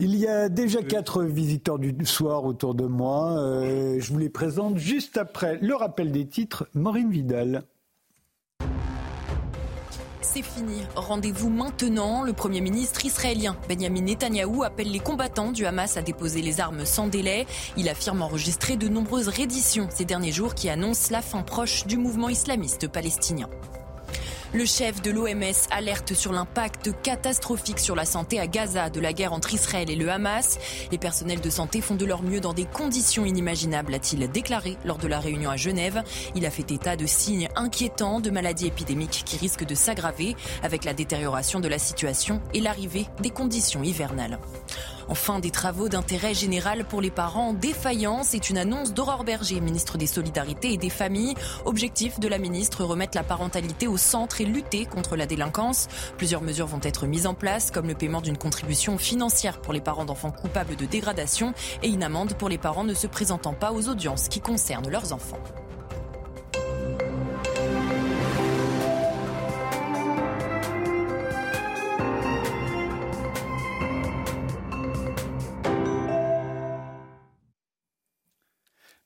[0.00, 3.36] Il y a déjà quatre visiteurs du soir autour de moi.
[3.40, 6.68] Euh, je vous les présente juste après le rappel des titres.
[6.74, 7.64] Maureen Vidal.
[10.20, 10.82] C'est fini.
[10.94, 12.22] Rendez-vous maintenant.
[12.22, 16.84] Le Premier ministre israélien Benjamin Netanyahou appelle les combattants du Hamas à déposer les armes
[16.84, 17.46] sans délai.
[17.76, 21.96] Il affirme enregistrer de nombreuses redditions ces derniers jours qui annoncent la fin proche du
[21.96, 23.48] mouvement islamiste palestinien.
[24.54, 29.12] Le chef de l'OMS alerte sur l'impact catastrophique sur la santé à Gaza de la
[29.12, 30.58] guerre entre Israël et le Hamas.
[30.90, 34.96] Les personnels de santé font de leur mieux dans des conditions inimaginables, a-t-il déclaré lors
[34.96, 36.02] de la réunion à Genève.
[36.34, 40.84] Il a fait état de signes inquiétants de maladies épidémiques qui risquent de s'aggraver avec
[40.84, 44.38] la détérioration de la situation et l'arrivée des conditions hivernales.
[45.08, 48.22] Enfin, des travaux d'intérêt général pour les parents défaillants.
[48.22, 51.34] C'est une annonce d'Aurore Berger, ministre des Solidarités et des Familles.
[51.64, 55.88] Objectif de la ministre, remettre la parentalité au centre et lutter contre la délinquance.
[56.16, 59.80] Plusieurs mesures vont être mises en place, comme le paiement d'une contribution financière pour les
[59.80, 63.72] parents d'enfants coupables de dégradation et une amende pour les parents ne se présentant pas
[63.72, 65.40] aux audiences qui concernent leurs enfants.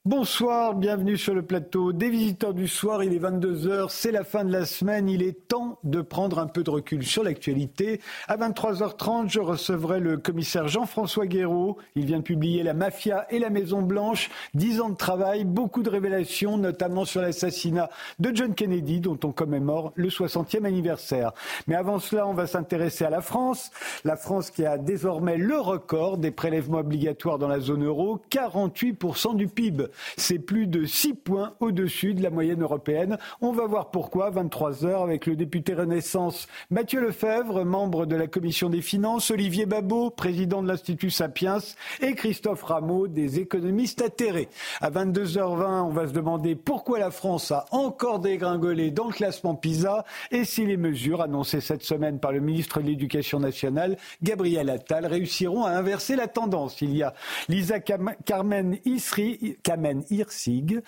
[0.05, 3.05] Bonsoir, bienvenue sur le plateau des visiteurs du soir.
[3.05, 5.07] Il est 22h, c'est la fin de la semaine.
[5.07, 8.01] Il est temps de prendre un peu de recul sur l'actualité.
[8.27, 11.77] À 23h30, je recevrai le commissaire Jean-François Guéraud.
[11.95, 14.29] Il vient de publier La Mafia et la Maison Blanche.
[14.53, 19.31] Dix ans de travail, beaucoup de révélations, notamment sur l'assassinat de John Kennedy, dont on
[19.31, 21.31] commémore le 60e anniversaire.
[21.67, 23.71] Mais avant cela, on va s'intéresser à la France.
[24.03, 29.37] La France qui a désormais le record des prélèvements obligatoires dans la zone euro, 48%
[29.37, 29.85] du PIB.
[30.17, 33.17] C'est plus de 6 points au-dessus de la moyenne européenne.
[33.41, 38.27] On va voir pourquoi, 23 heures, avec le député Renaissance Mathieu Lefebvre, membre de la
[38.27, 41.59] commission des finances, Olivier Babot, président de l'Institut Sapiens,
[42.01, 44.49] et Christophe Rameau, des économistes atterrés.
[44.81, 49.55] À 22h20, on va se demander pourquoi la France a encore dégringolé dans le classement
[49.55, 54.69] PISA et si les mesures annoncées cette semaine par le ministre de l'Éducation nationale, Gabriel
[54.69, 56.81] Attal, réussiront à inverser la tendance.
[56.81, 57.13] Il y a
[57.49, 60.81] Lisa Carmen Isri, Carmen Hirsig,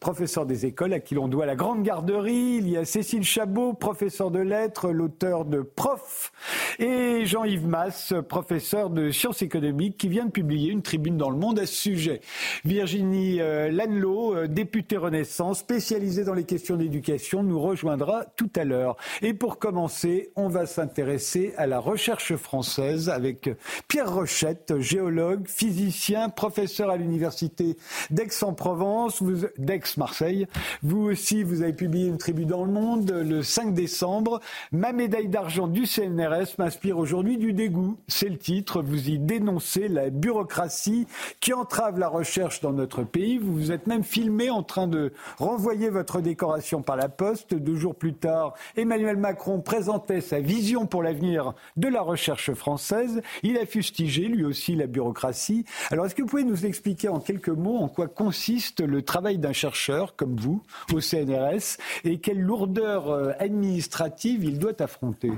[0.00, 2.56] professeur des écoles à qui l'on doit la grande garderie.
[2.58, 6.32] Il y a Cécile Chabot, professeur de lettres, l'auteur de Prof.
[6.78, 11.36] Et Jean-Yves Masse, professeur de sciences économiques, qui vient de publier une tribune dans le
[11.36, 12.20] monde à ce sujet.
[12.64, 18.64] Virginie euh, Lanlot, euh, députée Renaissance, spécialisée dans les questions d'éducation, nous rejoindra tout à
[18.64, 18.96] l'heure.
[19.20, 23.50] Et pour commencer, on va s'intéresser à la recherche française avec
[23.88, 27.76] Pierre Rochette, géologue, physicien, professeur à l'université l'université
[28.10, 29.22] d'Aix-en-Provence,
[29.58, 30.46] d'Aix-Marseille.
[30.82, 34.40] Vous aussi, vous avez publié une tribu dans le monde le 5 décembre.
[34.70, 37.98] Ma médaille d'argent du CNRS m'inspire aujourd'hui du dégoût.
[38.06, 38.80] C'est le titre.
[38.80, 41.06] Vous y dénoncez la bureaucratie
[41.40, 43.38] qui entrave la recherche dans notre pays.
[43.38, 47.54] Vous vous êtes même filmé en train de renvoyer votre décoration par la poste.
[47.54, 53.20] Deux jours plus tard, Emmanuel Macron présentait sa vision pour l'avenir de la recherche française.
[53.42, 55.64] Il a fustigé lui aussi la bureaucratie.
[55.90, 59.38] Alors, est-ce que vous pouvez nous expliquer en quelques mots en quoi consiste le travail
[59.38, 60.62] d'un chercheur comme vous
[60.92, 65.32] au CNRS et quelle lourdeur euh, administrative il doit affronter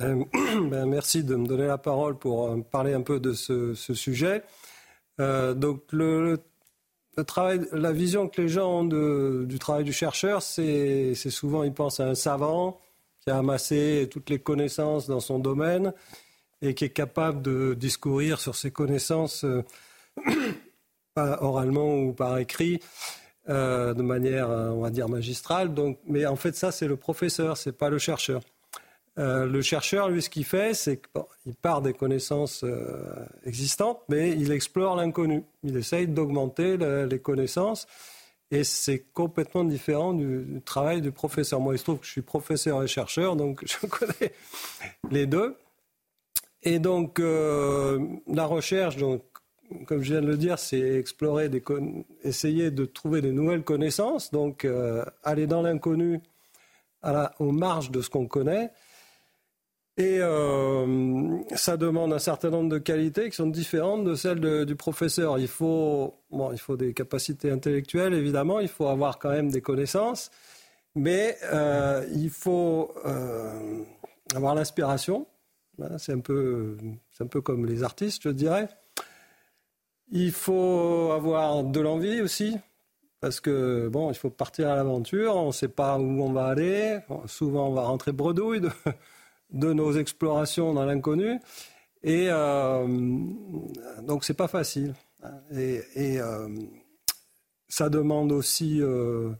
[0.00, 0.24] euh,
[0.70, 4.42] ben, Merci de me donner la parole pour euh, parler un peu de ce, sujet.
[5.18, 12.00] donc la vision que les gens ont du travail du chercheur, c'est souvent ils pensent
[12.00, 12.80] à un savant
[13.20, 15.92] qui a amassé toutes les connaissances dans son domaine
[16.62, 19.44] et qui est capable de discourir sur ses connaissances
[21.16, 22.80] oralement ou par écrit,
[23.48, 25.72] euh, de manière, euh, on va dire, magistrale.
[25.72, 28.40] Donc, mais en fait, ça, c'est le professeur, c'est pas le chercheur.
[29.18, 32.64] Euh, le chercheur, lui, ce qu'il fait, c'est qu'il part des connaissances
[33.44, 35.44] existantes, mais il explore l'inconnu.
[35.62, 37.86] Il essaye d'augmenter les connaissances.
[38.50, 41.60] Et c'est complètement différent du, travail du professeur.
[41.60, 44.32] Moi, il se trouve que je suis professeur et chercheur, donc je connais
[45.10, 45.56] les deux.
[46.62, 49.22] Et donc, la recherche, donc,
[49.86, 51.50] comme je viens de le dire, c'est explorer,
[52.22, 56.20] essayer de trouver des nouvelles connaissances, donc euh, aller dans l'inconnu
[57.38, 58.70] aux marges de ce qu'on connaît.
[59.98, 64.76] Et euh, ça demande un certain nombre de qualités qui sont différentes de celles du
[64.76, 65.38] professeur.
[65.38, 69.62] Il faut, bon, il faut des capacités intellectuelles, évidemment, il faut avoir quand même des
[69.62, 70.30] connaissances,
[70.94, 72.92] mais euh, il faut
[74.34, 75.26] avoir l'inspiration.
[75.98, 78.68] C'est un, un peu comme les artistes, je dirais.
[80.12, 82.56] Il faut avoir de l'envie aussi,
[83.20, 85.36] parce que bon, il faut partir à l'aventure.
[85.36, 87.00] On ne sait pas où on va aller.
[87.26, 88.60] Souvent, on va rentrer bredouille
[89.50, 91.40] de, nos explorations dans l'inconnu.
[92.04, 92.86] Et euh,
[94.02, 94.94] donc c'est pas facile.
[95.52, 95.82] Et,
[96.20, 96.48] euh,
[97.68, 99.30] ça demande aussi, euh,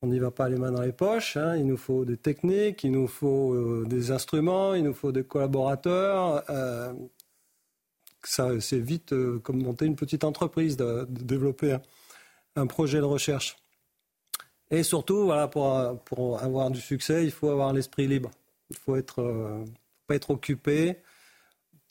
[0.00, 1.36] on n'y va pas les mains dans les poches.
[1.36, 1.56] Hein.
[1.56, 6.42] il nous faut des techniques, il nous faut des instruments, il nous faut des collaborateurs.
[8.22, 11.76] Ça, c'est vite comme monter une petite entreprise, de, développer
[12.56, 13.56] un, projet de recherche.
[14.70, 18.30] Et surtout, voilà, pour, pour avoir du succès, il faut avoir l'esprit libre.
[18.70, 19.64] Il faut être,
[20.06, 20.98] pas être occupé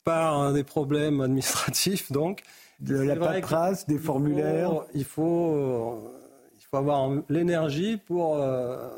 [0.04, 2.42] par des problèmes administratifs, donc.
[2.80, 4.84] De la paperasse, des formulaires.
[4.94, 6.12] il, faut,
[6.56, 8.88] il faut avoir l'énergie pour, euh,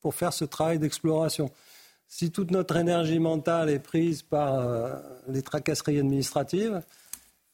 [0.00, 1.50] pour faire ce travail d'exploration.
[2.14, 4.96] Si toute notre énergie mentale est prise par euh,
[5.28, 6.82] les tracasseries administratives,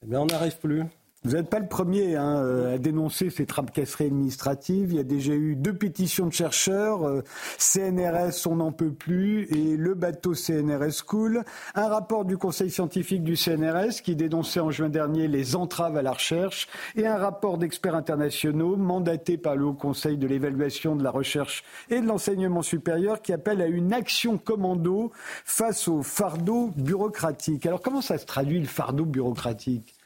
[0.03, 0.83] eh bien on n'arrive plus.
[1.25, 4.93] Vous n'êtes pas le premier hein, euh, à dénoncer ces trapasseries administratives.
[4.93, 7.25] Il y a déjà eu deux pétitions de chercheurs, euh,
[7.59, 11.43] CNRS, on n'en peut plus, et le bateau CNRS Cool.
[11.75, 16.03] Un rapport du Conseil scientifique du CNRS qui dénonçait en juin dernier les entraves à
[16.03, 21.03] la recherche, et un rapport d'experts internationaux mandaté par le Haut Conseil de l'évaluation de
[21.03, 25.11] la recherche et de l'enseignement supérieur qui appelle à une action commando
[25.45, 27.67] face au fardeau bureaucratique.
[27.67, 29.98] Alors comment ça se traduit le fardeau bureaucratique?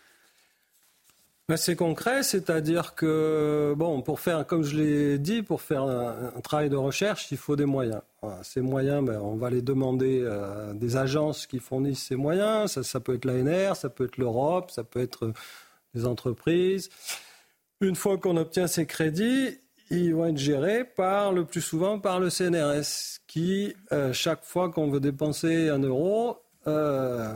[1.57, 6.71] C'est concret, c'est-à-dire que, bon, pour faire, comme je l'ai dit, pour faire un, travail
[6.71, 8.01] de recherche, il faut des moyens.
[8.43, 12.79] ces moyens, ben, on va les demander à des agences qui fournissent ces moyens.
[12.83, 15.33] Ça, peut être l'ANR, ça peut être l'Europe, ça peut être
[15.95, 16.89] des entreprises.
[17.81, 19.59] Une fois qu'on obtient ces crédits,
[19.91, 24.71] ils vont être gérés par, le plus souvent par le CNRS, qui, euh, chaque fois
[24.71, 27.35] qu'on veut dépenser un euro, euh,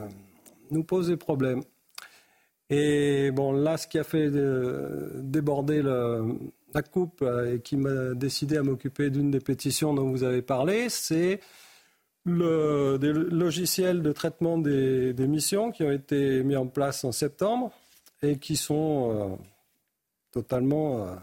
[0.70, 1.62] nous pose des problèmes.
[2.70, 4.30] Et bon, là, ce qui a fait
[5.22, 10.24] déborder la coupe euh, et qui m'a décidé à m'occuper d'une des pétitions dont vous
[10.24, 11.40] avez parlé, c'est
[12.24, 17.70] le, des logiciels de traitement des, missions qui ont été mis en place en septembre
[18.22, 19.36] et qui sont euh,
[20.32, 21.14] totalement euh,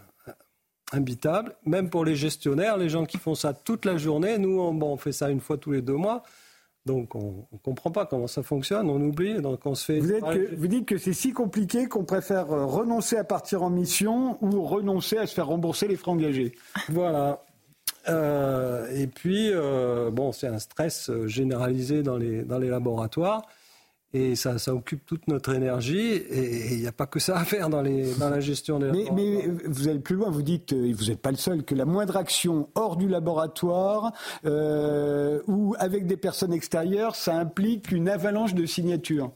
[0.92, 4.38] imbitables, même pour les gestionnaires, les gens qui font ça toute la journée.
[4.38, 6.22] Nous, on fait ça une fois tous les deux mois.
[6.86, 10.00] Donc on ne comprend pas comment ça fonctionne, on oublie, donc on se fait...
[10.00, 14.62] Vous, dites que c'est si compliqué qu'on préfère euh, renoncer à partir en mission ou
[14.62, 16.52] renoncer à se faire rembourser les frais engagés.
[16.90, 17.42] Voilà.
[18.08, 23.46] Euh, et puis, euh, bon, c'est un stress généralisé dans les, dans les laboratoires.
[24.14, 26.12] Et ça, ça occupe toute notre énergie.
[26.12, 28.90] Et il n'y a pas que ça à faire dans, les, dans la gestion des
[28.90, 31.74] mais, mais vous allez plus loin, vous dites, et vous n'êtes pas le seul, que
[31.74, 34.12] la moindre action hors du laboratoire
[34.46, 39.32] euh, ou avec des personnes extérieures, ça implique une avalanche de signatures.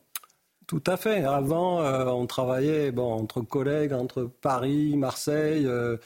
[0.69, 1.25] Tout à fait.
[1.25, 5.67] Avant, euh, on travaillait bon, entre collègues, entre Paris, Marseille.
[5.67, 5.97] Euh,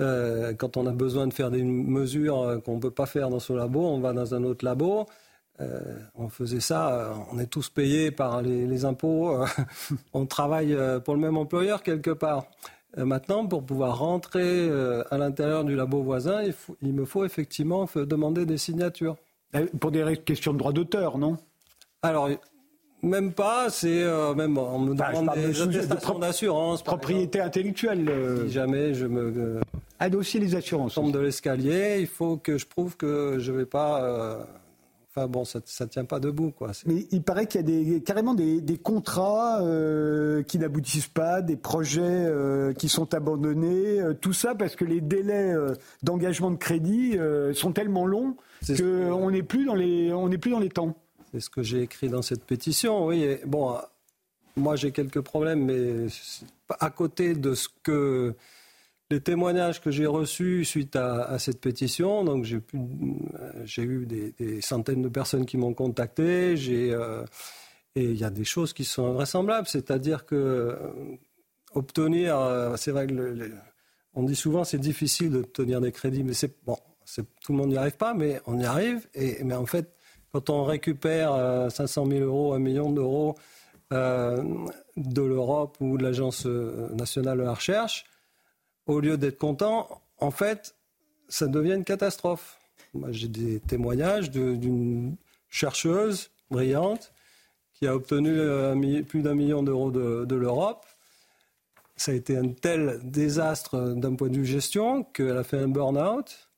[0.00, 3.40] euh, quand on a besoin de faire des mesures qu'on ne peut pas faire dans
[3.40, 5.06] ce labo, on va dans un autre labo.
[5.60, 5.80] Euh,
[6.16, 9.46] on faisait ça, euh, on est tous payés par les, impôts, euh,
[10.12, 12.46] on travaille pour le même employeur quelque part.
[12.96, 14.70] Maintenant, pour pouvoir rentrer
[15.10, 16.42] à l'intérieur du labo voisin,
[16.80, 19.16] il, me faut effectivement demander des signatures.
[19.80, 21.36] Pour des questions de droit d'auteur, non?
[22.02, 22.28] Alors,
[23.02, 24.04] même pas, c'est
[24.36, 26.84] même on me demande des attestations d'assurance.
[26.84, 28.08] Propriété intellectuelle.
[28.46, 29.60] Si jamais je me.
[29.98, 30.94] Ah, aussi les assurances.
[30.94, 34.46] Tombe de l'escalier, il faut que je prouve que je ne vais pas
[35.16, 36.50] Enfin bon, ça ne tient pas debout.
[36.50, 36.72] Quoi.
[36.86, 41.54] Mais il paraît qu'il y a des, carrément des, contrats euh, qui n'aboutissent pas, des
[41.56, 45.54] projets euh, qui sont abandonnés, euh, tout ça parce que les délais
[46.02, 47.16] d'engagement de crédit
[47.52, 48.34] sont tellement longs
[48.66, 50.96] qu'on n'est plus, dans les, on plus dans les temps.
[51.30, 53.36] C'est ce que j'ai écrit dans cette pétition, oui.
[53.46, 53.76] bon,
[54.56, 56.08] moi j'ai quelques problèmes, mais
[56.80, 58.34] à côté de ce que
[59.10, 65.08] les témoignages que j'ai reçus suite à, cette pétition, donc j'ai, eu des, centaines de
[65.08, 67.24] personnes qui m'ont contacté, euh,
[67.94, 70.76] et il y a des choses qui sont invraisemblables, c'est-à-dire que euh,
[71.74, 73.50] obtenir, euh, c'est vrai que
[74.14, 76.78] on dit souvent c'est difficile d'obtenir des crédits, mais c'est bon,
[77.42, 79.94] tout le monde n'y arrive pas, mais on y arrive, et mais en fait,
[80.32, 83.36] quand on récupère 500 000 euros, un million d'euros
[83.92, 88.04] de l'Europe ou de l'Agence nationale de la recherche,
[88.86, 90.74] au lieu d'être content, en fait,
[91.28, 92.58] ça devient une catastrophe.
[93.10, 95.16] J'ai des témoignages d'une
[95.48, 97.12] chercheuse brillante
[97.72, 100.84] qui a obtenu plus d'un million d'euros de, l'Europe.
[101.96, 105.68] Ça a été un tel désastre d'un point de vue gestion qu'elle a fait un
[105.68, 106.48] burn-out.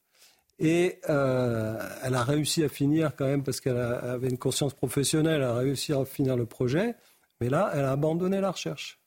[0.59, 5.43] Et euh, elle a réussi à finir quand même parce qu'elle avait une conscience professionnelle,
[5.43, 6.95] elle a réussi à finir le projet.
[7.41, 8.99] Mais là, elle a abandonné la recherche.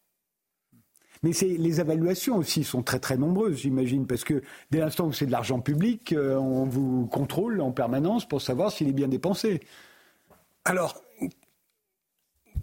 [1.22, 5.26] Mais les évaluations aussi sont très très nombreuses, j'imagine, parce que dès l'instant où c'est
[5.26, 9.60] de l'argent public, euh, on vous contrôle en permanence pour savoir s'il est bien dépensé.
[10.64, 11.02] Alors,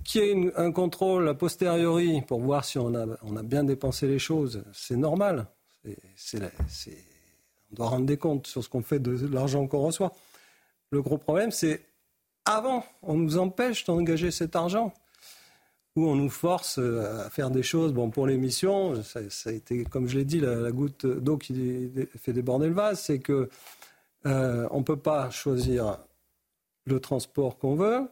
[0.05, 3.65] qu'il y ait un contrôle a posteriori pour voir si on a, on a bien
[3.65, 5.49] dépensé les choses, c'est normal.
[5.85, 5.91] On
[7.73, 10.13] doit rendre des comptes sur ce qu'on fait de l'argent qu'on reçoit.
[10.91, 11.85] Le gros problème, c'est
[12.45, 14.95] avant, on nous empêche d'engager cet argent
[15.97, 17.93] où on nous force euh, à faire des choses.
[17.93, 21.91] Bon, pour l'émission, ça, ça, a été, comme je l'ai dit, la, goutte d'eau qui
[22.23, 23.49] fait déborder le vase, c'est que
[24.27, 25.99] euh, on ne peut pas choisir
[26.85, 28.09] le transport qu'on veut,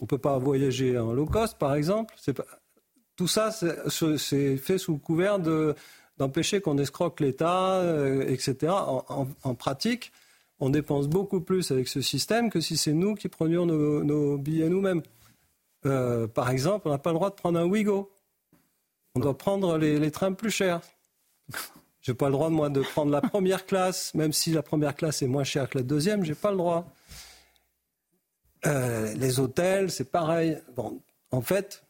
[0.00, 2.14] on ne peut pas voyager en low cost, par exemple.
[3.16, 5.38] Tout ça, c'est fait sous couvert
[6.18, 8.72] d'empêcher qu'on escroque l'État, euh, etc.
[8.72, 10.12] En, pratique,
[10.60, 14.68] on dépense beaucoup plus avec ce système que si c'est nous qui prenions nos billets
[14.68, 15.02] nous-mêmes.
[15.86, 18.10] Euh, par exemple, on n'a pas le droit de prendre un Ouigo.
[19.14, 20.80] On doit prendre les, trains plus chers.
[22.00, 24.94] Je n'ai pas le droit, moi, de prendre la première classe, même si la première
[24.94, 26.86] classe est moins chère que la deuxième, je n'ai pas le droit.
[28.66, 30.58] Euh, les hôtels, c'est pareil.
[30.74, 31.84] Bon, en fait,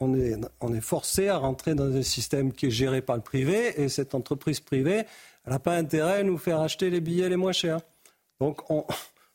[0.00, 3.22] on est, on est forcé à rentrer dans un système qui est géré par le
[3.22, 5.04] privé, et cette entreprise privée,
[5.44, 7.80] elle n'a pas intérêt à nous faire acheter les billets les moins chers.
[8.40, 8.86] Donc, on,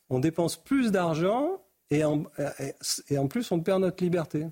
[0.08, 2.24] on dépense plus d'argent et en,
[3.08, 4.46] et en plus, on perd notre liberté.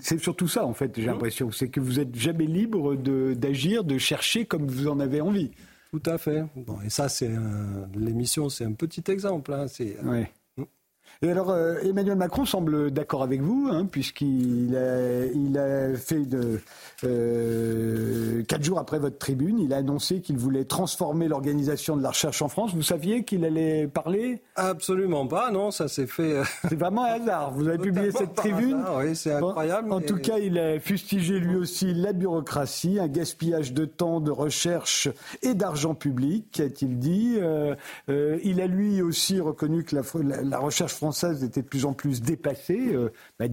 [0.00, 1.06] C'est surtout ça, en fait, j'ai mmh.
[1.06, 1.50] l'impression.
[1.50, 5.50] C'est que vous n'êtes jamais libre d'agir, de, chercher comme vous en avez envie.
[5.90, 6.44] Tout à fait.
[6.54, 7.30] Bon, et ça, c'est
[7.94, 9.52] l'émission, c'est un petit exemple.
[9.52, 9.66] Hein.
[9.68, 9.96] C'est,
[11.22, 16.24] et alors, euh, Emmanuel Macron semble d'accord avec vous, hein, puisqu'il a, il a fait
[16.24, 16.62] de,
[17.04, 22.08] euh, quatre jours après votre tribune, il a annoncé qu'il voulait transformer l'organisation de la
[22.08, 22.74] recherche en France.
[22.74, 24.40] Vous saviez qu'il allait parler?
[24.56, 26.38] Absolument pas, non, ça s'est fait.
[26.38, 27.52] Euh, c'est vraiment un hasard.
[27.52, 28.82] Vous avez publié cette tribune.
[28.96, 29.92] oui, c'est incroyable.
[29.92, 34.30] en tout cas, il a fustigé lui aussi la bureaucratie, un gaspillage de temps, de
[34.30, 35.10] recherche
[35.42, 37.36] et d'argent public, a-t-il dit.
[37.38, 37.76] Euh,
[38.42, 41.86] il a lui aussi reconnu que la, la, la recherche française française était de plus
[41.86, 43.46] en plus dépassée, euh, bah,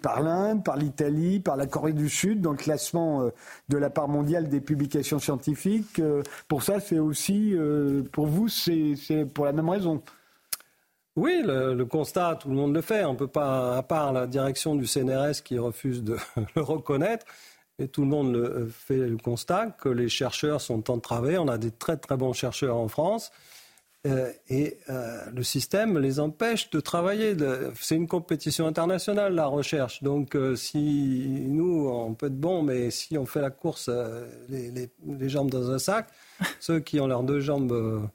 [0.00, 3.30] par l'Inde, par l'Italie, par la Corée du Sud dans le classement euh,
[3.68, 5.98] de la part mondiale des publications scientifiques.
[5.98, 7.54] Euh, pour ça, c'est aussi,
[8.12, 10.00] pour vous, c'est pour la même raison.
[11.16, 13.04] Oui, le, constat, tout le monde le fait.
[13.04, 16.16] On peut pas, à part la direction du CNRS qui refuse de
[16.56, 17.26] le reconnaître,
[17.78, 21.36] et tout le monde fait le constat que les chercheurs sont entravés.
[21.36, 23.32] On a des très très bons chercheurs en France.
[24.06, 27.36] Euh, et euh, le système les empêche de travailler.
[27.80, 30.02] C'est une compétition internationale, la recherche.
[30.02, 33.90] Donc, euh, si nous, on peut être bon, mais si on fait la course
[34.48, 34.90] les,
[35.28, 36.08] jambes dans un sac,
[36.60, 38.08] ceux qui ont leurs deux jambes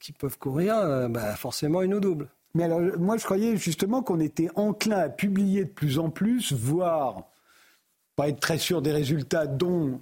[0.00, 2.28] qui peuvent courir, bah, forcément, ils nous doublent.
[2.54, 6.52] Mais alors, moi, je croyais justement qu'on était enclin à publier de plus en plus,
[6.52, 7.24] voire
[8.16, 10.00] pas être très sûr des résultats dont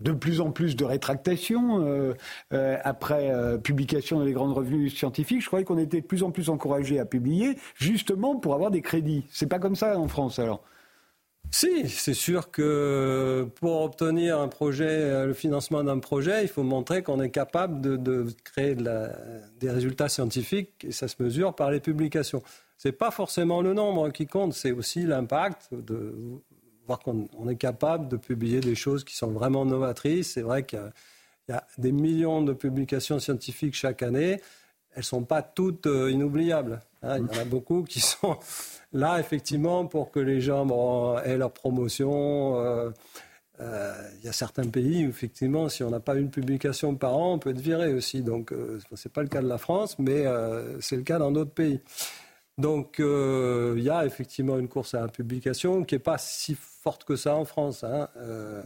[0.00, 2.14] de plus en plus de rétractations euh,
[2.52, 5.42] euh, après euh, publication dans les grandes revues scientifiques.
[5.42, 8.82] Je croyais qu'on était de plus en plus encouragé à publier, justement pour avoir des
[8.82, 9.24] crédits.
[9.30, 10.62] C'est pas comme ça en France alors?
[11.52, 17.02] Si, c'est sûr que pour obtenir un projet, le financement d'un projet, il faut montrer
[17.02, 22.40] qu'on est capable de, créer des résultats scientifiques et ça se mesure par les publications.
[22.76, 26.14] C'est pas forcément le nombre qui compte, c'est aussi l'impact de
[26.98, 30.32] qu'on est capable de publier des choses qui sont vraiment novatrices.
[30.32, 30.80] C'est vrai qu'il
[31.48, 34.40] y, a des millions de publications scientifiques chaque année.
[34.92, 36.80] Elles ne sont pas toutes euh, inoubliables.
[37.02, 37.18] Hein.
[37.18, 38.38] Il y en a beaucoup qui sont
[38.92, 42.56] là, effectivement, pour que les gens aient leur promotion.
[42.56, 42.90] Euh,
[43.60, 47.16] euh, il y a certains pays où, effectivement, si on n'a pas une publication par
[47.16, 48.22] an, on peut être viré aussi.
[48.22, 50.24] Donc, ce n'est pas le cas de la France, mais
[50.80, 51.80] c'est le cas dans d'autres pays.
[52.60, 56.54] Donc euh, il y a effectivement une course à la publication qui n'est pas si
[56.54, 57.84] forte que ça en France.
[57.84, 58.08] Hein.
[58.16, 58.62] Euh,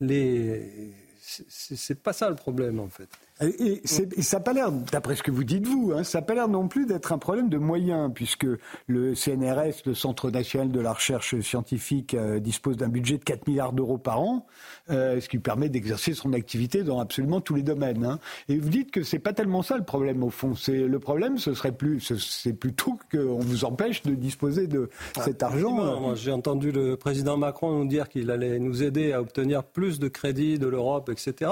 [0.00, 0.92] les...
[1.18, 3.08] C'est pas ça le problème en fait.
[3.40, 6.34] Et, ça n'a pas l'air, d'après ce que vous dites vous, hein, ça n'a pas
[6.34, 8.46] l'air non plus d'être un problème de moyens, puisque
[8.86, 13.48] le CNRS, le Centre national de la recherche scientifique, euh, dispose d'un budget de 4
[13.48, 14.46] milliards d'euros par an,
[14.90, 18.04] euh, ce qui permet d'exercer son activité dans absolument tous les domaines.
[18.04, 18.20] Hein.
[18.48, 20.54] Et vous dites que c'est pas tellement ça le problème au fond.
[20.54, 24.90] C'est le problème, ce serait plus, c'est plutôt qu'on vous empêche de disposer de
[25.24, 26.14] cet ah, argent.
[26.14, 30.06] J'ai entendu le président Macron nous dire qu'il allait nous aider à obtenir plus de
[30.06, 31.50] crédits de l'Europe, etc.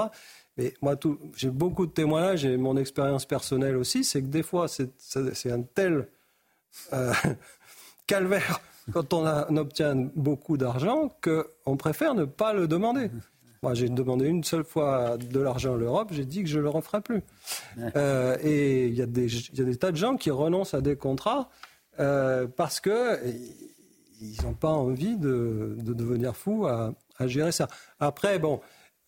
[0.57, 0.95] Mais moi,
[1.35, 5.61] j'ai beaucoup de témoignages et mon expérience personnelle aussi, c'est que des fois, c'est un
[5.61, 6.07] tel
[6.93, 7.13] euh,
[8.07, 9.25] calvaire quand on,
[9.57, 13.09] obtient beaucoup d'argent qu'on préfère ne pas le demander.
[13.63, 16.63] Moi, j'ai demandé une seule fois de l'argent à l'Europe, j'ai dit que je ne
[16.63, 17.21] le referai plus.
[17.95, 21.49] Euh, et il y, a des tas de gens qui renoncent à des contrats
[21.99, 22.93] euh, parce qu'ils
[24.43, 27.67] n'ont pas envie de, devenir fous à, à, gérer ça.
[27.99, 28.61] Après, bon,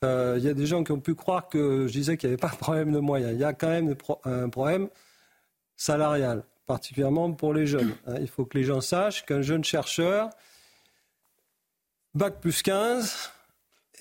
[0.05, 2.33] il euh, y a des gens qui ont pu croire que je disais qu'il n'y
[2.33, 3.33] avait pas de problème de moyens.
[3.33, 4.89] Il y a quand même un problème
[5.75, 6.43] salarial.
[6.67, 7.95] particulièrement pour les jeunes.
[8.07, 8.15] Hein.
[8.21, 10.29] Il faut que les gens sachent qu'un jeune chercheur,
[12.13, 13.31] bac plus 15,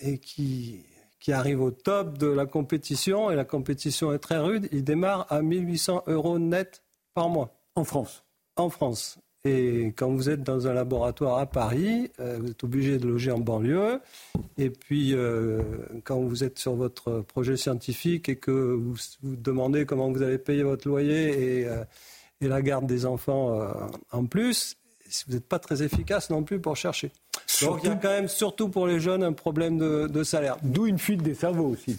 [0.01, 0.85] et qui,
[1.21, 5.27] qui arrive au top de la compétition, et la compétition est très rude, il démarre
[5.31, 6.83] à 1800 euros net
[7.13, 7.55] par mois.
[7.77, 8.25] En France
[8.57, 9.19] En France.
[9.47, 13.31] Et quand vous êtes dans un laboratoire à Paris, euh, vous êtes obligé de loger
[13.31, 14.01] en banlieue.
[14.57, 15.61] Et puis, euh,
[16.05, 20.39] quand vous êtes sur votre projet scientifique et que vous vous demandez comment vous allez
[20.39, 21.85] payer votre loyer et, euh,
[22.41, 23.61] et la garde des enfants
[24.13, 24.77] en plus,
[25.27, 27.13] vous n'êtes pas très efficace non plus pour chercher.
[27.61, 30.57] Donc il y a quand même, surtout pour les jeunes, un problème de, de salaire.
[30.63, 31.99] D'où une fuite des cerveaux aussi.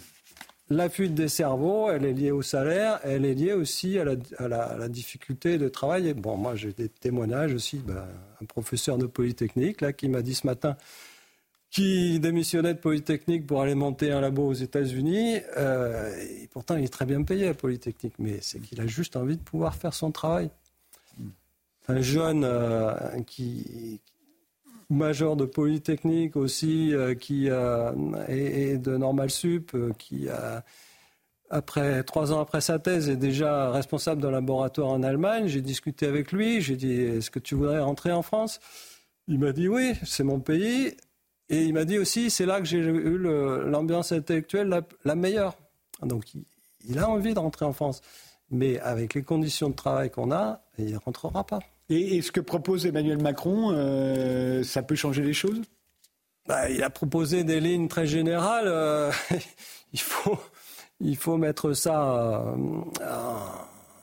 [0.68, 4.14] La fuite des cerveaux, elle est liée au salaire, elle est liée aussi à la,
[4.38, 6.12] à la, à la difficulté de travailler.
[6.12, 8.04] Bon, moi j'ai des témoignages aussi, ben,
[8.42, 10.76] un professeur de Polytechnique là, qui m'a dit ce matin
[11.76, 15.40] qui démissionnait de Polytechnique pour aller monter un labo aux États-Unis.
[15.58, 16.10] Euh,
[16.42, 19.36] et pourtant, il est très bien payé à Polytechnique, mais c'est qu'il a juste envie
[19.36, 20.48] de pouvoir faire son travail.
[21.88, 22.94] Un jeune euh,
[23.26, 24.00] qui,
[24.90, 30.28] major de Polytechnique aussi, euh, qui est, de Normal Sup, euh, qui
[31.48, 35.46] après trois ans après sa thèse est déjà responsable d'un laboratoire en Allemagne.
[35.46, 36.60] J'ai discuté avec lui.
[36.60, 38.60] J'ai dit Est-ce que tu voudrais rentrer en France?
[39.28, 40.96] Il m'a dit oui, c'est mon pays.
[41.48, 45.56] Et il m'a dit aussi c'est là que j'ai eu l'ambiance intellectuelle la, meilleure.
[46.02, 46.32] Donc
[46.88, 48.00] il a envie de rentrer en France,
[48.50, 51.60] mais avec les conditions de travail qu'on a, il ne rentrera pas.
[51.88, 55.60] Et, ce que propose Emmanuel Macron, euh, ça peut changer les choses?
[56.46, 58.66] Bah, Il a proposé des lignes très générales.
[58.66, 59.12] Euh,
[59.92, 60.38] il, faut,
[61.00, 62.90] il faut mettre ça euh,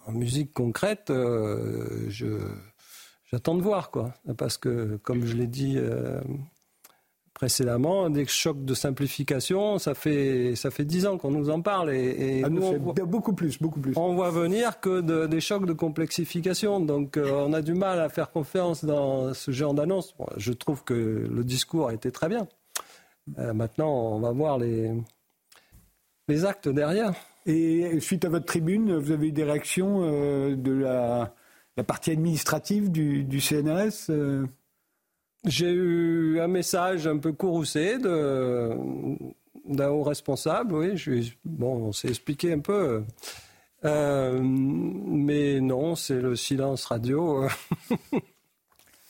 [0.06, 1.06] en musique concrète.
[1.10, 2.38] je,
[3.32, 4.14] j'attends de voir, quoi.
[4.38, 5.78] Parce que, comme je l'ai dit
[7.34, 11.94] précédemment, des chocs de simplification, ça fait ça fait dix ans qu'on nous en parle
[11.94, 13.94] et, et ah, nous, beaucoup plus, beaucoup plus.
[13.96, 18.00] On voit venir que de, des chocs de complexification, donc euh, on a du mal
[18.00, 20.16] à faire confiance dans ce genre d'annonce.
[20.18, 22.48] Bon, je trouve que le discours a été très bien.
[23.40, 24.92] Euh, maintenant, on va voir les
[26.28, 27.14] les actes derrière.
[27.46, 31.36] Et suite à votre tribune, vous avez eu des réactions euh, de la,
[31.76, 34.10] la, partie administrative du, du CNRS
[35.46, 40.98] j'ai eu un message un peu courroucé d'un haut responsable, oui.
[40.98, 43.04] Je, bon, on s'est expliqué un peu.
[43.86, 47.48] Euh, mais non, c'est le silence radio.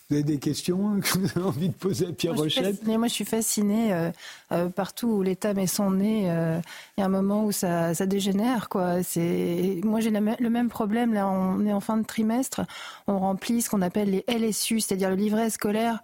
[0.09, 3.13] Vous avez des questions que vous avez envie de poser à Pierre Rochette Moi, je
[3.13, 3.93] suis fascinée.
[3.93, 4.11] Euh,
[4.51, 6.59] euh, partout où l'État met son nez, euh,
[6.97, 8.67] il y a un moment où ça, ça dégénère.
[8.69, 8.97] Quoi.
[9.15, 11.13] Moi, j'ai le même problème.
[11.13, 12.61] Là, on est en fin de trimestre.
[13.07, 16.03] On remplit ce qu'on appelle les LSU, c'est-à-dire le livret scolaire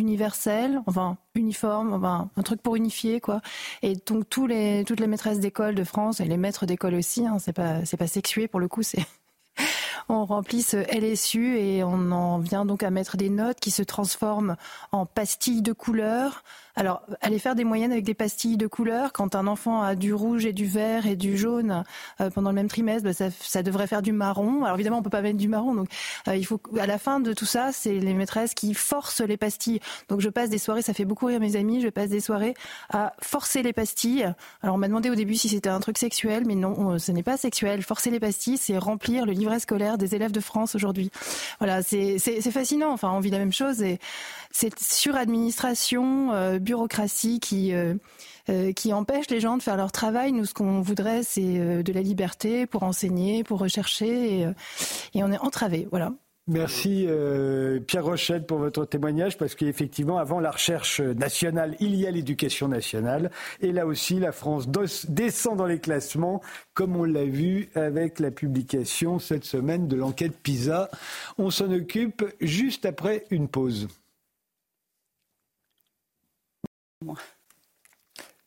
[0.00, 3.40] universel, enfin uniforme, enfin un truc pour unifier quoi.
[3.82, 7.26] Et donc tous les toutes les maîtresses d'école de France et les maîtres d'école aussi,
[7.26, 9.06] hein, c'est pas c'est pas sexué pour le coup, c'est
[10.08, 13.82] on remplit ce LSU et on en vient donc à mettre des notes qui se
[13.82, 14.56] transforment
[14.90, 16.42] en pastilles de couleur
[16.76, 20.14] alors, aller faire des moyennes avec des pastilles de couleur, quand un enfant a du
[20.14, 21.84] rouge et du vert et du jaune
[22.20, 24.64] euh, pendant le même trimestre, bah, ça, devrait faire du marron.
[24.64, 25.88] Alors évidemment, on peut pas mettre du marron, donc
[26.28, 29.36] euh, il faut à la fin de tout ça, c'est les maîtresses qui forcent les
[29.36, 29.80] pastilles.
[30.08, 32.54] Donc je passe des soirées, ça fait beaucoup rire mes amis, je passe des soirées
[32.90, 34.32] à forcer les pastilles.
[34.62, 37.22] Alors on m'a demandé au début si c'était un truc sexuel, mais non, ce n'est
[37.22, 37.82] pas sexuel.
[37.82, 41.10] Forcer les pastilles, c'est remplir le livret scolaire des élèves de France aujourd'hui.
[41.58, 42.18] Voilà, c'est
[42.50, 42.92] fascinant.
[42.92, 43.98] Enfin, on vit la même chose et
[44.52, 47.94] suradministration, euh, bureaucratie qui euh,
[48.48, 50.32] euh, qui empêche les gens de faire leur travail.
[50.32, 54.46] Nous, ce qu'on voudrait, c'est de la liberté pour enseigner, pour rechercher, et,
[55.14, 55.88] et on est entravé.
[55.90, 56.12] Voilà.
[56.46, 57.06] Merci
[57.86, 62.66] Pierre Rochette pour votre témoignage parce qu'effectivement, avant la recherche nationale, il y a l'éducation
[62.66, 63.30] nationale.
[63.60, 64.68] Et là aussi, la France
[65.08, 66.40] descend dans les classements,
[66.74, 70.90] comme on l'a vu avec la publication cette semaine de l'enquête PISA.
[71.38, 73.86] On s'en occupe juste après une pause.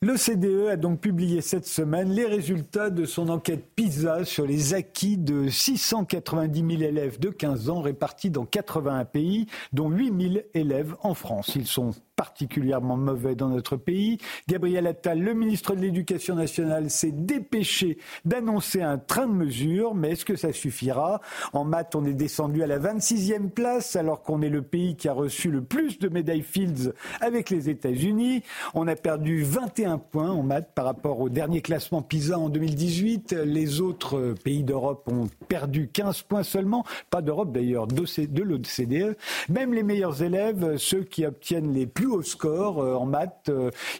[0.04, 5.18] L'OCDE a donc publié cette semaine les résultats de son enquête PISA sur les acquis
[5.18, 10.96] de 690 000 élèves de 15 ans répartis dans 81 pays, dont 8 000 élèves
[11.02, 11.54] en France.
[11.56, 14.18] Ils sont particulièrement mauvais dans notre pays.
[14.48, 20.12] Gabriel Attal, le ministre de l'Éducation nationale, s'est dépêché d'annoncer un train de mesures, mais
[20.12, 21.22] est-ce que ça suffira?
[21.54, 25.08] En maths, on est descendu à la 26e place, alors qu'on est le pays qui
[25.08, 28.44] a reçu le plus de médailles Fields avec les États-Unis.
[28.74, 33.34] On a perdu 21 points en maths par rapport au dernier classement PISA en 2018.
[33.46, 39.18] Les autres pays d'Europe ont perdu 15 points seulement, pas d'Europe d'ailleurs, de l'OCDE.
[39.50, 43.50] Même les meilleurs élèves, ceux qui obtiennent les plus plus haut score en maths.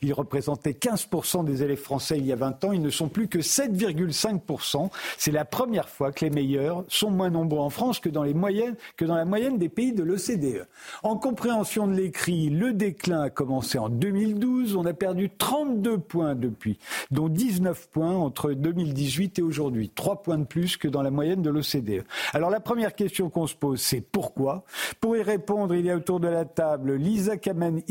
[0.02, 2.72] Ils représentaient 15% des élèves français il y a 20 ans.
[2.74, 4.90] Ils ne sont plus que 7,5%.
[5.18, 8.34] C'est la première fois que les meilleurs sont moins nombreux en France que dans, les
[8.34, 10.68] moyennes, que dans la moyenne des pays de l'OCDE.
[11.04, 14.76] En compréhension de l'écrit, le déclin a commencé en 2012.
[14.76, 16.80] On a perdu 32 points depuis,
[17.12, 19.90] dont 19 points entre 2018 et aujourd'hui.
[19.90, 22.04] 3 points de plus que dans la moyenne de l'OCDE.
[22.34, 24.66] Alors la première question qu'on se pose, c'est pourquoi?
[25.00, 27.38] Pour y répondre, il y a autour de la table Lisa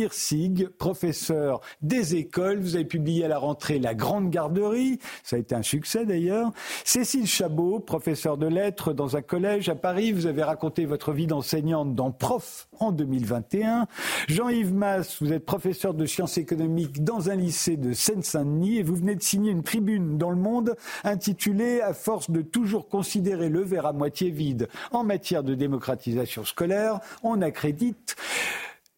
[0.02, 2.60] Kamen-Hirsig, professeure des écoles.
[2.60, 4.98] Vous avez publié à la rentrée La Grande Garderie.
[5.22, 6.50] Ça a été un succès d'ailleurs.
[6.84, 10.12] Cécile Chabot, professeure de lettres dans un collège à Paris.
[10.12, 13.86] Vous avez raconté votre vie d'enseignante dans Prof en 2021.
[14.28, 18.96] Jean-Yves Mass, vous êtes professeur de sciences économiques dans un lycée de Seine-Saint-Denis et vous
[18.96, 23.62] venez de signer une tribune dans le monde intitulée À force de toujours considérer le
[23.62, 28.16] verre à moitié vide en matière de démocratisation scolaire, on accrédite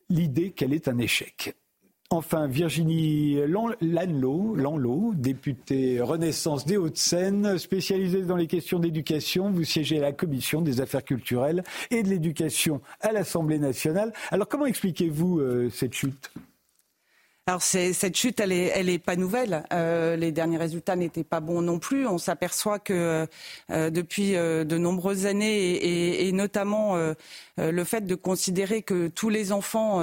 [0.09, 1.55] l'idée qu'elle est un échec.
[2.11, 9.51] Enfin, Virginie Lanlot, députée Renaissance des Hauts-de-Seine, spécialisée dans les questions d'éducation.
[9.51, 14.13] Vous siégez à la commission des affaires culturelles et de l'éducation à l'Assemblée nationale.
[14.31, 16.31] Alors, comment expliquez-vous euh, cette chute?
[17.47, 19.65] Alors cette chute, elle est, pas nouvelle.
[19.71, 22.07] Euh, les derniers résultats n'étaient pas bons non plus.
[22.07, 23.27] On s'aperçoit que
[23.71, 26.97] euh, depuis euh, de nombreuses années, et notamment
[27.59, 30.03] le fait de considérer que tous les enfants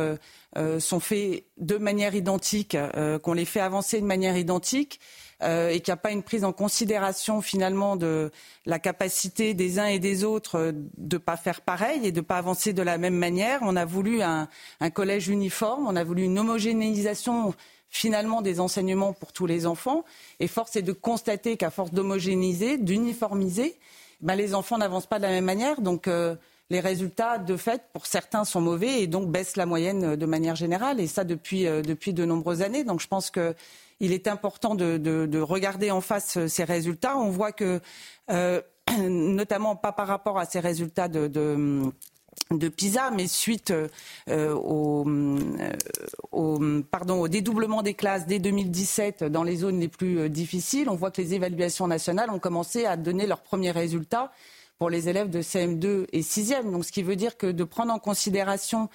[0.79, 2.77] sont faits de manière identique,
[3.23, 4.99] qu'on les fait avancer de manière identique,
[5.43, 8.31] euh, et qu'il n'y a pas une prise en considération finalement de
[8.65, 12.19] la capacité des uns et des autres euh, de ne pas faire pareil et de
[12.19, 13.59] ne pas avancer de la même manière.
[13.63, 14.47] On a voulu un,
[14.93, 17.55] collège uniforme, on a voulu une homogénéisation
[17.89, 20.05] finalement des enseignements pour tous les enfants.
[20.39, 23.79] Et force est de constater qu'à force d'homogénéiser, d'uniformiser,
[24.21, 25.81] ben, les enfants n'avancent pas de la même manière.
[25.81, 26.35] Donc euh,
[26.69, 30.55] les résultats, de fait, pour certains sont mauvais et donc baissent la moyenne de manière
[30.55, 30.99] générale.
[30.99, 32.83] Et ça depuis, depuis de nombreuses années.
[32.83, 33.55] Donc je pense que
[34.01, 37.17] il est important de, regarder en face euh, ces résultats.
[37.17, 37.79] On voit que,
[38.29, 38.61] euh,
[39.07, 41.91] notamment pas par rapport à ces résultats de,
[42.75, 43.73] PISA, mais suite
[44.29, 45.05] euh, au
[47.27, 51.35] dédoublement des classes dès 2017 dans les zones les plus difficiles, on voit que les
[51.35, 54.31] évaluations nationales ont commencé à donner leurs premiers résultats
[54.79, 56.71] pour les élèves de CM2 et 6e.
[56.71, 58.89] Donc, ce qui veut dire que de prendre en considération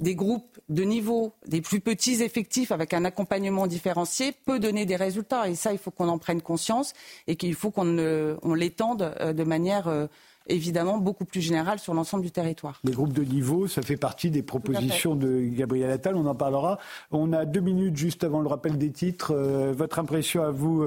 [0.00, 4.96] des groupes de niveau, des plus petits effectifs avec un accompagnement différencié peut donner des
[4.96, 5.48] résultats.
[5.48, 6.92] Et ça, il faut qu'on en prenne conscience
[7.26, 10.06] et qu'il faut qu'on l'étende euh, de manière euh,
[10.48, 12.80] évidemment beaucoup plus générale sur l'ensemble du territoire.
[12.82, 16.78] Les groupes de niveau, ça fait partie des propositions de Gabriel Attal, on en parlera.
[17.12, 19.32] On a deux minutes juste avant le rappel des titres.
[19.32, 20.84] Euh, votre impression à vous,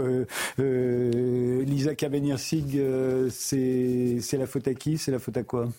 [0.58, 2.82] Lisa Kabenir-Sig,
[3.30, 4.98] c'est la faute à qui?
[4.98, 5.70] C'est la faute à quoi?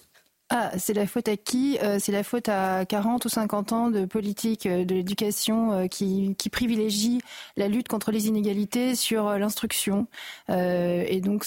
[0.49, 3.91] Ah, c'est la faute à qui euh, C'est la faute à 40 ou 50 ans
[3.91, 7.21] de politique euh, de l'éducation euh, qui, privilégie
[7.57, 10.07] la lutte contre les inégalités sur l'instruction.
[10.49, 11.45] et donc,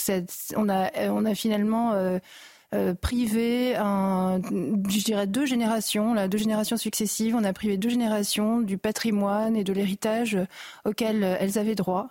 [0.55, 2.19] on, a, finalement
[3.01, 3.75] privé,
[5.27, 7.35] deux générations, là, deux générations successives.
[7.35, 10.38] On a privé deux générations du patrimoine et de l'héritage
[10.85, 12.09] auquel elles avaient droit.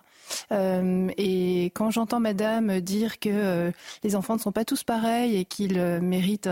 [0.51, 3.71] Euh, et quand j'entends Madame dire que euh,
[4.03, 6.49] les enfants ne sont pas tous pareils et qu'ils euh, méritent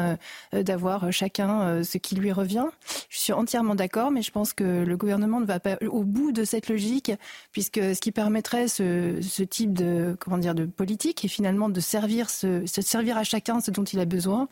[0.54, 2.66] d'avoir chacun ce qui lui revient,
[3.10, 6.32] je suis entièrement d'accord, mais je pense que le gouvernement ne va pas au bout
[6.32, 7.12] de cette logique,
[7.52, 12.30] puisque ce qui permettrait ce, type de comment dire de politique est finalement de servir
[12.30, 14.48] se servir à chacun ce dont il a besoin.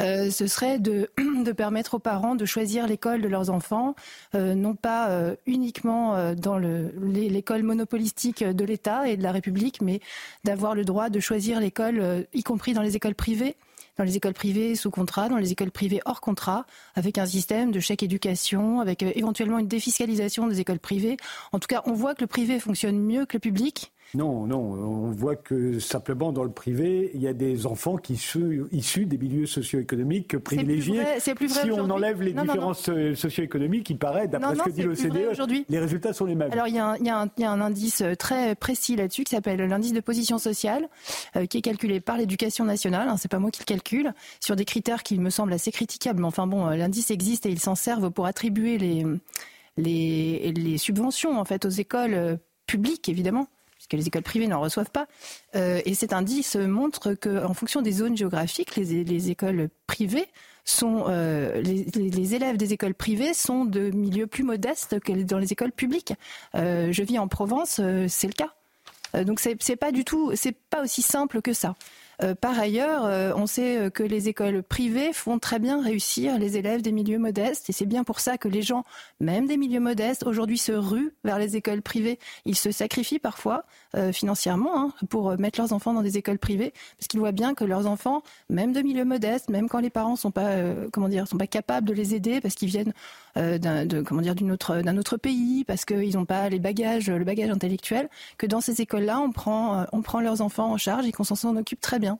[0.00, 1.08] Euh, ce serait de,
[1.52, 3.94] permettre aux parents de choisir l'école de leurs enfants,
[4.34, 10.00] euh, non pas euh, uniquement dans l'école monopolistique de l'État et de la République, mais
[10.44, 13.56] d'avoir le droit de choisir l'école, y compris dans les écoles privées
[13.98, 17.70] dans les écoles privées sous contrat, dans les écoles privées hors contrat, avec un système
[17.70, 21.18] de chèque éducation, avec éventuellement une défiscalisation des écoles privées.
[21.52, 23.92] En tout cas, on voit que le privé fonctionne mieux que le public.
[24.14, 28.16] Non, non, on voit que simplement dans le privé, il y a des enfants qui
[28.16, 31.04] sont issus des milieux socio-économiques privilégiés.
[31.20, 34.70] C'est plus vrai, si on enlève les différences euh, socio-économiques, il paraît, d'après ce que
[34.70, 36.50] dit l'OCDE, les résultats sont les mêmes.
[36.50, 38.14] Alors il y a un, il y a un, il y a un indice euh,
[38.16, 40.88] très précis là-dessus qui s'appelle l'indice de position sociale,
[41.36, 43.08] euh, qui est calculé par l'éducation nationale.
[43.08, 46.20] Hein, c'est pas moi qui le calcule, sur des critères qui me semblent assez critiquables.
[46.20, 49.06] Mais enfin bon, l'indice existe et ils s'en servent pour attribuer les,
[49.76, 53.46] les, les subventions en fait aux écoles publiques évidemment
[53.90, 55.06] que les écoles privées n'en reçoivent pas.
[55.56, 60.28] Euh, et cet indice montre qu'en fonction des zones géographiques, les, écoles privées
[60.64, 65.52] sont euh, les, élèves des écoles privées sont de milieux plus modestes que dans les
[65.52, 66.14] écoles publiques.
[66.54, 68.54] Euh, je vis en Provence, c'est le cas.
[69.24, 71.74] donc c'est pas du tout, c'est pas aussi simple que ça.
[72.40, 76.92] Par ailleurs, on sait que les écoles privées font très bien réussir les élèves des
[76.92, 78.84] milieux modestes et c'est bien pour ça que les gens,
[79.20, 82.18] même des milieux modestes, aujourd'hui se ruent vers les écoles privées.
[82.44, 83.64] Ils se sacrifient parfois
[84.12, 87.64] financièrement hein, pour mettre leurs enfants dans des écoles privées parce qu'ils voient bien que
[87.64, 90.56] leurs enfants, même de milieux modestes, même quand les parents sont pas
[90.92, 92.92] comment dire sont pas capables de les aider parce qu'ils viennent
[93.34, 97.24] d'un comment dire d'une autre d'un autre pays parce qu'ils n'ont pas les bagages le
[97.24, 101.12] bagage intellectuel que dans ces écoles-là on prend on prend leurs enfants en charge et
[101.12, 102.18] qu'on s'en occupe très bien.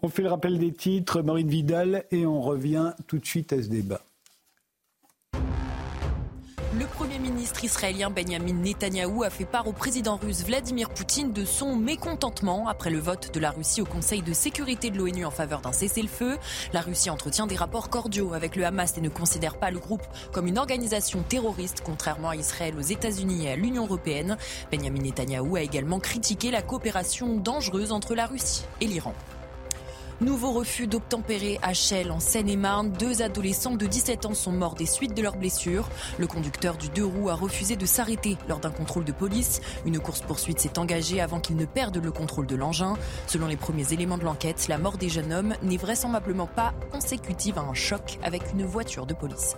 [0.00, 3.60] On fait le rappel des titres, Maureen Vidal, et on revient tout de suite à
[3.60, 4.00] ce débat.
[6.76, 11.46] Le Premier ministre israélien Benjamin Netanyahou a fait part au président russe Vladimir Poutine de
[11.46, 15.30] son mécontentement après le vote de la Russie au Conseil de sécurité de l'ONU en
[15.30, 16.36] faveur d'un cessez-le-feu.
[16.74, 20.06] La Russie entretient des rapports cordiaux avec le Hamas et ne considère pas le groupe
[20.30, 24.36] comme une organisation terroriste, contrairement à Israël, aux États-Unis et à l'Union européenne.
[24.70, 29.14] Benjamin Netanyahou a également critiqué la coopération dangereuse entre la Russie et l'Iran.
[30.20, 32.90] Nouveau refus d'obtempérer à Chelles, en Seine-et-Marne.
[32.90, 35.88] Deux adolescents de 17 ans sont morts des suites de leurs blessures.
[36.18, 39.60] Le conducteur du deux roues a refusé de s'arrêter lors d'un contrôle de police.
[39.86, 42.94] Une course-poursuite s'est engagée avant qu'il ne perde le contrôle de l'engin.
[43.28, 47.56] Selon les premiers éléments de l'enquête, la mort des jeunes hommes n'est vraisemblablement pas consécutive
[47.56, 49.54] à un choc avec une voiture de police.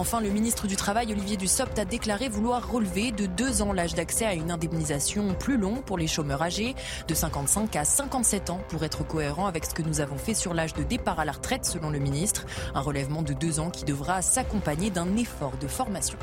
[0.00, 3.94] Enfin, le ministre du Travail, Olivier Dussopt, a déclaré vouloir relever de deux ans l'âge
[3.94, 6.74] d'accès à une indemnisation plus long pour les chômeurs âgés,
[7.06, 10.54] de 55 à 57 ans, pour être cohérent avec ce que nous avons fait sur
[10.54, 12.46] l'âge de départ à la retraite, selon le ministre.
[12.74, 16.16] Un relèvement de deux ans qui devra s'accompagner d'un effort de formation.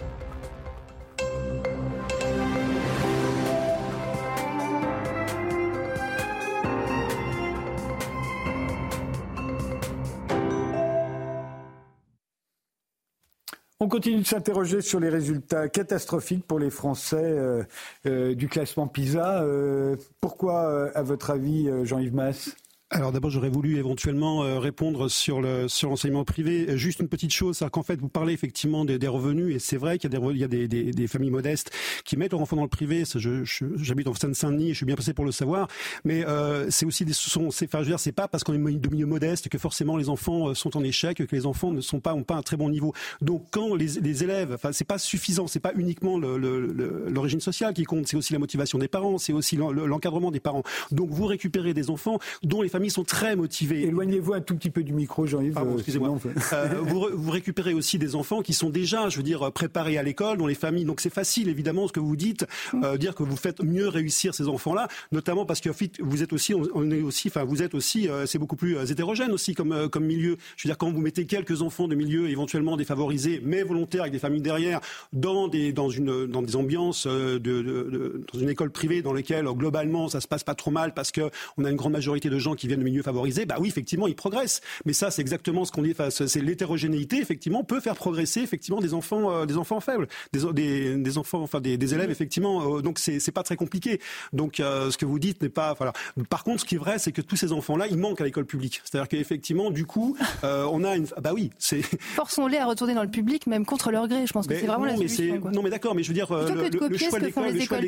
[13.79, 17.63] On continue de s'interroger sur les résultats catastrophiques pour les Français euh,
[18.07, 19.43] euh, du classement PISA.
[19.43, 22.55] Euh, pourquoi, à votre avis, Jean-Yves Masse?
[22.89, 26.67] Alors d'abord, j'aurais voulu éventuellement euh, répondre sur le sur l'enseignement privé.
[26.69, 29.59] Euh, juste une petite chose, c'est qu'en fait, vous parlez effectivement des, des revenus, et
[29.59, 31.69] c'est vrai qu'il y a, des, il y a des, des, des, familles modestes
[32.05, 33.03] qui mettent leurs enfants dans le privé.
[33.05, 35.67] J'habite je, en Seine-Saint-Denis, je suis bien passé pour le savoir,
[36.05, 38.53] mais euh, c'est aussi des, sont, c'est, enfin, je veux dire, c'est pas parce qu'on
[38.53, 41.81] est de milieu modeste que forcément les enfants sont en échec, que les enfants ne
[41.81, 42.93] sont pas ont pas un très bon niveau.
[43.19, 47.83] Donc quand les, les élèves, enfin, c'est pas suffisant, c'est pas uniquement l'origine sociale qui
[47.83, 50.63] compte, c'est aussi la motivation des parents, c'est aussi l'encadrement des parents.
[50.91, 53.83] Donc vous récupérez des enfants dont les familles sont très motivées.
[53.83, 55.57] Éloignez-vous un tout petit peu du micro, Jean-Yves.
[55.57, 56.17] Euh, excusez-moi.
[56.53, 60.03] Euh, vous, vous, récupérez aussi des enfants qui sont déjà, je veux dire, préparés à
[60.03, 60.85] l'école, dont les familles.
[60.85, 62.45] Donc c'est facile, évidemment, ce que vous dites,
[62.83, 66.53] euh, dire que vous faites mieux réussir ces enfants-là, notamment parce que vous êtes aussi,
[66.53, 70.37] on est aussi, enfin vous êtes aussi, c'est beaucoup plus hétérogène aussi comme comme milieu.
[70.55, 74.13] Je veux dire, quand vous mettez quelques enfants de milieux éventuellement défavorisés, mais volontaires avec
[74.13, 74.79] des familles derrière,
[75.13, 79.13] dans des dans une dans des ambiances de, de, de dans une école privée dans
[79.13, 82.29] lesquelles globalement ça se passe pas trop mal parce que on a une grande majorité
[82.29, 84.61] de gens qui viennent de milieux favorisés, bah oui, effectivement, ils progressent.
[84.85, 85.91] Mais ça, c'est exactement ce qu'on dit.
[85.91, 90.95] Enfin, c'est l'hétérogénéité, effectivement, peut faire progresser effectivement des enfants, euh, des enfants faibles, des,
[90.95, 92.77] des, enfants, enfin des, des élèves, effectivement.
[92.77, 93.99] Euh, donc c'est pas très compliqué.
[94.33, 95.73] Donc euh, ce que vous dites n'est pas.
[95.73, 95.93] Voilà.
[96.29, 98.45] Par contre, ce qui est vrai, c'est que tous ces enfants-là, ils manquent à l'école
[98.45, 98.81] publique.
[98.83, 101.07] C'est-à-dire qu'effectivement, du coup, on a une.
[101.21, 101.81] Bah oui, c'est.
[102.15, 104.25] Forçons-les à retourner dans le public, même contre leur gré.
[104.25, 105.41] Je pense que c'est vraiment la solution.
[105.51, 107.79] Non, mais d'accord, mais je veux dire, le, le, choix de l'école, le choix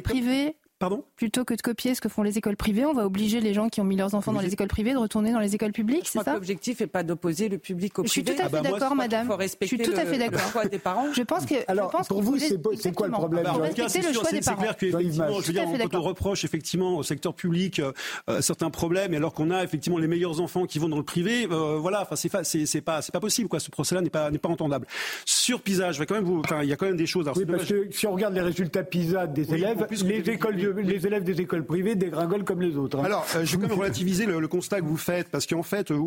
[0.80, 1.04] Pardon?
[1.18, 3.68] Plutôt que de copier ce que font les écoles privées, on va obliger les gens
[3.68, 6.08] qui ont mis leurs enfants dans les écoles privées de retourner dans les écoles publiques,
[6.08, 8.08] c'est ça L'objectif n'est pas d'opposer le public au privé.
[8.08, 9.30] Je suis tout à fait d'accord, madame.
[9.60, 10.40] je suis tout à fait d'accord.
[10.46, 11.08] Le choix des parents.
[11.14, 11.56] Je pense que.
[11.68, 13.56] Alors, je pense pour vous, c'est quoi le problème bah,
[13.90, 17.82] C'est clair qu'effectivement, je veux dire, on reproche effectivement au secteur public
[18.30, 21.46] euh, certains problèmes, alors qu'on a effectivement les meilleurs enfants qui vont dans le privé,
[21.52, 22.30] euh, voilà, enfin, c'est
[22.82, 23.60] pas, c'est pas possible, quoi.
[23.60, 24.88] Ce procès-là n'est pas, n'est pas entendable.
[25.26, 27.30] Sur PISA, je vais quand même vous, enfin, il y a quand même des choses.
[27.36, 31.24] Oui, parce que si on regarde les résultats PISA des élèves, les écoles, les élèves
[31.24, 33.00] des écoles privées dégringolent comme les autres.
[33.00, 33.06] Hein.
[33.06, 35.92] Alors, euh, je vais quand même relativiser le, constat que vous faites, parce qu'en fait,
[35.92, 36.00] euh,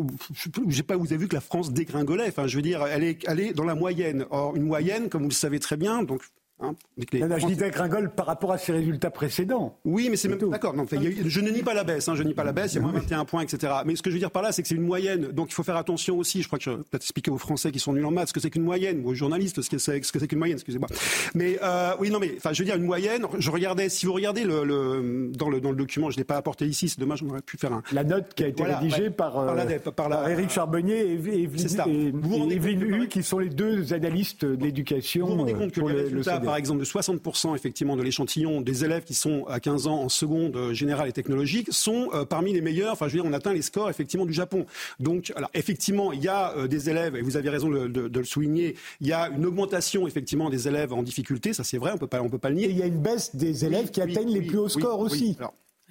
[0.67, 2.27] je sais pas, vous avez vu que la France dégringolait.
[2.27, 4.25] Enfin, je veux dire, elle est, elle est dans la moyenne.
[4.29, 6.21] Or, une moyenne, comme vous le savez très bien, donc
[6.59, 9.79] Hein, je disais Gringol par rapport à ses résultats précédents.
[9.83, 10.73] Oui, mais c'est même d'accord.
[10.75, 12.07] je ne nie pas la baisse.
[12.07, 12.73] Hein, je nie pas la baisse.
[12.73, 13.73] Il y a moins 21 points, etc.
[13.85, 15.29] Mais ce que je veux dire par là, c'est que c'est une moyenne.
[15.31, 16.41] Donc il faut faire attention aussi.
[16.41, 18.33] Je crois que je vais peut-être expliquer aux Français qui sont nuls en maths ce
[18.33, 20.55] que c'est qu'une moyenne, ou aux journalistes ce que c'est, ce que c'est qu'une moyenne.
[20.55, 20.87] Excusez-moi.
[21.33, 23.25] Mais euh, oui, non, mais enfin, je veux dire une moyenne.
[23.39, 23.89] Je regardais.
[23.89, 26.87] Si vous regardez le, dans le dans le document, je l'ai pas apporté ici.
[26.87, 27.23] C'est dommage.
[27.23, 27.81] On aurait pu faire un.
[27.91, 32.81] La note qui a été rédigée par par, la, par, la, Éric Charbonnier et, Evelyne
[32.81, 35.25] Hu, qui sont les deux analystes de l'éducation.
[35.25, 37.21] Vous vous rendez compte que les résultats, par exemple, de 60
[37.55, 41.11] effectivement de l'échantillon des élèves qui sont à 15 ans en seconde euh, générale et
[41.11, 42.93] technologique sont euh, parmi les meilleurs.
[42.93, 44.65] Enfin, je veux dire, on atteint les scores effectivement du Japon.
[44.99, 48.23] Donc, alors effectivement, il y a euh, des élèves et vous avez raison de, le
[48.23, 48.75] souligner.
[49.01, 51.53] Il y a une augmentation effectivement des élèves en difficulté.
[51.53, 51.91] Ça, c'est vrai.
[51.93, 52.65] On peut pas, on peut pas le nier.
[52.65, 55.37] Et il y a une baisse des élèves qui atteignent les plus hauts scores aussi.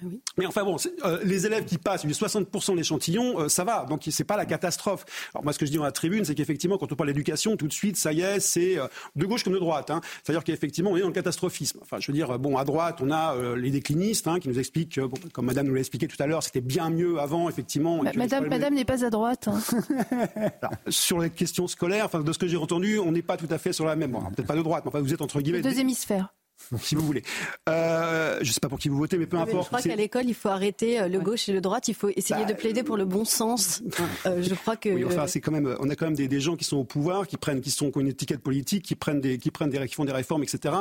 [0.03, 3.85] Ah mais enfin bon, euh, les élèves qui passent, 60% de l'échantillon, euh, ça va.
[3.85, 5.05] Donc c'est pas la catastrophe.
[5.33, 7.57] Alors moi, ce que je dis dans la tribune, c'est qu'effectivement, quand on parle d'éducation,
[7.57, 9.91] tout de suite, ça y est, c'est euh, de gauche comme de droite.
[9.91, 10.01] Hein.
[10.23, 11.79] C'est-à-dire qu'effectivement, on est dans le catastrophisme.
[11.81, 14.99] Enfin, je veux dire, bon, à droite, on a les déclinistes hein, qui nous expliquent,
[14.99, 18.03] bon, comme Madame nous l'a expliqué tout à l'heure, c'était bien mieux avant, effectivement.
[18.03, 19.47] Bah, madame, Madame n'est pas à droite.
[19.47, 19.59] Hein.
[20.89, 23.57] sur les questions scolaires, enfin, de ce que j'ai entendu, on n'est pas tout à
[23.57, 24.11] fait sur la même.
[24.35, 25.61] Peut-être pas de droite, mais enfin, vous êtes entre guillemets.
[25.61, 26.33] deux hémisphères.
[26.79, 27.23] si vous voulez.
[27.69, 29.63] Euh, je ne sais pas pour qui vous votez, mais peu importe.
[29.63, 31.87] je crois qu'à l'école, il faut arrêter euh, le gauche et le droite.
[31.87, 33.81] Il faut essayer de bah, plaider pour le bon sens.
[34.25, 34.89] Euh, je crois que.
[34.89, 35.75] Oui, enfin, c'est quand même.
[35.79, 37.97] On a quand même des, gens qui sont au pouvoir, qui prennent, qui sont qui
[37.97, 40.75] ont une étiquette politique, qui prennent des, qui prennent des, qui font des réformes, etc.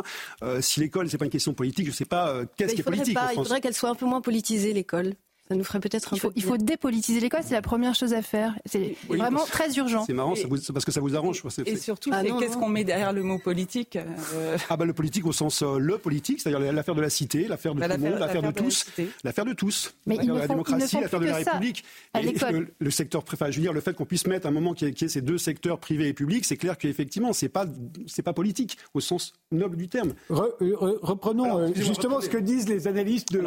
[0.61, 3.19] si l'école, c'est pas une question politique, je ne sais pas qu'est-ce qui est politique.
[3.31, 5.15] il faudrait qu'elle soit un peu moins politisée, l'école.
[5.53, 8.23] Ça nous ferait peut-être il faut, il faut dépolitiser l'école, c'est la première chose à
[8.23, 8.55] faire.
[8.65, 10.03] C'est vraiment très urgent.
[10.07, 10.33] C'est marrant,
[10.73, 11.43] parce que ça vous arrange.
[11.67, 15.27] Et surtout, ah qu'est-ce qu'on met derrière le mot politique euh Ah bah le politique
[15.27, 18.11] au sens euh, le politique, c'est-à-dire l'affaire de la cité, l'affaire de bah, tout le
[18.11, 18.87] monde, l'affaire de, tous,
[19.25, 19.95] l'affaire de tous.
[20.07, 21.85] Mais la démocratie, l'affaire de la République.
[22.15, 24.87] le, le, secteur, enfin, je veux dire, le fait qu'on puisse mettre un moment qui
[24.87, 27.67] y, ait ces deux secteurs privés et publics, c'est clair qu'effectivement, c'est pas,
[28.07, 30.15] c'est pas politique au sens noble du terme.
[30.31, 33.41] reprenons justement ce que disent les analystes de,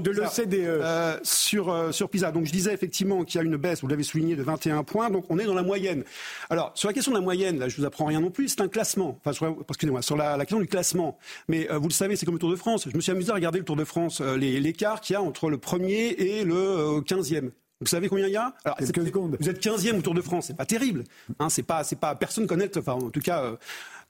[0.00, 2.30] de l'OCDE sur, euh, sur PISA.
[2.30, 5.10] Donc je disais effectivement qu'il y a une baisse, vous l'avez souligné, de 21 points,
[5.10, 6.04] donc on est dans la moyenne.
[6.50, 8.60] Alors sur la question de la moyenne, là je vous apprends rien non plus, c'est
[8.60, 9.18] un classement.
[9.20, 11.18] Enfin, sur, excusez-moi, sur la, question du classement.
[11.48, 12.88] Mais euh, vous le savez, c'est comme le Tour de France.
[12.90, 15.22] Je me suis amusé à regarder le Tour de France, euh, l'écart qu'il y a
[15.22, 17.50] entre le premier et le 15e.
[17.80, 18.54] Vous savez combien il y a?
[18.64, 18.76] Alors.
[18.80, 21.04] Vous êtes 15e au Tour de France, c'est pas terrible.
[21.38, 23.56] Hein, c'est pas, c'est pas, personne connaît, enfin en tout cas,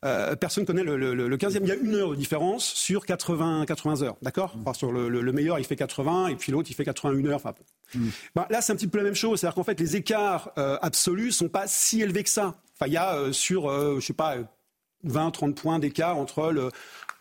[0.04, 1.58] euh, personne connaît le, le, le, 15e.
[1.62, 4.54] Il y a une heure de différence sur 80, 80 heures, d'accord.
[4.74, 7.37] Sur le, meilleur, il fait 80 et puis l'autre, il fait 81 heures.
[7.37, 7.54] Enfin,
[7.94, 8.08] mm.
[8.37, 9.40] ben, là, c'est un petit peu la même chose.
[9.40, 12.54] C'est-à-dire qu'en fait, les écarts euh, absolus sont pas si élevés que ça.
[12.74, 14.37] Enfin, il y a euh, sur, euh, je sais pas,
[15.04, 16.70] 20, 30 points d'écart entre le,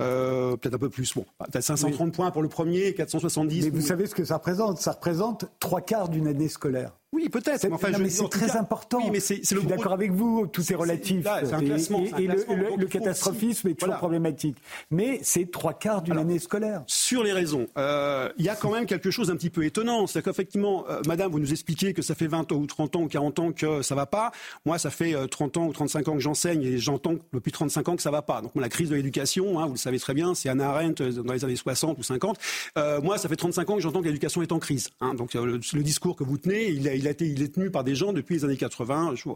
[0.02, 1.14] euh, peut-être un peu plus.
[1.14, 3.66] Bon, peut-être 530 points pour le premier, 470.
[3.66, 4.80] Mais vous savez ce que ça représente?
[4.80, 6.92] Ça représente trois quarts d'une année scolaire.
[7.18, 7.68] Oui, peut-être.
[7.72, 9.00] Enfin, mais c'est très important.
[9.04, 11.26] Oui, mais c'est, je suis d'accord avec vous, tout est relatif.
[11.44, 12.04] C'est un classement.
[12.20, 14.58] Et, le, catastrophisme est toujours problématique.
[14.92, 16.84] Mais c'est trois quarts d'une année scolaire.
[16.86, 20.06] Sur les raisons, euh, il y a quand même quelque chose d'un petit peu étonnant.
[20.06, 23.08] C'est qu'effectivement, euh, madame, vous nous expliquez que ça fait 20 ou 30 ans ou
[23.08, 24.32] 40 ans que ça va pas.
[24.66, 27.90] Moi, ça fait 30 euh, ans ou 35 ans que j'enseigne et j'entends depuis 35
[27.90, 28.42] ans que ça va pas.
[28.42, 31.34] Donc, la crise de l'éducation, hein, vous le savez très bien, c'est Anna Arendt dans
[31.34, 32.38] les années 60 ou 50.
[33.02, 34.90] moi, ça fait 35 ans que j'entends que l'éducation est en crise.
[35.02, 35.16] Hein.
[35.16, 38.36] Donc, le, discours que vous tenez, il, il, il est tenu par des gens depuis
[38.36, 39.14] les années 80.
[39.16, 39.30] Je,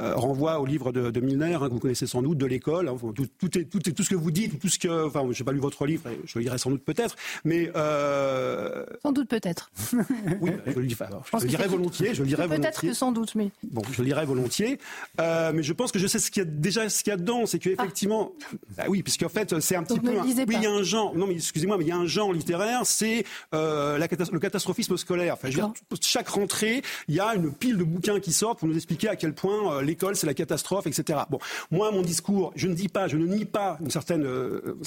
[0.00, 2.88] euh, renvoie au livre de, de Milner, hein, que vous connaissez sans doute, de l'école.
[2.88, 5.06] Hein, tout, tout, est, tout, tout, ce que vous dites, tout ce que.
[5.06, 7.70] Enfin, je n'ai pas lu votre livre, je le lirai sans doute peut-être, mais.
[7.74, 8.84] Euh...
[9.02, 9.72] Sans doute peut-être.
[10.40, 12.14] oui, je le, dis, alors, je le dirai volontiers.
[12.14, 13.50] Je le dirai Peut-être que sans doute, mais.
[13.64, 14.78] Bon, je le lirai volontiers.
[15.20, 17.14] Euh, mais je pense que je sais ce qu'il y a déjà ce qu'il y
[17.14, 18.30] a dedans, c'est qu'effectivement.
[18.40, 18.56] Ah.
[18.76, 20.16] Bah oui, puisqu'en fait, c'est un petit peu.
[20.16, 21.16] Un, oui, il y a un genre.
[21.16, 25.34] Non, mais excusez-moi, mais il y a un genre littéraire, c'est le catastrophisme scolaire.
[25.34, 28.60] Enfin, je veux dire, chaque rentrée, il y a une pile de bouquins qui sortent
[28.60, 31.20] pour nous expliquer à quel point l'école, c'est la catastrophe, etc.
[31.30, 31.38] Bon,
[31.70, 34.78] moi, mon discours, je ne dis pas, je ne nie pas une certaine euh,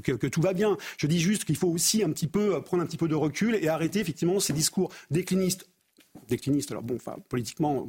[0.00, 0.76] que, tout va bien.
[0.98, 3.14] Je dis juste qu'il faut aussi un petit peu euh, prendre un petit peu de
[3.14, 5.68] recul et arrêter effectivement ces discours déclinistes
[6.28, 6.70] décliniste.
[6.70, 7.88] Alors bon, enfin, politiquement,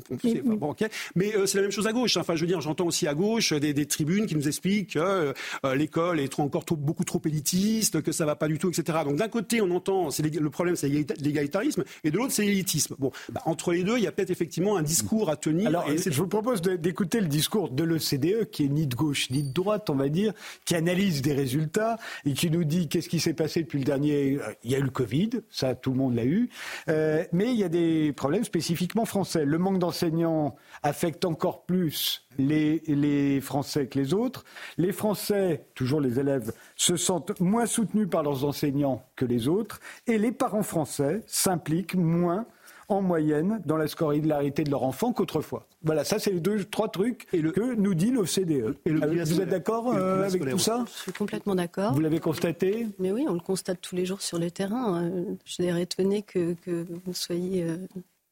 [1.15, 2.17] mais euh, c'est la même chose à gauche.
[2.17, 5.33] Enfin, je veux dire, j'entends aussi à gauche des, des, tribunes qui nous expliquent que
[5.65, 8.69] euh, l'école est trop, encore trop, beaucoup trop élitiste, que ça va pas du tout,
[8.69, 8.99] etc.
[9.05, 12.95] Donc d'un côté, on entend, c'est le problème, c'est l'égalitarisme, et de l'autre, c'est l'élitisme.
[12.97, 15.67] Bon, bah, entre les deux, il y a peut-être effectivement un discours à tenir.
[15.67, 19.29] Alors, et je vous propose d'écouter le discours de l'OCDE, qui est ni de gauche
[19.29, 20.33] ni de droite, on va dire,
[20.65, 24.37] qui analyse des résultats et qui nous dit qu'est-ce qui s'est passé depuis le dernier.
[24.37, 26.49] Euh, il y a eu le Covid, ça, tout le monde l'a eu,
[26.87, 29.45] mais il y a des problème spécifiquement français.
[29.45, 34.43] Le manque d'enseignants affecte encore plus les, Français que les autres.
[34.77, 39.79] Les Français, toujours les élèves, se sentent moins soutenus par leurs enseignants que les autres.
[40.07, 42.45] Et les parents français s'impliquent moins
[42.93, 45.67] en moyenne dans la scolarité de leur enfant qu'autrefois.
[45.83, 48.75] Voilà, ça c'est les deux, trois trucs que nous dit l'OCDE.
[48.85, 51.93] Vous êtes d'accord euh, avec tout ça Je suis complètement d'accord.
[51.93, 55.03] Vous l'avez constaté Mais oui, on le constate tous les jours sur le terrain.
[55.03, 57.77] Euh, je suis étonné que, que, vous soyez euh,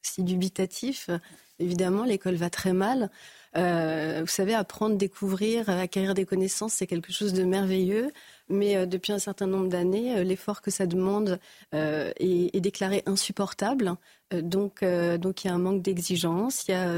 [0.01, 1.09] si dubitatif.
[1.59, 3.09] Évidemment, l'école va très mal.
[3.57, 8.11] Euh, vous savez, apprendre, découvrir, acquérir des connaissances, c'est quelque chose de merveilleux.
[8.49, 11.39] Mais euh, depuis un certain nombre d'années, euh, l'effort que ça demande
[11.73, 13.95] est, déclaré insupportable.
[14.31, 16.89] Donc, donc, il y a un manque d'exigence, il y a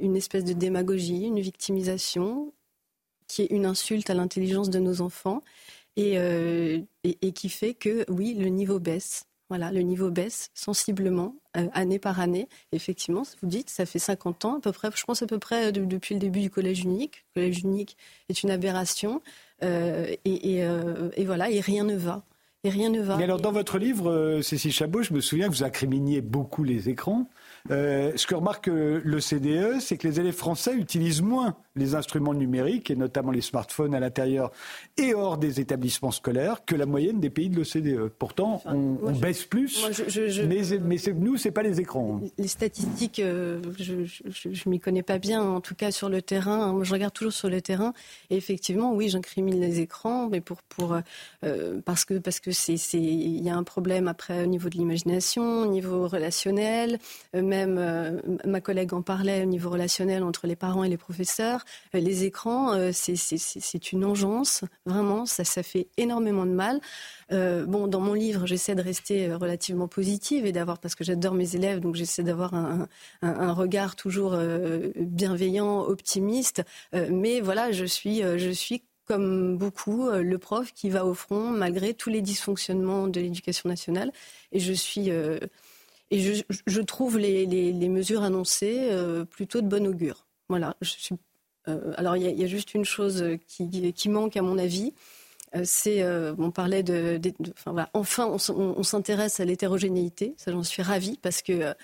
[0.00, 2.52] une espèce de démagogie, une victimisation,
[3.26, 5.42] qui est une insulte à l'intelligence de nos enfants,
[5.96, 9.26] et, qui fait que, oui, le niveau baisse.
[9.50, 12.48] Voilà, le niveau baisse sensiblement euh, année par année.
[12.70, 15.72] Effectivement, vous dites, ça fait 50 ans à peu près, je pense à peu près
[15.72, 17.24] depuis le début du collège unique.
[17.34, 17.96] Le collège unique
[18.28, 19.20] est une aberration
[19.64, 22.22] euh, euh, et, voilà, et rien ne va.
[22.62, 23.16] Et rien ne va.
[23.16, 26.62] Mais alors, dans votre livre, euh, Cécile Chabot, je me souviens que vous incriminiez beaucoup
[26.62, 27.28] les écrans.
[27.70, 31.94] Euh, ce que remarque euh, le CDE, c'est que les élèves français utilisent moins les
[31.94, 34.52] instruments numériques, et notamment les smartphones à l'intérieur
[34.96, 38.12] et hors des établissements scolaires, que la moyenne des pays de l'OCDE.
[38.18, 39.84] Pourtant, on, baisse plus,
[40.46, 42.20] mais, mais nous, c'est pas les écrans.
[42.38, 46.72] Les statistiques, euh, je ne m'y connais pas bien, en tout cas sur le terrain.
[46.72, 47.92] Moi, je regarde toujours sur le terrain,
[48.30, 50.96] et effectivement, oui, j'incrimine les écrans, mais pour, pour,
[51.84, 55.62] parce que parce que c'est il y a un problème après au niveau de l'imagination,
[55.62, 56.98] au niveau relationnel
[57.34, 61.64] même euh, ma collègue en parlait au niveau relationnel entre les parents et les professeurs.
[61.94, 66.80] Euh, les écrans, euh, c'est une engeance, vraiment, ça, fait énormément de mal.
[67.30, 71.54] bon, dans mon livre, j'essaie de rester relativement positive et d'avoir, parce que j'adore mes
[71.54, 74.36] élèves, donc j'essaie d'avoir un, regard toujours
[74.96, 76.62] bienveillant, optimiste.
[76.92, 81.94] mais voilà, je suis, je suis comme beaucoup, le prof qui va au front malgré
[81.94, 84.12] tous les dysfonctionnements de l'éducation nationale.
[84.52, 85.10] Et je suis
[86.10, 90.26] et je, trouve les, mesures annoncées euh, plutôt de bon augure.
[90.48, 90.76] Voilà.
[90.80, 91.18] Je suis, euh,
[91.96, 94.92] alors il y, a juste une chose qui, qui manque à mon avis.
[95.56, 97.20] Euh, c'est, euh, on parlait de,
[97.94, 100.34] enfin, on, s'intéresse à l'hétérogénéité.
[100.36, 101.74] Ça, j'en suis ravie parce que euh,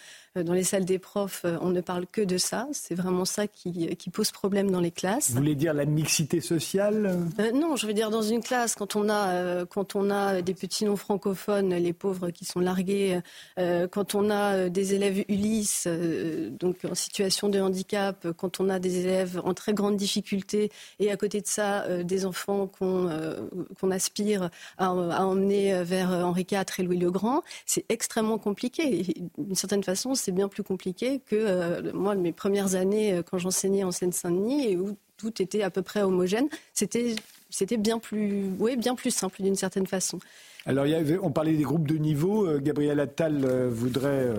[0.43, 2.69] dans les salles des profs, euh, on ne parle que de ça.
[2.73, 5.31] C'est vraiment ça qui, qui, pose problème dans les classes.
[5.31, 7.19] Vous voulez dire la mixité sociale?
[7.39, 10.43] Euh, Non, je veux dire dans une classe, quand on a, euh, quand on a
[10.43, 13.21] des petits non francophones, les pauvres qui sont largués,
[13.59, 15.89] euh, quand on a des élèves Ulysse,
[16.59, 21.11] donc en situation de handicap, quand on a des élèves en très grande difficulté, et
[21.11, 23.11] à côté de ça, des enfants qu'on
[23.81, 24.91] qu'on aspire à, à,
[25.25, 29.05] emmener vers Henri IV et Louis le Grand, c'est extrêmement compliqué.
[29.39, 33.39] D'une certaine façon, c'est bien plus compliqué que euh, moi, mes premières années euh, quand
[33.39, 36.49] j'enseignais en Seine-Saint-Denis et où tout était à peu près homogène.
[36.75, 40.19] C'était bien plus, bien plus simple d'une certaine façon.
[40.67, 40.85] Alors,
[41.23, 42.45] on parlait des groupes de niveau.
[42.45, 44.33] Euh, Gabriel Attal voudrait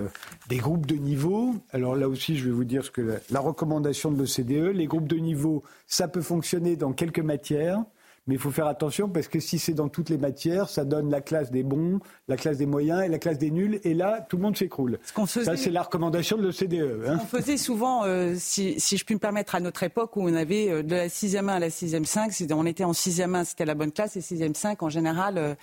[0.50, 1.56] des groupes de niveau.
[1.72, 5.08] Alors là aussi, je vais vous dire ce que la recommandation de l'OCDE, les groupes
[5.08, 7.82] de niveau, ça peut fonctionner dans quelques matières.
[8.28, 11.10] Mais il faut faire attention parce que si c'est dans toutes les matières, ça donne
[11.10, 13.80] la classe des bons, la classe des moyens et la classe des nuls.
[13.84, 15.00] Et là, tout le monde s'écroule.
[15.04, 15.46] Faisait...
[15.46, 17.08] Ça, c'est la recommandation de l'OCDE.
[17.08, 17.20] Hein.
[17.22, 20.34] On faisait souvent, euh, si, si, je puis me permettre, à notre époque où on
[20.34, 23.44] avait euh, de la 6e 1 à la 6e 5, on était en 6e 1,
[23.46, 25.38] c'était la bonne classe, et 6e 5, en général...
[25.38, 25.56] Euh,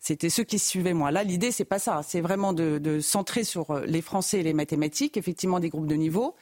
[0.00, 1.10] c'était ceux qui suivaient moi.
[1.10, 2.02] Là, l'idée, c'est pas ça.
[2.06, 5.94] C'est vraiment de, centrer sur euh, les Français et les mathématiques, effectivement des groupes de
[5.94, 6.34] niveau,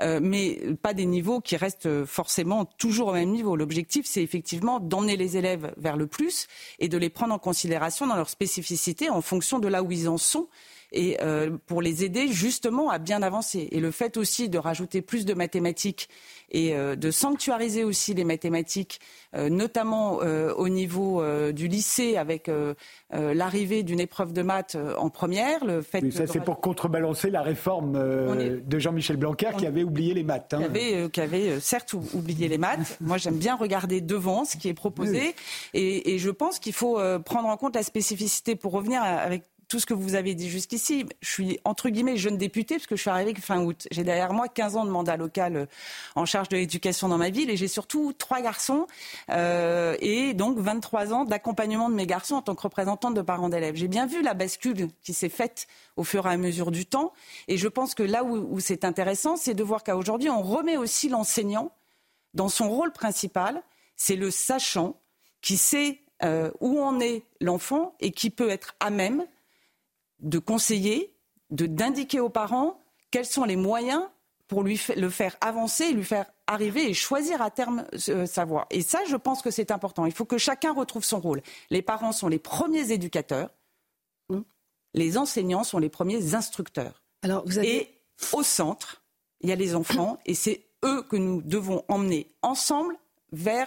[0.00, 3.56] euh, mais pas des niveaux qui restent forcément toujours au même niveau.
[3.56, 6.46] L'objectif, c'est effectivement d'emmener les élèves vers le plus
[6.78, 10.08] et de les prendre en considération dans leur spécificité en fonction de là où ils
[10.08, 10.48] en sont
[10.92, 13.68] et euh, pour les aider justement à bien avancer.
[13.72, 16.08] Et le fait aussi de rajouter plus de mathématiques
[16.52, 19.00] et euh, de sanctuariser aussi les mathématiques,
[19.34, 21.22] euh, notamment euh, au niveau
[21.52, 22.50] du lycée avec
[23.10, 25.64] l'arrivée d'une épreuve de maths en première.
[25.64, 27.96] Le fait ça c'est pour contrebalancer la réforme
[28.38, 28.68] est...
[28.68, 30.52] de Jean-Michel Blanquer qui avait oublié les maths.
[30.54, 30.58] Hein.
[30.58, 32.98] Qui avait, qui avait certes oublié les maths.
[33.00, 35.34] Moi j'aime bien regarder devant ce qui est proposé oui.
[35.74, 39.80] et, et, je pense qu'il faut prendre en compte la spécificité pour revenir avec tout
[39.80, 41.06] ce que vous avez dit jusqu'ici.
[41.22, 43.88] Je suis entre guillemets jeune députée parce que je suis arrivée fin août.
[43.90, 45.66] J'ai derrière moi 15 ans de mandat local euh,
[46.14, 48.86] en charge de l'éducation dans ma ville et j'ai surtout trois garçons
[49.30, 53.48] euh, et donc 23 ans d'accompagnement de mes garçons en tant que représentante de parents
[53.48, 53.76] d'élèves.
[53.76, 55.66] J'ai bien vu la bascule qui s'est faite
[55.96, 57.14] au fur et à mesure du temps
[57.48, 61.08] et je pense que là où, c'est intéressant, c'est de voir qu'aujourd'hui on remet aussi
[61.08, 61.72] l'enseignant
[62.34, 63.62] dans son rôle principal,
[63.96, 65.00] c'est le sachant
[65.40, 69.24] qui sait euh, où en est l'enfant et qui peut être à même
[70.22, 71.14] de conseiller,
[71.50, 74.02] de d'indiquer aux parents quels sont les moyens
[74.48, 78.66] pour lui le faire avancer, lui faire arriver et choisir à terme euh, sa voie.
[78.70, 80.04] Et ça, je pense que c'est important.
[80.06, 81.42] Il faut que chacun retrouve son rôle.
[81.70, 83.50] Les parents sont les premiers éducateurs,
[84.28, 84.40] mmh.
[84.94, 87.02] les enseignants sont les premiers instructeurs.
[87.22, 87.76] Alors, vous avez...
[87.76, 87.98] Et
[88.32, 89.02] au centre,
[89.40, 92.96] il y a les enfants, et c'est eux que nous devons emmener ensemble
[93.32, 93.66] vers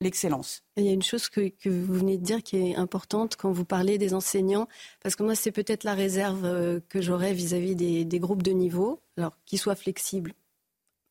[0.00, 0.62] l'excellence.
[0.76, 3.64] Il y a une chose que, vous venez de dire qui est importante quand vous
[3.64, 4.68] parlez des enseignants,
[5.02, 8.52] parce que moi, c'est peut-être la réserve euh, que j'aurais vis-à-vis des, des, groupes de
[8.52, 10.34] niveau, alors qu'ils soient flexibles.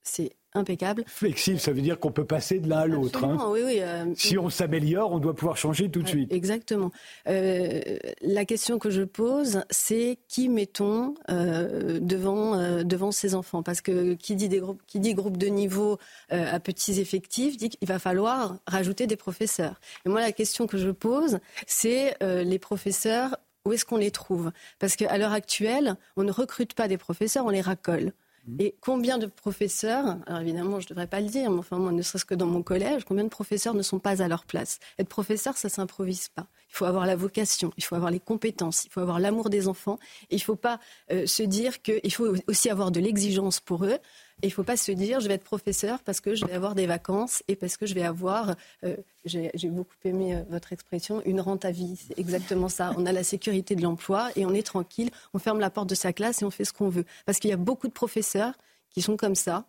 [0.04, 1.04] C'est impeccable.
[1.08, 3.24] Flexible, ça veut dire qu'on peut passer de l'un à l'autre.
[3.24, 3.38] Hein.
[3.50, 6.32] Oui, oui, euh, si on s'améliore, on doit pouvoir changer tout de suite.
[6.32, 6.92] Exactement.
[7.28, 7.82] Euh,
[8.22, 13.64] la question que je pose, c'est qui mettons euh, devant, euh, devant ces enfants?
[13.64, 15.98] Parce que qui dit, des groupes, qui dit groupe de niveau
[16.30, 19.80] à petits effectifs dit qu'il va falloir rajouter des professeurs.
[20.06, 24.52] Et moi, la question que je pose, c'est les professeurs, où est-ce qu'on les trouve?
[24.80, 28.14] Parce qu'à l'heure actuelle, on ne recrute pas des professeurs, on les racole.
[28.48, 28.56] Mmh.
[28.60, 31.92] Et combien de professeurs, alors évidemment je ne devrais pas le dire, mais enfin moi
[31.92, 34.80] ne serait-ce que dans mon collège, combien de professeurs ne sont pas à leur place?
[35.00, 36.48] Être professeur, ça s'improvise pas.
[36.70, 39.68] Il faut avoir la vocation, il faut avoir les compétences, il faut avoir l'amour des
[39.68, 39.98] enfants.
[40.30, 40.80] Il ne faut pas
[41.12, 43.98] euh, se dire qu'il faut aussi avoir de l'exigence pour eux.
[44.42, 46.54] Et il ne faut pas se dire je vais être professeur parce que je vais
[46.54, 50.74] avoir des vacances et parce que je vais avoir, euh, j'ai beaucoup aimé euh, votre
[50.74, 51.96] expression, une rente à vie.
[51.96, 52.94] C'est exactement ça.
[52.98, 55.96] On a la sécurité de l'emploi et on est tranquille, on ferme la porte de
[55.96, 57.06] sa classe et on fait ce qu'on veut.
[57.26, 58.54] Parce qu'il y a beaucoup de professeurs
[58.90, 59.66] qui sont comme ça.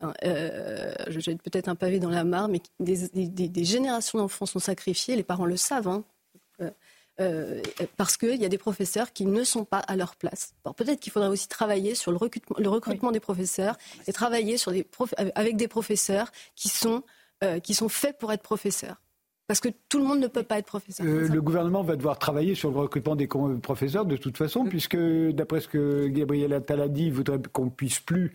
[0.00, 4.58] Hein, euh, je jette peut-être un pavé dans la mare, mais des, générations d'enfants sont
[4.58, 5.88] sacrifiés, les parents le savent.
[5.88, 6.04] Hein.
[6.60, 6.70] Euh,
[7.96, 10.54] parce qu'il y a des professeurs qui ne sont pas à leur place.
[10.76, 14.72] peut-être qu'il faudrait aussi travailler sur le recrutement, le recrutement des professeurs et travailler sur
[14.72, 14.86] des
[15.34, 17.02] avec des professeurs qui sont,
[17.42, 19.00] euh, qui sont faits pour être professeurs.
[19.46, 21.06] Parce que tout le monde ne peut pas être professeur.
[21.06, 23.28] Euh, le gouvernement va devoir travailler sur le recrutement des
[23.62, 27.70] professeurs de toute façon, puisque d'après ce que Gabriel Attal a dit, il voudrait qu'on
[27.70, 28.34] puisse plus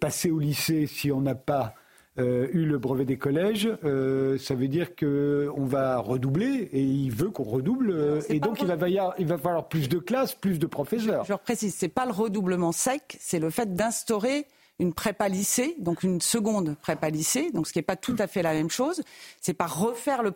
[0.00, 1.74] passer au lycée si on n'a pas
[2.20, 7.10] euh, eu le brevet des collèges, euh, ça veut dire qu'on va redoubler et il
[7.10, 7.90] veut qu'on redouble.
[7.90, 11.24] Euh, et donc il va, falloir, il va falloir plus de classes, plus de professeurs.
[11.24, 14.46] Je, précise, ce n'est pas le redoublement sec, c'est le fait d'instaurer
[14.78, 18.26] une prépa lycée, donc une seconde prépa lycée, donc ce qui n'est pas tout à
[18.26, 19.02] fait la même chose.
[19.40, 20.30] C'est pas refaire le,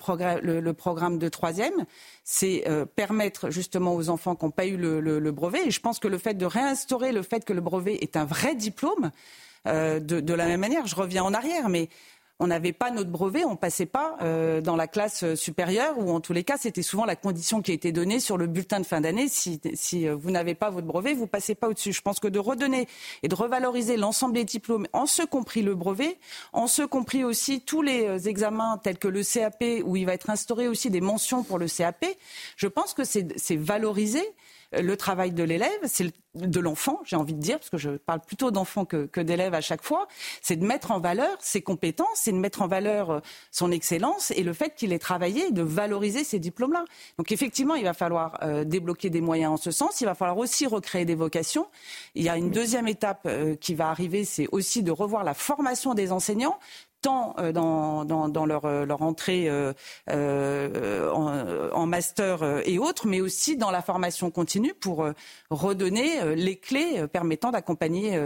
[0.74, 1.86] programme de troisième,
[2.24, 2.64] c'est
[2.94, 5.66] permettre justement aux enfants qui n'ont pas eu le, brevet.
[5.68, 8.26] Et je pense que le fait de réinstaurer le fait que le brevet est un
[8.26, 9.12] vrai diplôme,
[9.66, 10.86] euh, de, la même manière.
[10.86, 11.88] Je reviens en arrière, mais
[12.40, 16.20] on n'avait pas notre brevet, on passait pas euh, dans la classe supérieure, ou en
[16.20, 19.00] tous les cas, c'était souvent la condition qui été donnée sur le bulletin de fin
[19.00, 19.28] d'année.
[19.28, 19.60] Si,
[20.08, 21.92] euh, vous n'avez pas votre brevet, vous passez pas au-dessus.
[21.92, 22.88] Je pense que de redonner
[23.22, 26.18] et de revaloriser l'ensemble des diplômes, en ce compris le brevet,
[26.52, 30.28] en ce compris aussi tous les examens tels que le CAP, où il va être
[30.28, 32.04] instauré aussi des mentions pour le CAP,
[32.56, 34.24] je pense que c'est valoriser
[34.80, 38.20] le travail de l'élève, c'est de l'enfant, j'ai envie de dire, parce que je parle
[38.20, 40.08] plutôt d'enfant que, d'élève à chaque fois,
[40.42, 43.20] c'est de mettre en valeur ses compétences, c'est de mettre en valeur euh,
[43.50, 46.84] son excellence et le fait qu'il ait travaillé, de valoriser ces diplômes-là.
[47.18, 50.00] Donc effectivement, il va falloir euh, débloquer des moyens en ce sens.
[50.00, 51.68] Il va falloir aussi recréer des vocations.
[52.14, 55.34] Il y a une deuxième étape euh, qui va arriver, c'est aussi de revoir la
[55.34, 56.58] formation des enseignants
[57.04, 63.82] tant euh, dans, leur, euh, entrée euh, en, master et autres, mais aussi dans la
[63.82, 65.06] formation continue pour
[65.50, 68.18] redonner les clés permettant d'accompagner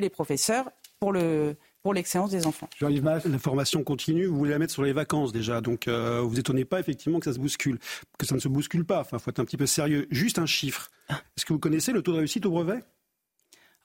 [0.00, 2.68] les professeurs pour le pour l'excellence des enfants.
[2.80, 6.40] Jean-Yves La formation continue, vous voulez la mettre sur les vacances déjà, donc vous vous
[6.40, 7.78] étonnez pas effectivement que ça se bouscule,
[8.18, 9.00] que ça ne se bouscule pas.
[9.00, 10.08] Enfin, faut être un petit peu sérieux.
[10.10, 10.90] Juste un chiffre.
[11.10, 12.82] Est-ce que vous connaissez le taux de réussite au brevet?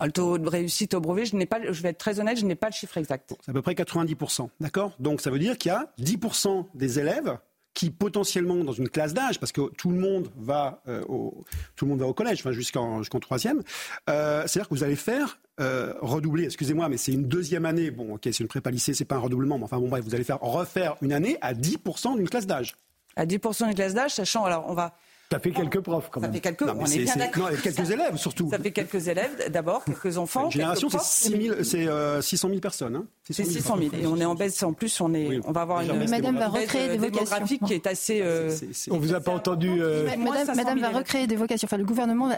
[0.05, 2.45] Le taux de réussite au brevet, je, n'ai pas, je vais être très honnête, je
[2.45, 3.33] n'ai pas le chiffre exact.
[3.41, 4.49] C'est à peu près 90%.
[4.59, 4.95] D'accord?
[4.99, 7.37] Donc ça veut dire qu'il y a 10% des élèves
[7.73, 11.45] qui potentiellement dans une classe d'âge, parce que tout le monde va euh, au
[11.75, 13.61] tout le monde va au collège, enfin jusqu'en jusqu'en troisième,
[14.09, 16.45] euh, c'est-à-dire que vous allez faire euh, redoubler.
[16.45, 17.91] Excusez-moi, mais c'est une deuxième année.
[17.91, 20.15] Bon, ok, c'est une prépa lycée, c'est pas un redoublement, mais enfin bon bref, vous
[20.15, 22.75] allez faire refaire une année à 10% d'une classe d'âge.
[23.15, 24.93] À 10% d'une classe d'âge, sachant alors on va
[25.31, 26.29] ça fait quelques profs quand même.
[26.29, 27.49] Ça fait quelques, on est, bien d'accord.
[27.63, 28.49] quelques élèves surtout.
[28.49, 30.45] Ça fait quelques élèves d'abord, quelques enfants.
[30.45, 32.95] Une génération, c'est 600 000 personnes.
[32.97, 33.95] Hein c'est 600 000.
[34.01, 36.47] Et on est en baisse en plus, on, est, on va avoir une Madame va
[36.47, 38.21] recréer des démographique qui est assez.
[38.21, 38.51] Euh,
[38.89, 39.69] on vous a pas entendu.
[39.81, 41.65] Euh, Madame, va recréer des vocations.
[41.65, 42.29] Enfin, le gouvernement,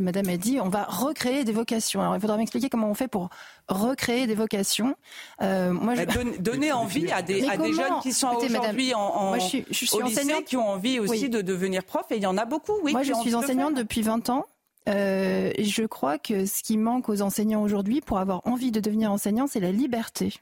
[0.00, 2.00] Madame a dit, on va recréer des vocations.
[2.00, 3.28] Alors, il faudra m'expliquer comment on fait pour
[3.68, 4.94] recréer des vocations.
[5.42, 6.04] Euh, moi, je...
[6.04, 9.64] Bah, donner envie à des, à des jeunes qui sont aujourd'hui en, en je suis,
[9.70, 10.44] je suis enseignante.
[10.44, 12.06] qui ont envie aussi de devenir prof.
[12.10, 12.74] Et il y en a beaucoup.
[12.84, 14.46] Oui, moi, je suis enseignante depuis 20 ans.
[14.88, 19.10] Euh, je crois que ce qui manque aux enseignants aujourd'hui pour avoir envie de devenir
[19.10, 20.32] enseignant, c'est la liberté.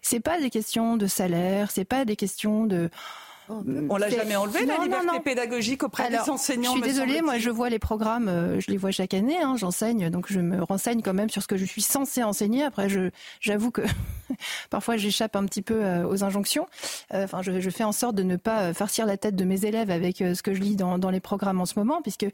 [0.00, 2.88] C'est pas des questions de salaire, c'est pas des questions de
[3.48, 6.74] on l'a jamais enlevé la liberté pédagogique auprès des enseignants.
[6.74, 9.38] Je suis désolée, moi je vois les programmes, euh, je les vois chaque année.
[9.40, 12.62] Hein, J'enseigne, donc je me renseigne quand même sur ce que je suis censée enseigner.
[12.62, 12.88] Après,
[13.40, 13.82] j'avoue que
[14.70, 16.66] parfois j'échappe un petit peu euh, aux injonctions.
[17.14, 19.64] Euh, enfin, je, je, fais en sorte de ne pas farcir la tête de mes
[19.64, 22.26] élèves avec ce que je lis dans, dans les programmes en ce moment, puisque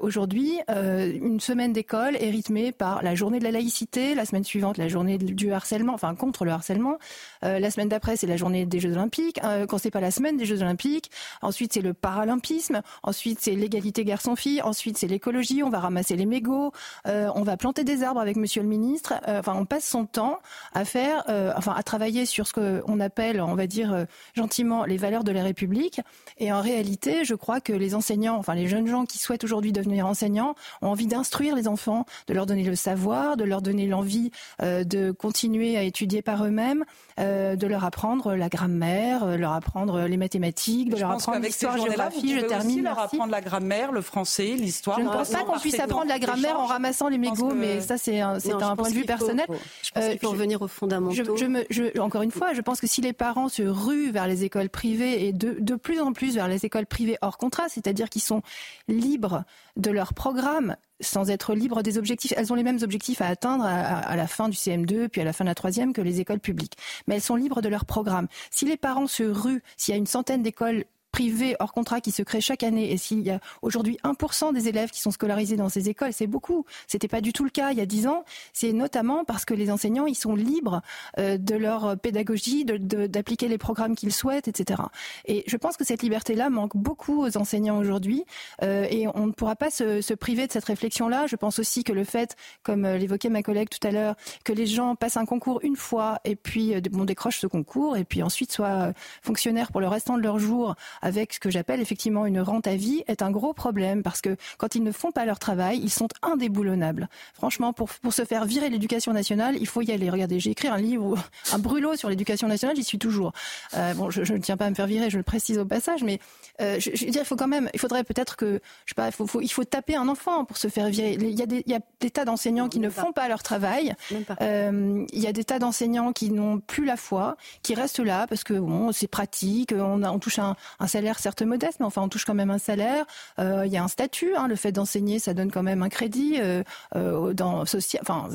[0.00, 4.76] aujourd'hui une semaine d'école est rythmée par la journée de la laïcité, la semaine suivante
[4.76, 6.98] la journée du harcèlement, enfin contre le harcèlement.
[7.42, 9.40] la semaine d'après c'est la journée des Jeux Olympiques.
[9.68, 11.10] quand c'est pas la semaine Jeux Olympiques.
[11.42, 12.82] Ensuite, c'est le paralympisme.
[13.02, 14.62] Ensuite, c'est l'égalité garçon-fille.
[14.62, 15.62] Ensuite, c'est l'écologie.
[15.62, 16.72] On va ramasser les mégots.
[17.06, 19.14] Euh, on va planter des arbres avec Monsieur le ministre.
[19.28, 20.38] Euh, enfin, on passe son temps
[20.74, 24.96] à faire euh, enfin, à travailler sur ce qu'on appelle, on va dire gentiment, les
[24.96, 26.00] valeurs de la République.
[26.38, 29.72] Et en réalité, je crois que les enseignants, enfin les jeunes gens qui souhaitent aujourd'hui
[29.72, 33.86] devenir enseignants, ont envie d'instruire les enfants, de leur donner le savoir, de leur donner
[33.86, 34.30] l'envie
[34.60, 36.84] de continuer à étudier par eux-mêmes,
[37.18, 42.34] de leur apprendre la grammaire, leur apprendre les mathématiques, de leur apprendre l'histoire, géographie.
[42.40, 42.70] Je termine.
[42.72, 44.98] Aussi leur apprendre la grammaire, le français, l'histoire.
[44.98, 47.98] Je ne pense pas qu'on puisse apprendre la grammaire en ramassant les mégots, mais ça
[47.98, 49.46] c'est un, un point de vue personnel.
[49.82, 51.36] je pense qu'il faut revenir aux fondamentaux.
[51.36, 54.68] Je, encore une fois, je pense que si les parents se ruent vers les écoles
[54.68, 58.22] privées et de, de plus en plus vers les écoles privées hors contrat, c'est-à-dire qu'ils
[58.22, 58.42] sont
[58.88, 59.44] libres
[59.76, 62.32] de leur programme sans être libres des objectifs.
[62.36, 65.32] Elles ont les mêmes objectifs à atteindre à, la fin du CM2 puis à la
[65.32, 66.76] fin de la troisième que les écoles publiques.
[67.06, 68.28] Mais elles sont libres de leur programme.
[68.50, 72.10] Si les parents se ruent, s'il y a une centaine d'écoles privés hors contrat qui
[72.10, 72.90] se créent chaque année.
[72.90, 76.26] Et s'il y a aujourd'hui 1% des élèves qui sont scolarisés dans ces écoles, c'est
[76.26, 76.64] beaucoup.
[76.88, 78.24] C'était pas du tout le cas il y a 10 ans.
[78.52, 80.80] C'est notamment parce que les enseignants, ils sont libres
[81.18, 84.82] euh, de leur pédagogie, d'appliquer les programmes qu'ils souhaitent, etc.
[85.26, 88.24] Et je pense que cette liberté-là manque beaucoup aux enseignants aujourd'hui.
[88.62, 91.26] Euh, et on ne pourra pas se, se priver de cette réflexion-là.
[91.26, 94.52] Je pense aussi que le fait, comme euh, l'évoquait ma collègue tout à l'heure, que
[94.52, 98.22] les gens passent un concours une fois et puis bon, décrochent ce concours et puis
[98.22, 102.40] ensuite soient fonctionnaires pour le restant de leur jour avec ce que j'appelle effectivement une
[102.40, 105.38] rente à vie est un gros problème parce que quand ils ne font pas leur
[105.38, 107.08] travail, ils sont indéboulonnables.
[107.34, 110.08] Franchement, pour, pour se faire virer l'éducation nationale, il faut y aller.
[110.08, 111.18] Regardez, j'ai écrit un livre,
[111.52, 113.32] un brûlot sur l'éducation nationale, j'y suis toujours.
[113.74, 115.64] Euh, bon, je, je, ne tiens pas à me faire virer, je le précise au
[115.64, 116.18] passage, mais
[116.60, 118.94] euh, je, je, veux dire, il faut quand même, il faudrait peut-être que, je sais
[118.94, 121.16] pas, il faut, faut, il faut taper un enfant pour se faire virer.
[121.20, 123.42] Il y a des, il y a des tas d'enseignants qui ne font pas leur
[123.42, 123.94] travail.
[124.40, 128.26] Euh, il y a des tas d'enseignants qui n'ont plus la foi, qui restent là
[128.26, 131.86] parce que bon, c'est pratique, on, a, on touche un, un salaire certes modeste, mais
[131.86, 133.04] enfin on touche quand même un salaire.
[133.38, 134.34] Euh, il y a un statut.
[134.36, 136.62] Hein, le fait d'enseigner, ça donne quand même un crédit euh,
[136.94, 137.62] euh dans
[138.00, 138.28] enfin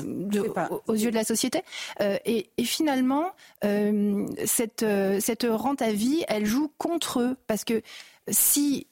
[0.86, 1.62] aux, yeux de la société.
[2.00, 3.32] Et, et, finalement,
[4.44, 4.84] cette
[5.20, 7.82] cette rente à vie, elle joue contre eux parce que
[8.28, 8.86] si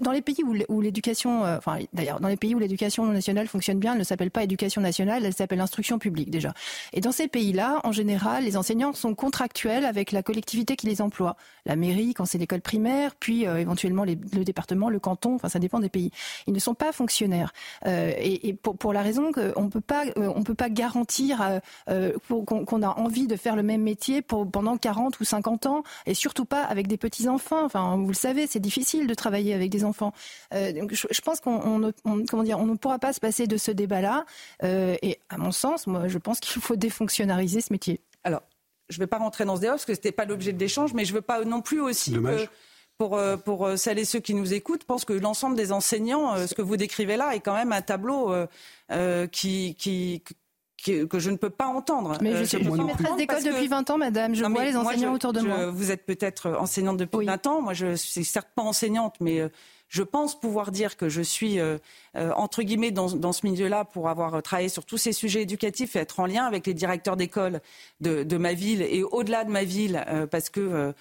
[0.00, 3.78] dans les pays où l'éducation, euh, enfin d'ailleurs dans les pays où l'éducation nationale fonctionne
[3.78, 6.52] bien, elle ne s'appelle pas éducation nationale, elle s'appelle instruction publique déjà.
[6.92, 11.00] Et dans ces pays-là, en général, les enseignants sont contractuels avec la collectivité qui les
[11.00, 15.48] emploie, la mairie quand c'est l'école primaire, puis euh, éventuellement le département, le canton, enfin
[15.48, 16.10] ça dépend des pays.
[16.46, 17.52] Ils ne sont pas fonctionnaires
[17.86, 23.56] euh, et, pour, la raison qu'on peut peut pas garantir qu'on a envie de faire
[23.56, 27.64] le même métier pendant 40 ou 50 ans et surtout pas avec des petits enfants.
[27.64, 30.12] Enfin, vous le savez, c'est difficile de travailler travailler avec des enfants.
[30.52, 31.92] Euh, donc je, pense qu'on ne,
[32.28, 34.26] comment dire, on ne pourra pas se passer de ce débat-là.
[34.64, 38.00] Euh, et à mon sens, moi, je pense qu'il faut défonctionnariser ce métier.
[38.24, 38.42] Alors,
[38.88, 40.58] je ne vais pas rentrer dans ce débat parce que ce n'était pas l'objet de
[40.58, 42.48] l'échange, mais je ne veux pas non plus aussi que
[42.98, 46.54] pour, euh, pour celles et ceux qui nous écoutent, pense que l'ensemble des enseignants, ce
[46.54, 48.34] que vous décrivez là, est quand même un tableau
[49.30, 50.22] qui, qui,
[50.82, 52.16] que, je ne peux pas entendre.
[52.20, 54.34] Mais je suis, maîtresse d'école depuis 20 ans, madame.
[54.34, 55.70] Je vois les enseignants autour de moi.
[55.70, 57.62] Vous êtes peut-être enseignante depuis 20 ans.
[57.62, 59.48] Moi, je suis certes pas enseignante, mais euh,
[59.88, 61.78] je pense pouvoir dire que je suis, euh,
[62.16, 65.96] euh, entre guillemets, dans, dans ce milieu-là pour avoir travaillé sur tous ces sujets éducatifs
[65.96, 67.60] et être en lien avec les directeurs d'école
[68.00, 70.94] de, de, ma ville et au-delà de ma ville, parce que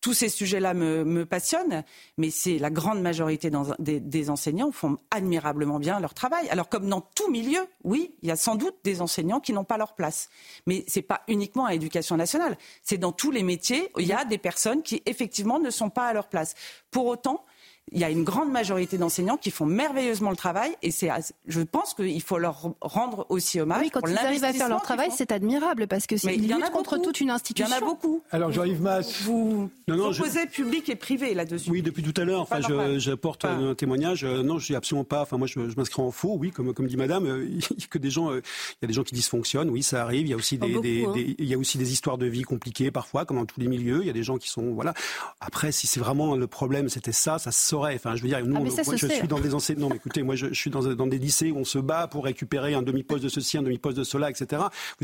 [0.00, 1.84] tous ces sujets-là me, me, passionnent,
[2.16, 6.48] mais c'est la grande majorité des, des, enseignants font admirablement bien leur travail.
[6.48, 9.64] Alors comme dans tout milieu, oui, il y a sans doute des enseignants qui n'ont
[9.64, 10.30] pas leur place,
[10.66, 12.56] mais c'est pas uniquement à l'éducation nationale.
[12.82, 16.06] C'est dans tous les métiers, il y a des personnes qui effectivement ne sont pas
[16.06, 16.54] à leur place.
[16.90, 17.44] Pour autant,
[17.92, 21.10] il y a une grande majorité d'enseignants qui font merveilleusement le travail et c'est,
[21.46, 23.80] je pense qu'il faut leur rendre aussi hommage.
[23.82, 26.70] Oui, quand ils arrivent à faire leur travail, c'est admirable parce que c'est ils luttent
[26.70, 27.68] contre toute une institution.
[27.68, 28.22] Il y en a beaucoup.
[28.30, 31.70] Alors Jean-Yves Masse, vous non, opposez public et privé là-dessus.
[31.70, 32.40] Oui, depuis tout à l'heure.
[32.40, 32.60] Enfin,
[32.98, 34.24] j'apporte un témoignage.
[34.24, 35.22] Euh, non, je suis absolument pas.
[35.22, 36.36] Enfin, moi, je, m'inscris en faux.
[36.38, 38.30] Oui, comme comme dit Madame, euh, il y a que des gens.
[38.30, 39.70] Euh, il y a des gens qui dysfonctionnent.
[39.70, 40.26] Oui, ça arrive.
[40.26, 40.80] Il y a aussi des, hein.
[40.80, 43.68] des, il y a aussi des histoires de vie compliquées parfois, comme dans tous les
[43.68, 44.00] milieux.
[44.02, 44.94] Il y a des gens qui sont voilà.
[45.40, 47.94] Après, si c'est vraiment le problème, c'était ça, ça se saurait.
[47.94, 49.80] Enfin, je veux dire, nous, ah, moi, je suis dans des enseignants.
[49.80, 52.06] Non, mais écoutez, moi, je, je suis dans, dans, des lycées où on se bat
[52.06, 54.62] pour récupérer un demi-poste de ceci, un demi-poste de cela, etc.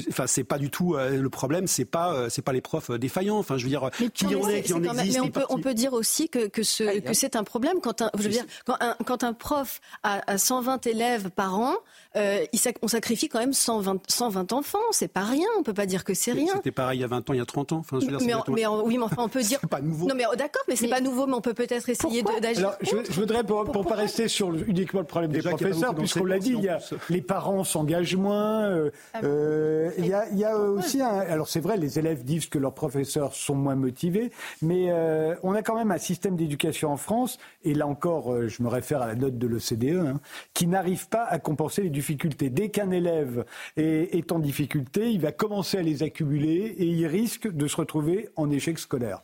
[0.09, 1.67] Enfin, c'est pas du tout euh, le problème.
[1.67, 3.39] C'est pas, euh, c'est pas les profs euh, défaillants.
[3.39, 5.19] Enfin, je veux dire, mais qui en est, qui en existe.
[5.19, 8.03] Mais on peut, on peut dire aussi que, que, ce, que c'est un problème quand
[8.03, 11.75] un, je veux dire, quand un, quand un prof a, a 120 élèves par an,
[12.17, 12.45] euh,
[12.83, 14.79] on sacrifie quand même 120, 120 enfants.
[14.93, 15.47] C'est pas rien.
[15.59, 16.53] On peut pas dire que c'est rien.
[16.55, 17.79] C'était pareil il y a 20 ans, il y a 30 ans.
[17.79, 19.61] Enfin, je veux dire, mais, mais oui, mais enfin, on peut dire.
[19.69, 20.07] pas nouveau.
[20.07, 21.27] Non, mais d'accord, mais c'est pas nouveau.
[21.27, 25.01] Mais on peut peut-être essayer d'agir Alors, je, voudrais, pour ne pas rester sur uniquement
[25.01, 26.79] le problème des professeurs, puisqu'on l'a dit, il y a,
[27.11, 28.65] les parents s'engagent moins.
[28.65, 31.09] Euh, ah euh, il, y a, il y a aussi un.
[31.09, 34.31] Alors, c'est vrai, les élèves disent que leurs professeurs sont moins motivés,
[34.63, 38.63] mais euh, on a quand même un système d'éducation en France, et là encore, je
[38.63, 40.21] me réfère à la note de l'OCDE, hein,
[40.55, 43.45] qui n'arrive pas à compenser les Dès qu'un élève
[43.77, 48.29] est, en difficulté, il va commencer à les accumuler et il risque de se retrouver
[48.37, 49.23] en échec scolaire.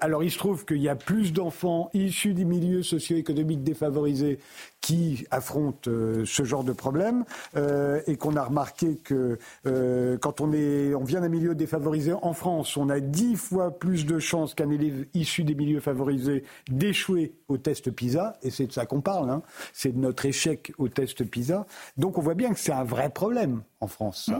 [0.00, 4.38] alors, il se trouve qu'il y a plus d'enfants issus des milieux socio-économiques défavorisés
[4.86, 7.24] qui affrontent euh, ce genre de problème
[7.56, 9.36] euh, et qu'on a remarqué que
[9.66, 13.76] euh, quand on, est, on vient d'un milieu défavorisé en France, on a dix fois
[13.76, 18.66] plus de chances qu'un élève issu des milieux favorisés d'échouer au test PISA, et c'est
[18.66, 19.42] de ça qu'on parle, hein.
[19.72, 21.66] c'est de notre échec au test PISA.
[22.14, 24.30] On voit bien que c'est un vrai problème en France.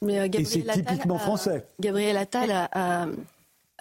[0.00, 1.66] Mais, et c'est typiquement français.
[1.78, 3.06] Gabriel Attal a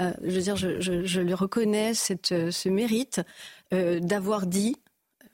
[0.02, 1.92] euh, je veux dire, je, lui reconnais
[2.32, 3.22] euh, ce mérite
[3.74, 4.78] euh, d'avoir dit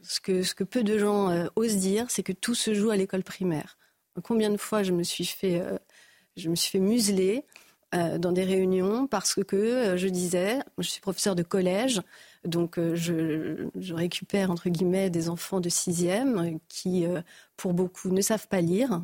[0.01, 2.95] ce que, ce que peu de gens osent dire, c'est que tout se joue à
[2.95, 3.77] l'école primaire.
[4.23, 5.61] Combien de fois je me suis fait,
[6.37, 7.43] je me suis fait museler
[7.91, 12.01] dans des réunions parce que je disais, je suis professeur de collège,
[12.47, 17.05] donc je, je, récupère entre guillemets des enfants de sixième qui,
[17.55, 19.01] pour beaucoup, ne savent pas lire,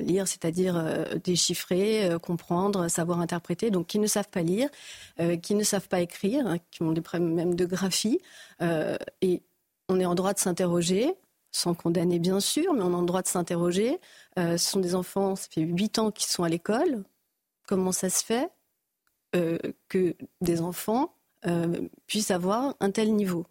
[0.00, 4.68] lire, c'est-à-dire euh, déchiffrer, euh, comprendre, savoir interpréter, donc qui ne savent pas lire,
[5.20, 8.20] euh, qui ne savent pas écrire, hein, qui ont des problèmes même de graphie.
[9.20, 9.42] et
[9.88, 11.14] on est en droit de s'interroger,
[11.52, 14.00] sans condamner bien sûr, mais on est en droit de s'interroger.
[14.36, 17.04] ce sont des enfants, ça fait huit ans qu'ils sont à l'école.
[17.66, 18.50] Comment ça se fait
[19.88, 21.15] que des enfants
[22.06, 23.46] puissent avoir un tel niveau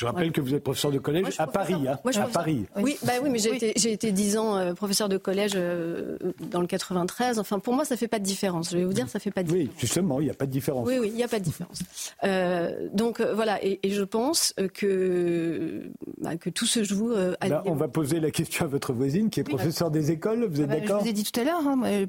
[0.00, 1.86] je rappelle que vous êtes professeur de collège à Paris.
[1.86, 2.64] Hein, à Paris.
[2.76, 6.16] Oui, bah oui mais j'ai été, été 10 ans euh, professeur de collège euh,
[6.50, 7.38] dans le 93.
[7.38, 8.70] Enfin, pour moi, ça fait pas de différence.
[8.70, 9.68] Je vais vous dire, ça fait pas de différence.
[9.68, 10.88] Oui, justement, il n'y a pas de différence.
[10.88, 11.80] Oui, oui, il n'y a pas de différence.
[12.24, 15.82] Euh, donc voilà, et, je pense que,
[16.18, 19.28] bah, que tout se joue à Là, On va poser la question à votre voisine
[19.28, 20.46] qui est professeure des écoles.
[20.50, 22.06] Vous êtes ah bah, d'accord Je vous ai dit tout à l'heure, hein,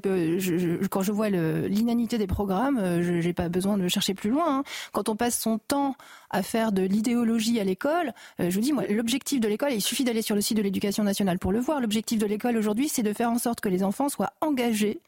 [0.90, 4.60] quand je vois l'inanité des programmes, je n'ai pas besoin de chercher plus loin.
[4.60, 4.62] Hein.
[4.92, 5.94] Quand on passe son temps
[6.32, 9.80] à faire de l'idéologie à l'école, euh, je vous dis, moi, l'objectif de l'école, il
[9.80, 12.88] suffit d'aller sur le site de l'éducation nationale pour le voir, l'objectif de l'école aujourd'hui,
[12.88, 15.00] c'est de faire en sorte que les enfants soient engagés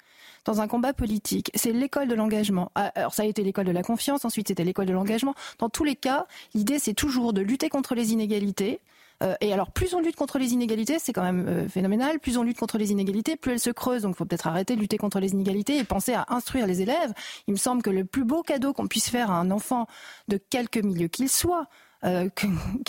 [0.45, 1.51] dans un combat politique.
[1.55, 2.71] C'est l'école de l'engagement.
[2.75, 5.35] Ah, alors ça a été l'école de la confiance, ensuite c'était l'école de l'engagement.
[5.59, 8.81] Dans tous les cas, l'idée c'est toujours de lutter contre les inégalités.
[9.23, 12.37] Euh, et alors plus on lutte contre les inégalités, c'est quand même euh, phénoménal, plus
[12.37, 14.03] on lutte contre les inégalités, plus elles se creusent.
[14.03, 16.83] Donc il faut peut-être arrêter de lutter contre les inégalités et penser à instruire les
[16.83, 17.13] élèves.
[17.47, 19.87] Il me semble que le plus beau cadeau qu'on puisse faire à un enfant
[20.29, 21.69] de quelque milieu qu'il soit,
[22.05, 22.29] euh,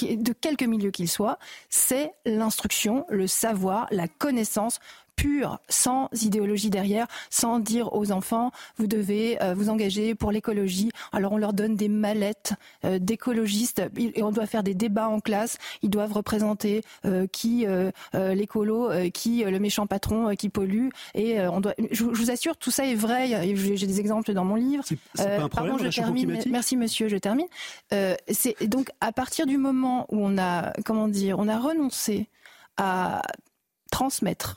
[0.01, 1.38] de quelque milieu qu'il soit,
[1.69, 4.80] c'est l'instruction, le savoir, la connaissance
[5.16, 10.91] pure, sans idéologie derrière, sans dire aux enfants vous devez euh, vous engager pour l'écologie.
[11.11, 12.53] Alors on leur donne des mallettes
[12.84, 15.57] euh, d'écologistes et on doit faire des débats en classe.
[15.82, 17.66] Ils doivent représenter euh, qui
[18.13, 20.89] l'écolo, qui le méchant patron qui pollue.
[21.13, 21.74] Et on doit.
[21.91, 23.55] Je, vous assure, tout ça est vrai.
[23.55, 24.84] J'ai des exemples dans mon livre.
[24.86, 26.39] C'est pas un problème je termine.
[26.49, 27.47] Merci monsieur, je termine.
[27.91, 32.30] C'est donc à partir du moment où on a comment dire, on a renoncé
[32.78, 33.22] à
[33.91, 34.55] transmettre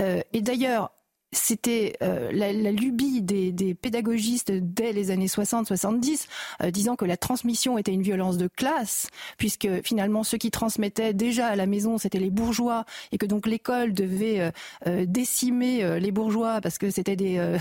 [0.00, 0.92] et d'ailleurs,
[1.32, 6.26] c'était euh, la, lubie des, pédagogistes dès les années 60-70,
[6.62, 11.12] euh, disant que la transmission était une violence de classe, puisque finalement ceux qui transmettaient
[11.12, 14.52] déjà à la maison, c'était les bourgeois, et que donc l'école devait
[14.86, 17.58] euh, décimer les bourgeois parce que c'était des,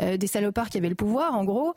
[0.00, 1.74] des salopards qui avaient le pouvoir, en gros.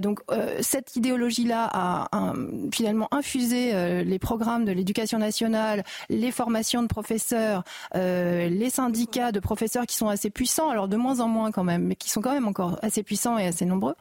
[0.00, 0.20] donc
[0.60, 2.34] cette idéologie-là a,
[2.72, 7.64] finalement infusé les programmes de l'éducation nationale, les formations de professeurs,
[7.94, 10.72] les syndicats de professeurs qui sont assez puissants.
[10.88, 13.46] De moins en moins quand même, mais qui sont quand même encore assez puissants et
[13.46, 13.94] assez nombreux.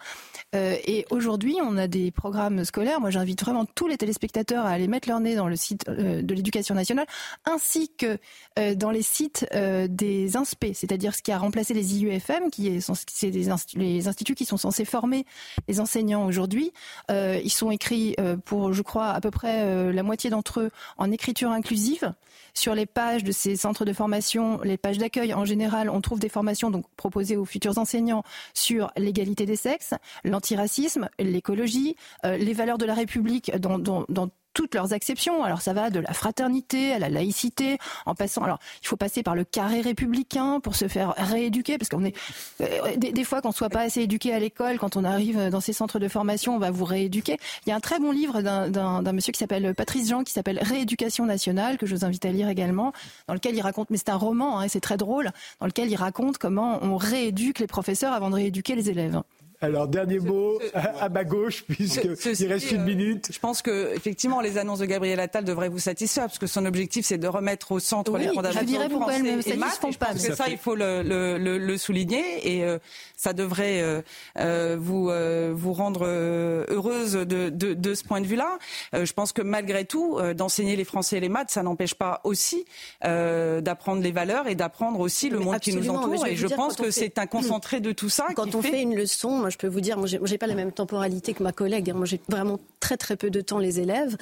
[0.55, 2.99] Euh, et aujourd'hui, on a des programmes scolaires.
[2.99, 6.21] Moi, j'invite vraiment tous les téléspectateurs à aller mettre leur nez dans le site euh,
[6.21, 7.05] de l'éducation nationale,
[7.45, 8.17] ainsi que
[8.59, 9.45] euh, dans les sites
[9.89, 14.45] des INSPE, c'est-à-dire ce qui a remplacé les IUFM, qui sont c'est les instituts qui
[14.45, 15.25] sont censés former
[15.67, 16.71] les enseignants aujourd'hui.
[17.09, 18.15] ils sont écrits
[18.45, 22.13] pour, je crois, à peu près la moitié d'entre eux en écriture inclusive.
[22.53, 26.19] Sur les pages de ces centres de formation, les pages d'accueil en général, on trouve
[26.19, 29.93] des formations donc proposées aux futurs enseignants sur l'égalité des sexes,
[30.23, 31.95] l'antiracisme, l'écologie,
[32.25, 35.43] euh, les valeurs de la République dans, dans, dans toutes leurs exceptions.
[35.43, 38.43] Alors ça va de la fraternité à la laïcité, en passant.
[38.43, 42.15] Alors il faut passer par le carré républicain pour se faire rééduquer, parce qu'on est
[42.61, 45.73] euh, des, fois qu'on soit pas assez éduqué à l'école, quand on arrive dans ces
[45.73, 47.37] centres de formation, on va vous rééduquer.
[47.65, 50.59] Il y a un très bon livre d'un monsieur qui s'appelle Patrice Jean, qui s'appelle
[50.61, 52.93] Rééducation nationale, que je vous invite à lire également,
[53.27, 55.95] dans lequel il raconte, mais c'est un roman, hein, c'est très drôle, dans lequel il
[55.95, 59.21] raconte comment on rééduque les professeurs avant de rééduquer les élèves.
[59.63, 63.29] Alors, dernier mot à, ma gauche, puisqu'il reste une minute.
[63.31, 66.65] je pense que, effectivement, les annonces de Gabriel Attal devraient vous satisfaire, parce que son
[66.65, 69.75] objectif, c'est de remettre au centre les fondamentaux je français elle et maths.
[69.75, 72.79] Je pense que ça, il faut le, le, le, souligner, et euh,
[73.15, 74.01] ça devrait euh,
[74.39, 75.11] euh, vous,
[75.55, 78.57] vous rendre heureuse de, de, de, ce point de vue-là.
[78.93, 82.65] je pense que, malgré tout, d'enseigner les français et les maths, ça n'empêche pas aussi
[83.03, 86.25] d'apprendre les valeurs et d'apprendre aussi le monde qui nous entoure.
[86.25, 88.25] Et je pense que c'est un concentré de tout ça.
[88.35, 91.33] Quand on fait une leçon, je peux vous dire, moi, j'ai pas la même temporalité
[91.33, 91.89] que ma collègue.
[91.89, 91.93] Hein.
[91.95, 94.17] Moi, j'ai vraiment très très peu de temps les élèves,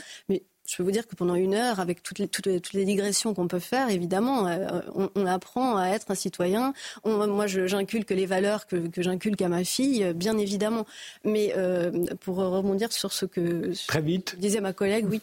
[0.69, 3.47] je peux vous dire que pendant une heure, avec toutes les, toutes les, digressions qu'on
[3.47, 4.81] peut faire, évidemment, euh,
[5.15, 6.73] on, apprend à être un citoyen.
[7.05, 10.85] moi, j'inculque les valeurs que, que j'inculque à ma fille, euh, bien évidemment.
[11.25, 11.91] Mais euh,
[12.21, 14.35] pour rebondir sur ce que Très vite.
[14.37, 15.21] disait ma collègue, oui,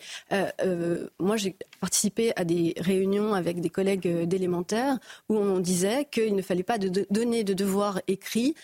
[1.21, 6.43] moi j'ai participé à des réunions avec des collègues d'élémentaire où on disait qu'il ne
[6.43, 8.55] fallait pas de, donner de devoirs écrits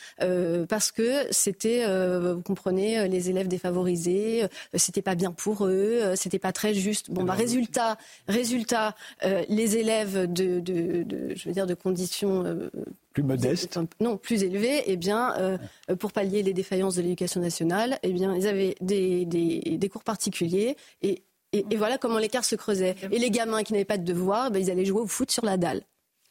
[0.69, 1.85] parce que c'était,
[2.19, 7.11] vous comprenez, les élèves défavorisés, c'était pas bien pour eux, c'était pas très juste.
[7.11, 7.97] Bon, bah, résultat,
[8.29, 8.95] résultat
[9.25, 12.71] euh, les élèves de, de, je veux dire, de conditions euh,
[13.13, 15.59] plus modestes, non, plus élevées, eh bien, euh,
[15.99, 20.05] pour pallier les défaillances de l'éducation nationale, eh bien, ils avaient des, des, des cours
[20.05, 22.95] particuliers et, et, voilà comment l'écart se creusait.
[23.11, 25.45] Et les gamins qui n'avaient pas de devoirs, ben, ils allaient jouer au foot sur
[25.45, 25.83] la dalle.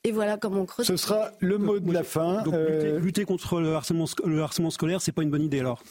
[0.04, 0.88] Et voilà comment on creuse.
[0.88, 2.42] Ce sera le mot de la fin.
[2.42, 2.56] Donc,
[3.00, 5.84] lutter, contre le harcèlement, le harcèlement scolaire, c'est pas une bonne idée alors?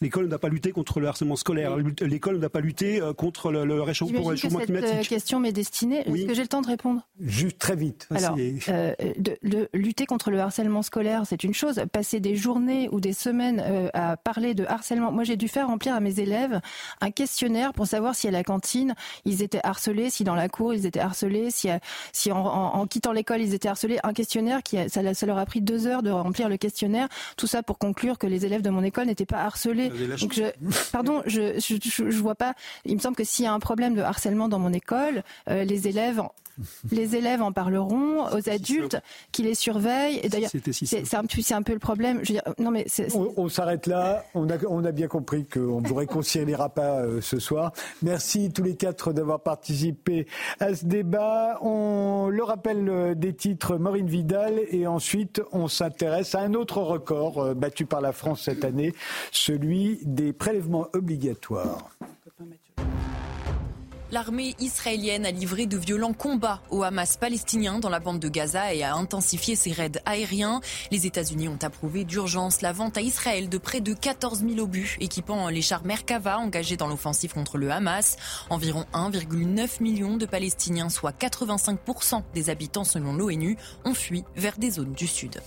[0.00, 1.76] L'école doit pas lutter contre le harcèlement scolaire.
[2.00, 6.00] L'école doit pas lutter euh, contre le, réchauffement, réchauffement que cette euh, question m'est destinée.
[6.06, 7.06] Est-ce que j'ai le temps de répondre?
[7.20, 8.06] Juste très vite.
[8.10, 8.36] Alors,
[8.68, 11.82] euh, de, lutter contre le harcèlement scolaire, c'est une chose.
[11.92, 15.12] Passer des journées ou des semaines à parler de harcèlement.
[15.12, 16.60] Moi, j'ai dû faire remplir à mes élèves
[17.00, 18.94] un questionnaire pour savoir si à la cantine
[19.24, 21.68] ils étaient harcelés, si dans la cour ils étaient harcelés, si,
[22.12, 23.98] si en, quittant l'école ils étaient harcelés.
[24.02, 27.08] Un questionnaire qui ça, ça leur a pris deux heures de remplir le questionnaire.
[27.36, 30.44] Tout ça pour conclure que les élèves de mon école n'étaient pas harcelés donc je,
[30.92, 32.54] pardon, je, je, je, vois pas.
[32.84, 35.64] Il me semble que s'il y a un problème de harcèlement dans mon école, euh,
[35.64, 36.22] les élèves
[36.90, 38.98] les élèves en parleront aux adultes
[39.32, 40.20] qui les surveillent.
[40.22, 42.20] Et d'ailleurs, c'est un, un, peu le problème.
[42.22, 42.86] Je veux dire, non mais
[43.36, 44.24] on, s'arrête là.
[44.34, 47.72] On a, on a, bien compris qu'on ne vous réconciliera pas euh, ce soir.
[48.02, 50.26] Merci tous les quatre d'avoir participé
[50.60, 51.58] à ce débat.
[51.60, 56.80] On le rappelle euh, des titres Maureen Vidal et ensuite on s'intéresse à un autre
[56.80, 58.94] record euh, battu par la France cette année,
[59.32, 61.90] celui des prélèvements obligatoires.
[64.12, 68.72] L'armée israélienne a livré de violents combats au Hamas palestinien dans la bande de Gaza
[68.72, 70.60] et a intensifié ses raids aériens.
[70.92, 74.96] Les États-Unis ont approuvé d'urgence la vente à Israël de près de 14 000 obus
[75.00, 78.16] équipant les chars Merkava engagés dans l'offensive contre le Hamas.
[78.48, 84.70] Environ 1,9 million de Palestiniens, soit 85% des habitants selon l'ONU, ont fui vers des
[84.70, 85.40] zones du sud.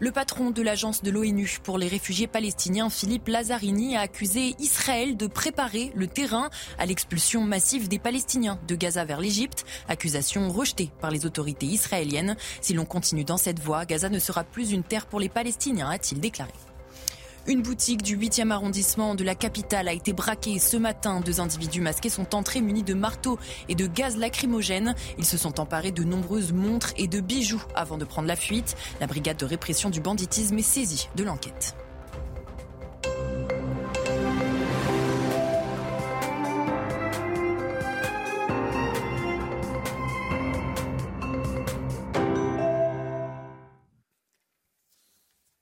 [0.00, 5.16] Le patron de l'agence de l'ONU pour les réfugiés palestiniens, Philippe Lazzarini, a accusé Israël
[5.16, 9.64] de préparer le terrain à l'expulsion massive des Palestiniens de Gaza vers l'Égypte.
[9.88, 12.36] Accusation rejetée par les autorités israéliennes.
[12.60, 15.90] Si l'on continue dans cette voie, Gaza ne sera plus une terre pour les Palestiniens,
[15.90, 16.52] a-t-il déclaré.
[17.48, 21.20] Une boutique du 8e arrondissement de la capitale a été braquée ce matin.
[21.20, 23.36] Deux individus masqués sont entrés munis de marteaux
[23.68, 24.94] et de gaz lacrymogène.
[25.18, 28.76] Ils se sont emparés de nombreuses montres et de bijoux avant de prendre la fuite.
[29.00, 31.74] La brigade de répression du banditisme est saisie de l'enquête.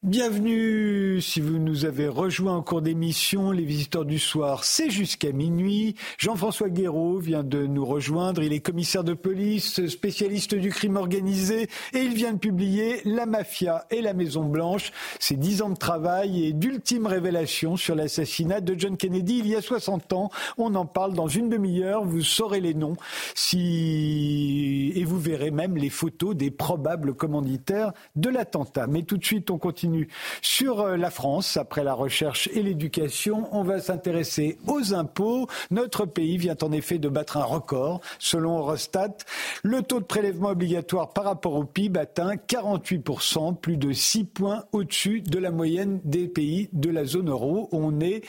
[0.03, 3.51] Bienvenue si vous nous avez rejoint en cours d'émission.
[3.51, 5.95] Les visiteurs du soir, c'est jusqu'à minuit.
[6.17, 8.43] Jean-François Guéraud vient de nous rejoindre.
[8.43, 13.27] Il est commissaire de police, spécialiste du crime organisé et il vient de publier La
[13.27, 14.91] Mafia et la Maison Blanche.
[15.19, 19.55] C'est dix ans de travail et d'ultimes révélations sur l'assassinat de John Kennedy il y
[19.55, 20.31] a 60 ans.
[20.57, 22.07] On en parle dans une demi-heure.
[22.07, 22.97] Vous saurez les noms
[23.35, 24.93] si...
[24.97, 28.87] et vous verrez même les photos des probables commanditaires de l'attentat.
[28.87, 29.90] Mais tout de suite, on continue
[30.43, 35.47] sur euh, la France, après la recherche et l'éducation, on va s'intéresser aux impôts.
[35.71, 38.01] Notre pays vient en effet de battre un record.
[38.19, 39.17] Selon Eurostat,
[39.63, 44.65] le taux de prélèvement obligatoire par rapport au PIB atteint 48%, plus de 6 points
[44.73, 47.69] au-dessus de la moyenne des pays de la zone euro.
[47.73, 48.23] On est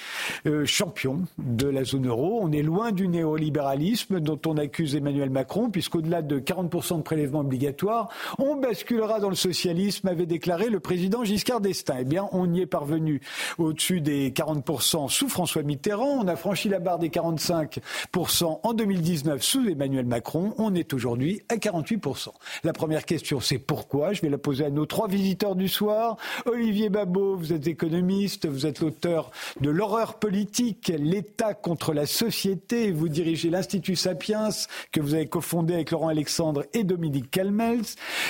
[0.46, 2.40] euh, champion de la zone euro.
[2.42, 7.40] On est loin du néolibéralisme dont on accuse Emmanuel Macron, puisqu'au-delà de 40% de prélèvement
[7.40, 8.10] obligatoire,
[8.40, 11.98] on basculera dans le socialisme, avait déclaré le président Giscard Giscard d'Estaing.
[12.00, 13.22] Eh bien, on y est parvenu
[13.58, 16.20] au-dessus des 40% sous François Mitterrand.
[16.22, 20.54] On a franchi la barre des 45% en 2019 sous Emmanuel Macron.
[20.58, 22.30] On est aujourd'hui à 48%.
[22.64, 24.14] La première question, c'est pourquoi?
[24.14, 26.18] Je vais la poser à nos trois visiteurs du soir.
[26.46, 32.92] Olivier Babot, vous êtes économiste, vous êtes l'auteur de L'horreur politique, l'État contre la société.
[32.92, 34.50] Vous dirigez l'Institut Sapiens
[34.92, 37.82] que vous avez cofondé avec Laurent Alexandre et Dominique Calmels.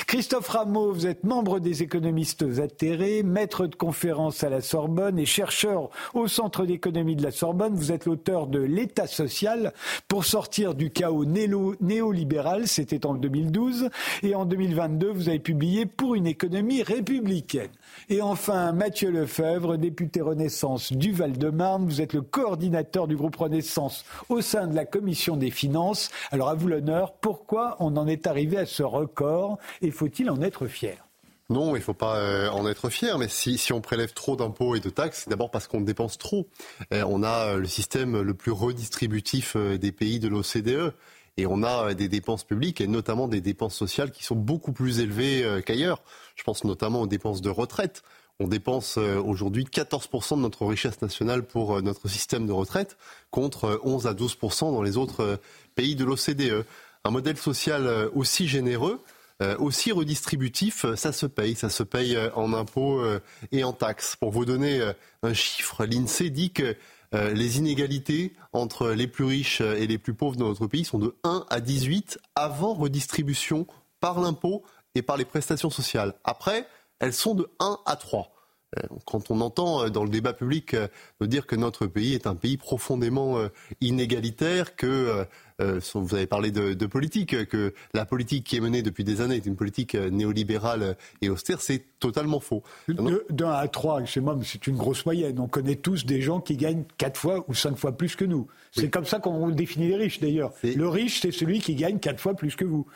[0.08, 5.26] Christophe Rameau, vous êtes membre des économistes atterrés, maître de conférence à la Sorbonne et
[5.26, 7.76] chercheur au Centre d'économie de la Sorbonne.
[7.76, 9.74] Vous êtes l'auteur de L'État social
[10.08, 12.68] pour sortir du chaos néolibéral.
[12.68, 13.90] C'était en 2012.
[14.24, 17.72] Et en 2022, vous avez publié Pour une économie républicaine.
[18.10, 21.86] Et enfin, Mathieu Lefebvre, député Renaissance du Val-de-Marne.
[21.86, 26.10] Vous êtes le coordinateur du groupe Renaissance au sein de la commission des finances.
[26.32, 30.42] Alors à vous l'honneur, pourquoi on en est arrivé à ce record et faut-il en
[30.42, 31.11] être fier?
[31.52, 34.76] Non, il ne faut pas euh, en être fier, mais si, on prélève trop d'impôts
[34.76, 36.48] et de taxes, c'est d'abord parce qu'on dépense trop.
[36.94, 40.94] Euh, on a euh, le système le plus redistributif des pays de l'OCDE.
[41.38, 45.00] Et on a des dépenses publiques et notamment des dépenses sociales qui sont beaucoup plus
[45.00, 46.04] élevées qu'ailleurs.
[46.36, 48.04] Je pense notamment aux dépenses de retraite.
[48.40, 52.98] On dépense aujourd'hui 14% de notre richesse nationale pour notre système de retraite
[53.32, 55.40] contre 11 à 12% dans les autres
[55.74, 56.66] pays de l'OCDE.
[57.06, 59.02] Un modèle social aussi généreux,
[59.60, 61.56] aussi redistributif, euh, ça se paye.
[61.56, 63.02] Ça se paye euh, en impôts
[63.52, 64.16] et en taxes.
[64.16, 64.82] Pour vous donner
[65.24, 66.76] un chiffre, l'INSEE dit que
[67.14, 71.16] les inégalités entre les plus riches et les plus pauvres dans notre pays sont de
[71.24, 73.68] 1 à 18 avant redistribution
[74.00, 74.64] par l'impôt
[74.96, 76.14] et par les prestations sociales.
[76.24, 76.66] Après,
[77.00, 78.32] elles sont de 1 à 3.
[79.06, 80.76] Quand on entend dans le débat public
[81.20, 83.38] dire que notre pays est un pays profondément
[83.82, 85.28] inégalitaire, que
[85.62, 89.36] euh, vous avez parlé de, politique, que la politique qui est menée depuis des années
[89.36, 92.64] est une politique euh, néolibérale et austère, c'est totalement faux.
[93.30, 95.40] D'un à trois, chez moi, c'est une grosse moyenne.
[95.40, 98.48] On connaît tous des gens qui gagnent quatre fois ou cinq fois plus que nous.
[98.72, 100.54] C'est comme ça qu'on définit les riches d'ailleurs.
[100.64, 102.88] Le riche, c'est celui qui gagne quatre fois plus que vous.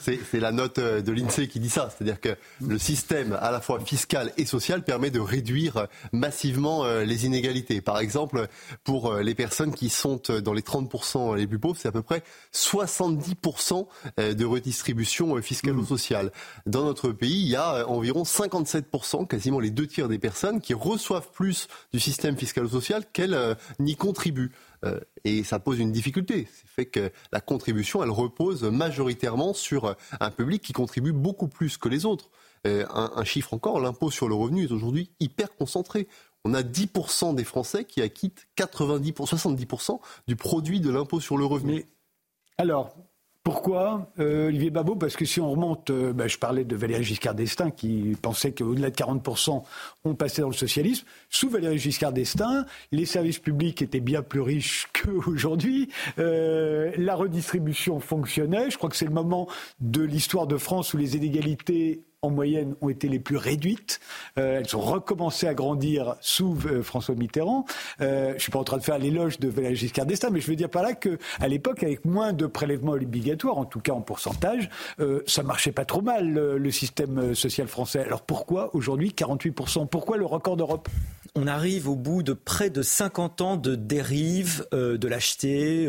[0.00, 1.90] C'est la note euh, de l'INSEE qui dit ça.
[1.90, 7.26] C'est-à-dire que le système, à la fois fiscal et social, permet de réduire massivement les
[7.26, 7.80] inégalités.
[7.80, 8.48] Par exemple,
[8.84, 12.07] pour les personnes qui sont dans les 30% les plus pauvres, c'est à peu près
[12.52, 13.86] 70%
[14.18, 15.86] euh, de redistribution euh, fiscale ou mmh.
[15.86, 16.32] sociale.
[16.66, 20.60] Dans notre pays, il y a euh, environ 57%, quasiment les deux tiers des personnes,
[20.60, 24.52] qui reçoivent plus du système fiscal ou social qu'elles n'y contribuent.
[25.24, 26.48] et ça pose une difficulté.
[26.52, 31.76] C'est fait que la contribution, elle repose majoritairement sur un public qui contribue beaucoup plus
[31.76, 32.30] que les autres.
[32.64, 36.08] un, un chiffre encore, l'impôt sur le revenu est aujourd'hui hyper concentré
[36.44, 41.44] on a 10% des Français qui acquittent 90 70% du produit de l'impôt sur le
[41.44, 41.84] revenu.
[42.60, 42.92] Alors,
[43.44, 44.96] pourquoi, euh, Olivier Babot?
[44.96, 48.50] Parce que si on remonte, euh, bah, je parlais de Valéry Giscard d'Estaing qui pensait
[48.50, 49.62] qu'au-delà de 40%,
[50.04, 51.06] on passait dans le socialisme.
[51.30, 55.88] Sous Valéry Giscard d'Estaing, les services publics étaient bien plus riches qu'aujourd'hui.
[56.18, 58.70] Euh, la redistribution fonctionnait.
[58.70, 59.48] Je crois que c'est le moment
[59.80, 64.00] de l'histoire de France où les inégalités en moyenne, ont été les plus réduites.
[64.38, 67.64] Euh, elles ont recommencé à grandir sous euh, François Mitterrand.
[68.00, 70.40] Euh, je ne suis pas en train de faire l'éloge de Valéry Giscard d'Estaing, mais
[70.40, 73.92] je veux dire par là qu'à l'époque, avec moins de prélèvements obligatoires, en tout cas
[73.92, 74.68] en pourcentage,
[75.26, 78.00] ça marchait pas trop mal, le, système social français.
[78.00, 80.88] Alors pourquoi aujourd'hui 48% Pourquoi le record d'Europe?
[81.34, 85.88] On arrive au bout de près de 50 ans de dérive de l'acheter,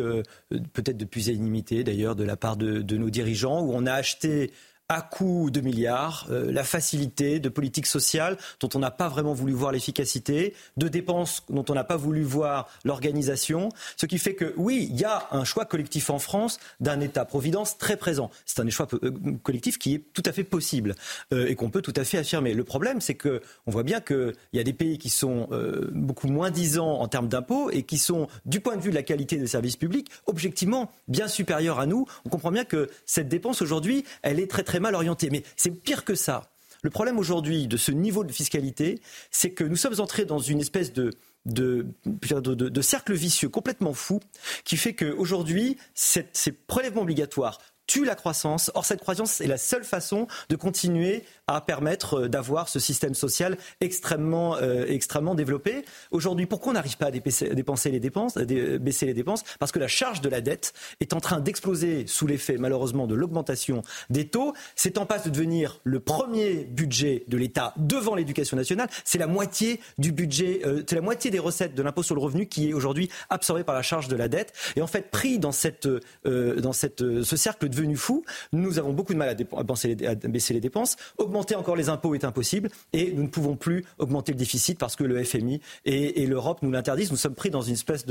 [0.74, 4.52] peut-être de pusillanimité d'ailleurs de la part de, de, nos dirigeants, où on a acheté
[4.90, 9.34] à coût de milliards, euh, la facilité de politique sociale dont on n'a pas vraiment
[9.34, 14.34] voulu voir l'efficacité, de dépenses dont on n'a pas voulu voir l'organisation, ce qui fait
[14.34, 18.32] que oui, il y a un choix collectif en France d'un État-providence très présent.
[18.48, 19.12] C'est un choix euh,
[19.44, 20.96] collectif qui est tout à fait possible
[21.34, 22.56] euh, et qu'on peut tout à fait affirmer.
[22.56, 25.50] Le problème, c'est que on voit bien qu'il y a des pays qui sont
[25.92, 29.04] beaucoup moins disants en termes d'impôts et qui sont, du point de vue de la
[29.04, 32.08] qualité des services publics, objectivement bien supérieurs à nous.
[32.26, 35.30] On comprend bien que cette dépense aujourd'hui, elle est très très mal orienté.
[35.30, 36.52] Mais c'est pire que ça.
[36.82, 39.02] Le problème aujourd'hui de ce niveau de fiscalité,
[39.32, 41.12] c'est que nous sommes entrés dans une espèce de,
[41.46, 44.20] de, cercle vicieux complètement fou
[44.64, 47.60] qui fait qu'aujourd'hui, ces prélèvements obligatoires
[47.90, 48.72] tuent la croissance.
[48.76, 53.16] Or, cette croissance est la seule façon de continuer à permettre euh, d'avoir ce système
[53.16, 55.84] social extrêmement, euh, extrêmement développé.
[56.12, 59.44] Aujourd'hui, pourquoi on n'arrive pas à dépenser les dépenses, à baisser les dépenses?
[59.58, 63.16] Parce que la charge de la dette est en train d'exploser sous l'effet, malheureusement, de
[63.16, 63.82] l'augmentation
[64.12, 64.54] des taux.
[64.76, 68.90] C'est en passe de devenir le premier budget de l'État devant l'éducation nationale.
[69.04, 72.22] C'est la moitié du budget, euh, c'est la moitié des recettes de l'impôt sur le
[72.22, 74.54] revenu qui est aujourd'hui absorbée par la charge de la dette.
[74.76, 75.88] Et en fait, pris dans, cette,
[76.26, 78.24] dans cette, ce cercle de devenu fou.
[78.52, 80.96] Nous avons beaucoup de mal à, baisser les dépenses.
[81.18, 84.96] Augmenter encore les impôts est impossible et nous ne pouvons plus augmenter le déficit parce
[84.96, 87.12] que le FMI et, l'Europe nous l'interdisent.
[87.12, 88.06] Nous sommes pris dans une espèce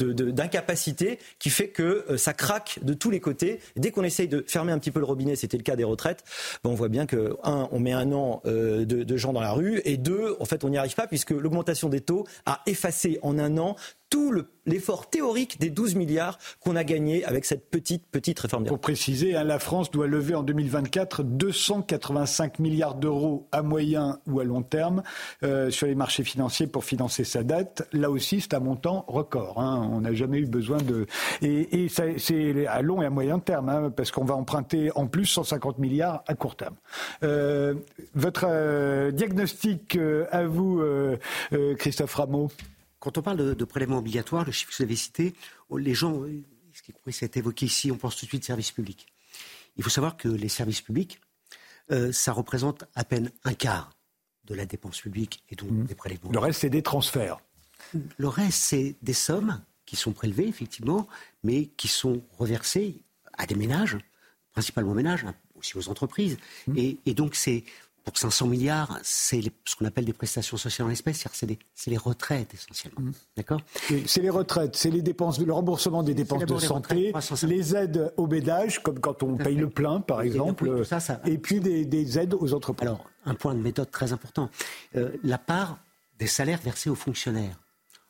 [0.00, 3.60] d'incapacité qui fait que euh, ça craque de tous les côtés.
[3.76, 6.24] Dès qu'on essaye de fermer un petit peu le robinet, c'était le cas des retraites,
[6.64, 9.80] on voit bien que, un, on met un an euh, de gens dans la rue
[9.84, 13.38] et deux, en fait, on n'y arrive pas puisque l'augmentation des taux a effacé en
[13.38, 13.76] un an
[14.10, 14.34] tout
[14.66, 18.64] l'effort théorique des 12 milliards qu'on a gagné avec cette petite, petite réforme.
[18.64, 24.40] Pour préciser, hein, la France doit lever en 2024 285 milliards d'euros à moyen ou
[24.40, 25.02] à long terme
[25.42, 27.88] euh, sur les marchés financiers pour financer sa dette.
[27.92, 29.60] Là aussi, c'est un montant record.
[29.60, 29.88] Hein.
[29.92, 31.06] On n'a jamais eu besoin de...
[31.40, 35.26] Et, c'est à long et à moyen terme, hein, parce qu'on va emprunter en plus
[35.26, 36.74] 150 milliards à court terme.
[37.22, 37.74] Euh,
[38.14, 39.98] votre euh, diagnostic
[40.30, 40.82] à vous,
[41.78, 42.50] Christophe Rameau?
[43.00, 45.34] Quand on parle de, prélèvement obligatoire, le chiffre que vous avez cité,
[45.76, 46.22] les gens,
[46.72, 49.06] ce qui s'être évoqué ici, on pense tout de suite services publics.
[49.76, 51.20] Il faut savoir que les services publics,
[51.90, 53.90] euh, ça représente à peine un quart
[54.44, 55.84] de la dépense publique et donc mmh.
[55.84, 56.30] des prélèvements.
[56.30, 57.38] Le reste, c'est des transferts.
[58.18, 61.08] Le reste, c'est des sommes qui sont prélevées, effectivement,
[61.42, 63.96] mais qui sont reversées à des ménages,
[64.52, 66.36] principalement aux ménages, hein, aussi aux entreprises.
[66.66, 66.76] Mmh.
[67.06, 67.64] et, donc, c'est
[68.10, 72.52] pour 500 milliards, c'est ce qu'on appelle des prestations sociales en espèces, c'est les, retraites
[72.52, 73.00] essentiellement.
[73.00, 73.12] Mmh.
[73.36, 73.60] D'accord?
[74.06, 77.12] C'est les retraites, c'est les dépenses, le remboursement des dépenses de santé,
[77.44, 80.82] les aides au bédage, comme quand on paye le plein, par exemple,
[81.24, 82.88] et, puis des, aides aux entreprises.
[82.88, 84.50] Alors, un point de méthode très important.
[84.96, 85.78] Euh, la part
[86.18, 87.60] des salaires versés aux fonctionnaires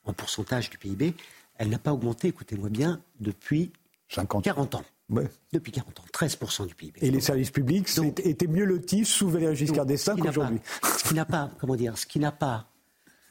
[0.04, 1.14] en pourcentage du PIB,
[1.58, 3.70] elle n'a pas augmenté, écoutez-moi bien, depuis
[4.08, 4.44] 50.
[4.44, 4.84] 40 ans.
[5.52, 7.00] Depuis 40 ans, 13% du PIB.
[7.02, 7.88] Et les services publics
[8.24, 10.60] étaient mieux lotis sous Valéry Giscard d'Estaing qu'aujourd'hui.
[10.98, 12.66] Ce qui n'a pas, comment dire, ce qui n'a pas,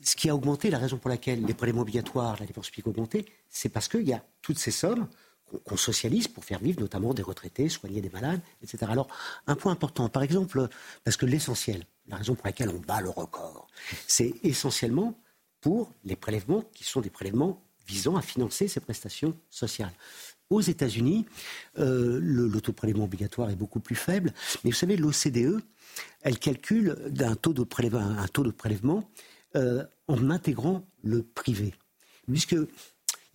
[0.02, 2.90] ce qui a augmenté, la raison pour laquelle les prélèvements obligatoires, la dépense publique a
[2.90, 5.08] augmenté, c'est parce qu'il y a toutes ces sommes
[5.66, 8.86] qu'on socialise pour faire vivre notamment des retraités, soigner des malades, etc.
[8.90, 9.08] Alors,
[9.48, 10.68] un point important, par exemple,
[11.04, 13.68] parce que l'essentiel, la raison pour laquelle on bat le record,
[14.06, 15.18] c'est essentiellement
[15.62, 19.94] pour les prélèvements qui sont des prélèvements visant à financer ces prestations sociales.
[20.50, 21.26] Aux États-Unis,
[21.78, 24.34] euh, le, taux de prélèvement obligatoire est beaucoup plus faible.
[24.64, 25.62] Mais vous savez, l'OCDE,
[26.22, 29.10] elle calcule un taux de prélèvement,
[29.56, 31.74] euh, en intégrant le privé.
[32.28, 32.68] Puisqu'il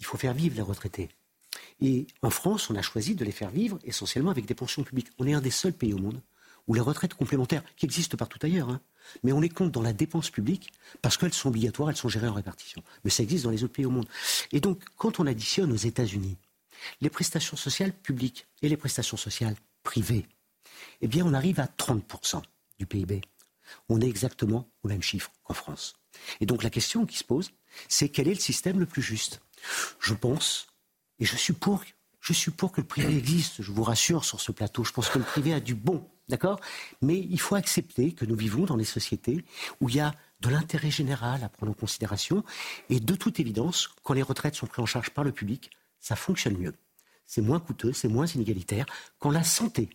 [0.01, 1.09] faut faire vivre les retraités.
[1.81, 5.11] Et en France, on a choisi de les faire vivre essentiellement avec des pensions publiques.
[5.19, 6.21] On est un des seuls pays au monde
[6.67, 8.81] où les retraites complémentaires, qui existent partout ailleurs, hein,
[9.23, 12.29] mais on les compte dans la dépense publique parce qu'elles sont obligatoires, elles sont gérées
[12.29, 12.83] en répartition.
[13.05, 14.09] Mais ça existe dans les autres pays au monde.
[14.53, 16.39] Et donc, quand on additionne aux États-Unis
[17.01, 20.26] les prestations sociales publiques et les prestations sociales privées,
[21.01, 22.43] eh bien, on arrive à 30%
[22.78, 23.20] du PIB.
[23.89, 25.95] On est exactement au même chiffre qu'en France.
[26.41, 27.51] Et donc, la question qui se pose,
[27.89, 29.41] c'est quel est le système le plus juste?
[30.01, 30.66] Je pense,
[31.18, 31.82] et je suis pour,
[32.20, 35.09] je suis pour que le privé existe, je vous rassure sur ce plateau, je pense
[35.09, 36.61] que le privé a du bon, d'accord?
[37.03, 39.45] Mais il faut accepter que nous vivons dans des sociétés
[39.80, 42.45] où il y a de l'intérêt général à prendre en considération,
[42.91, 45.70] et de toute évidence, quand les retraites sont prises en charge par le public,
[46.05, 46.75] ça fonctionne mieux.
[47.25, 48.85] C'est moins coûteux, c'est moins inégalitaire.
[49.19, 49.89] Quand la santé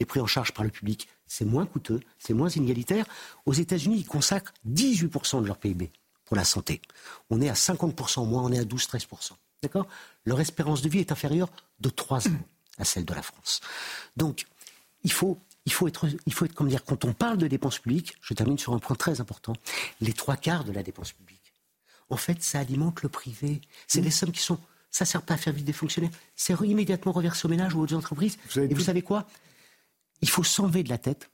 [0.00, 3.06] est prise en charge par le public, c'est moins coûteux, c'est moins inégalitaire.
[3.46, 5.92] Aux États-Unis, ils consacrent 18% de leur PIB
[6.24, 6.82] pour la santé.
[7.30, 9.34] On est à 50% moins, on est à 12-13%.
[9.62, 9.86] D'accord?
[10.24, 11.48] Leur espérance de vie est inférieure
[11.78, 12.40] de 3 ans
[12.78, 13.60] à celle de la France.
[14.16, 14.46] Donc,
[15.04, 17.78] il faut, il faut être, il faut être, comme dire, quand on parle de dépenses
[17.78, 19.52] publiques, je termine sur un point très important,
[20.00, 21.52] les trois quarts de la dépense publique,
[22.10, 23.60] en fait, ça alimente le privé.
[23.86, 24.58] C'est des sommes qui sont
[24.92, 26.10] ça ne sert pas à faire vivre des fonctionnaires.
[26.36, 28.38] C'est immédiatement reversé aux ménages ou aux entreprises.
[28.56, 29.26] Et vous savez quoi?
[30.20, 31.30] Il faut s'enlever de la tête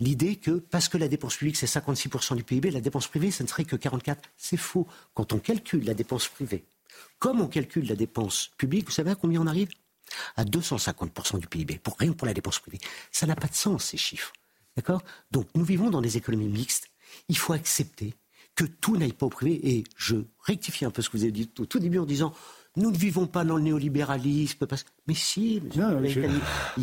[0.00, 3.42] l'idée que parce que la dépense publique c'est 56% du PIB, la dépense privée ce
[3.42, 4.16] ne serait que 44%.
[4.36, 4.86] C'est faux.
[5.14, 6.64] Quand on calcule la dépense privée,
[7.18, 9.68] comme on calcule la dépense publique, vous savez à combien on arrive?
[10.36, 12.78] À 250% du PIB, pour rien pour la dépense privée.
[13.10, 14.32] Ça n'a pas de sens ces chiffres.
[14.76, 15.02] D'accord?
[15.30, 16.88] Donc nous vivons dans des économies mixtes.
[17.28, 18.14] Il faut accepter
[18.54, 19.60] que tout n'aille pas au privé.
[19.68, 22.34] Et je rectifie un peu ce que vous avez dit au tout début en disant
[22.76, 24.66] nous ne vivons pas dans le néolibéralisme.
[24.66, 24.84] Parce...
[25.06, 25.76] Mais si, il,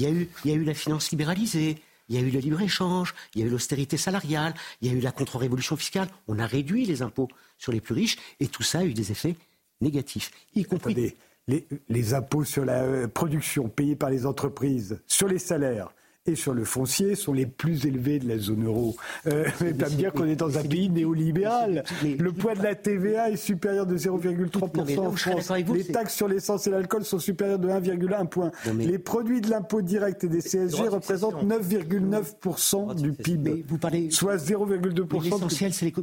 [0.01, 1.77] y a eu, il y a eu la finance libéralisée.
[2.09, 4.97] Il y a eu le libre-échange, il y a eu l'austérité salariale, il y a
[4.97, 6.07] eu la contre-révolution fiscale.
[6.27, 7.27] On a réduit les impôts
[7.59, 9.35] sur les plus riches et tout ça a eu des effets
[9.79, 11.13] négatifs, y compris.
[11.47, 15.91] les, les, impôts sur la euh, production payés par les entreprises, sur les salaires,
[16.29, 18.95] et sur le foncier sont les plus élevés de la zone euro.
[19.27, 21.83] Euh, mais pas me dire qu'on est dans un pays néolibéral.
[22.03, 25.51] Le poids de la TVA est supérieur de 0,3% en France.
[25.73, 28.51] Les taxes sur l'essence et l'alcool sont supérieures de 1,1 point.
[28.77, 33.65] Les produits de l'impôt direct et des CSG représentent 9,9% du PIB.
[33.67, 34.11] Vous parlez...
[34.11, 35.23] Soit 0,2%.
[35.23, 35.93] L'essentiel, c'est les...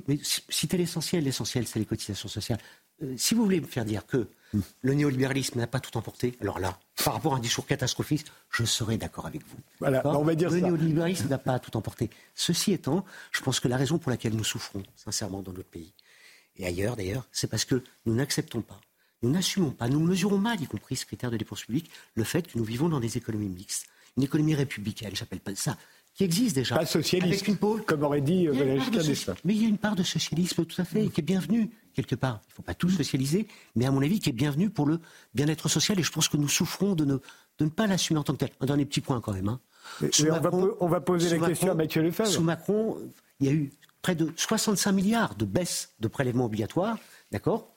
[0.77, 1.25] L'essentiel.
[1.25, 2.59] L'essentiel, c'est les cotisations sociales.
[3.03, 4.29] Euh, si vous voulez me faire dire que
[4.83, 6.37] Le néolibéralisme n'a pas tout emporté.
[6.41, 9.59] Alors là, par rapport à un discours catastrophiste, je serais d'accord avec vous.
[9.81, 10.67] Voilà, on va dire le ça.
[10.67, 12.09] néolibéralisme n'a pas tout emporté.
[12.35, 15.93] Ceci étant, je pense que la raison pour laquelle nous souffrons, sincèrement, dans notre pays,
[16.57, 18.81] et ailleurs d'ailleurs, c'est parce que nous n'acceptons pas,
[19.23, 22.51] nous n'assumons pas, nous mesurons mal, y compris ce critère de dépense publique, le fait
[22.51, 23.87] que nous vivons dans des économies mixtes.
[24.17, 25.77] Une économie républicaine, j'appelle pas ça,
[26.17, 26.77] qui existe déjà.
[26.77, 27.85] Pas socialiste, Avec une pôle.
[27.85, 29.15] comme aurait dit euh, Valéry part de
[29.45, 32.15] Mais il y a une part de socialisme tout à fait, qui est bienvenue, quelque
[32.15, 32.41] part.
[32.47, 34.99] Il ne faut pas tout socialiser, mais à mon avis, qui est bienvenue pour le
[35.35, 36.01] bien-être social.
[36.01, 37.15] Et je pense que nous souffrons de ne,
[37.59, 38.51] de ne pas l'assumer en tant que tel.
[38.61, 39.49] Un dernier petit point quand même.
[39.49, 39.61] hein.
[40.01, 42.31] Mais- mais on va po- on va poser la question à Mathieu Lefebvre.
[42.31, 42.97] Sous Macron,
[43.41, 43.71] il y a eu
[44.03, 46.99] près de 65 milliards de baisse de prélèvements obligatoires,
[47.31, 47.69] d'accord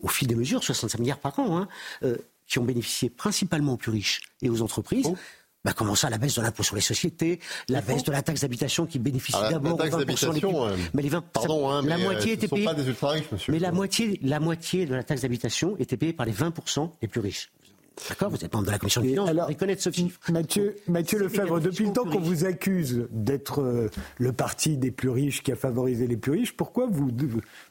[0.00, 1.68] Au fil des mesures, 65 milliards par an, hein,
[2.04, 2.16] euh,
[2.46, 5.06] qui ont bénéficié principalement aux plus riches et aux entreprises.
[5.10, 5.16] Oh.
[5.68, 8.40] Bah, comment ça, la baisse de l'impôt sur les sociétés, la baisse de la taxe
[8.40, 11.20] d'habitation qui bénéficie Ah, la- d'abord la aux 20% les plus- euh, mais les 20
[11.30, 12.64] Pardon, hein, la mais, moitié euh, était payée.
[12.64, 12.88] pas des
[13.30, 13.52] monsieur.
[13.52, 17.08] Mais la moitié, la moitié de la taxe d'habitation était payée par les 20% les
[17.08, 17.50] plus riches.
[18.08, 20.20] D'accord Vous êtes membre de la commission des finances, alors, vous reconnaître ce chiffre.
[20.30, 23.88] Mathieu, Lefebvre, depuis le temps qu'on vous accuse d'être euh,
[24.18, 27.10] le parti des plus riches qui a favorisé les plus riches, pourquoi vous,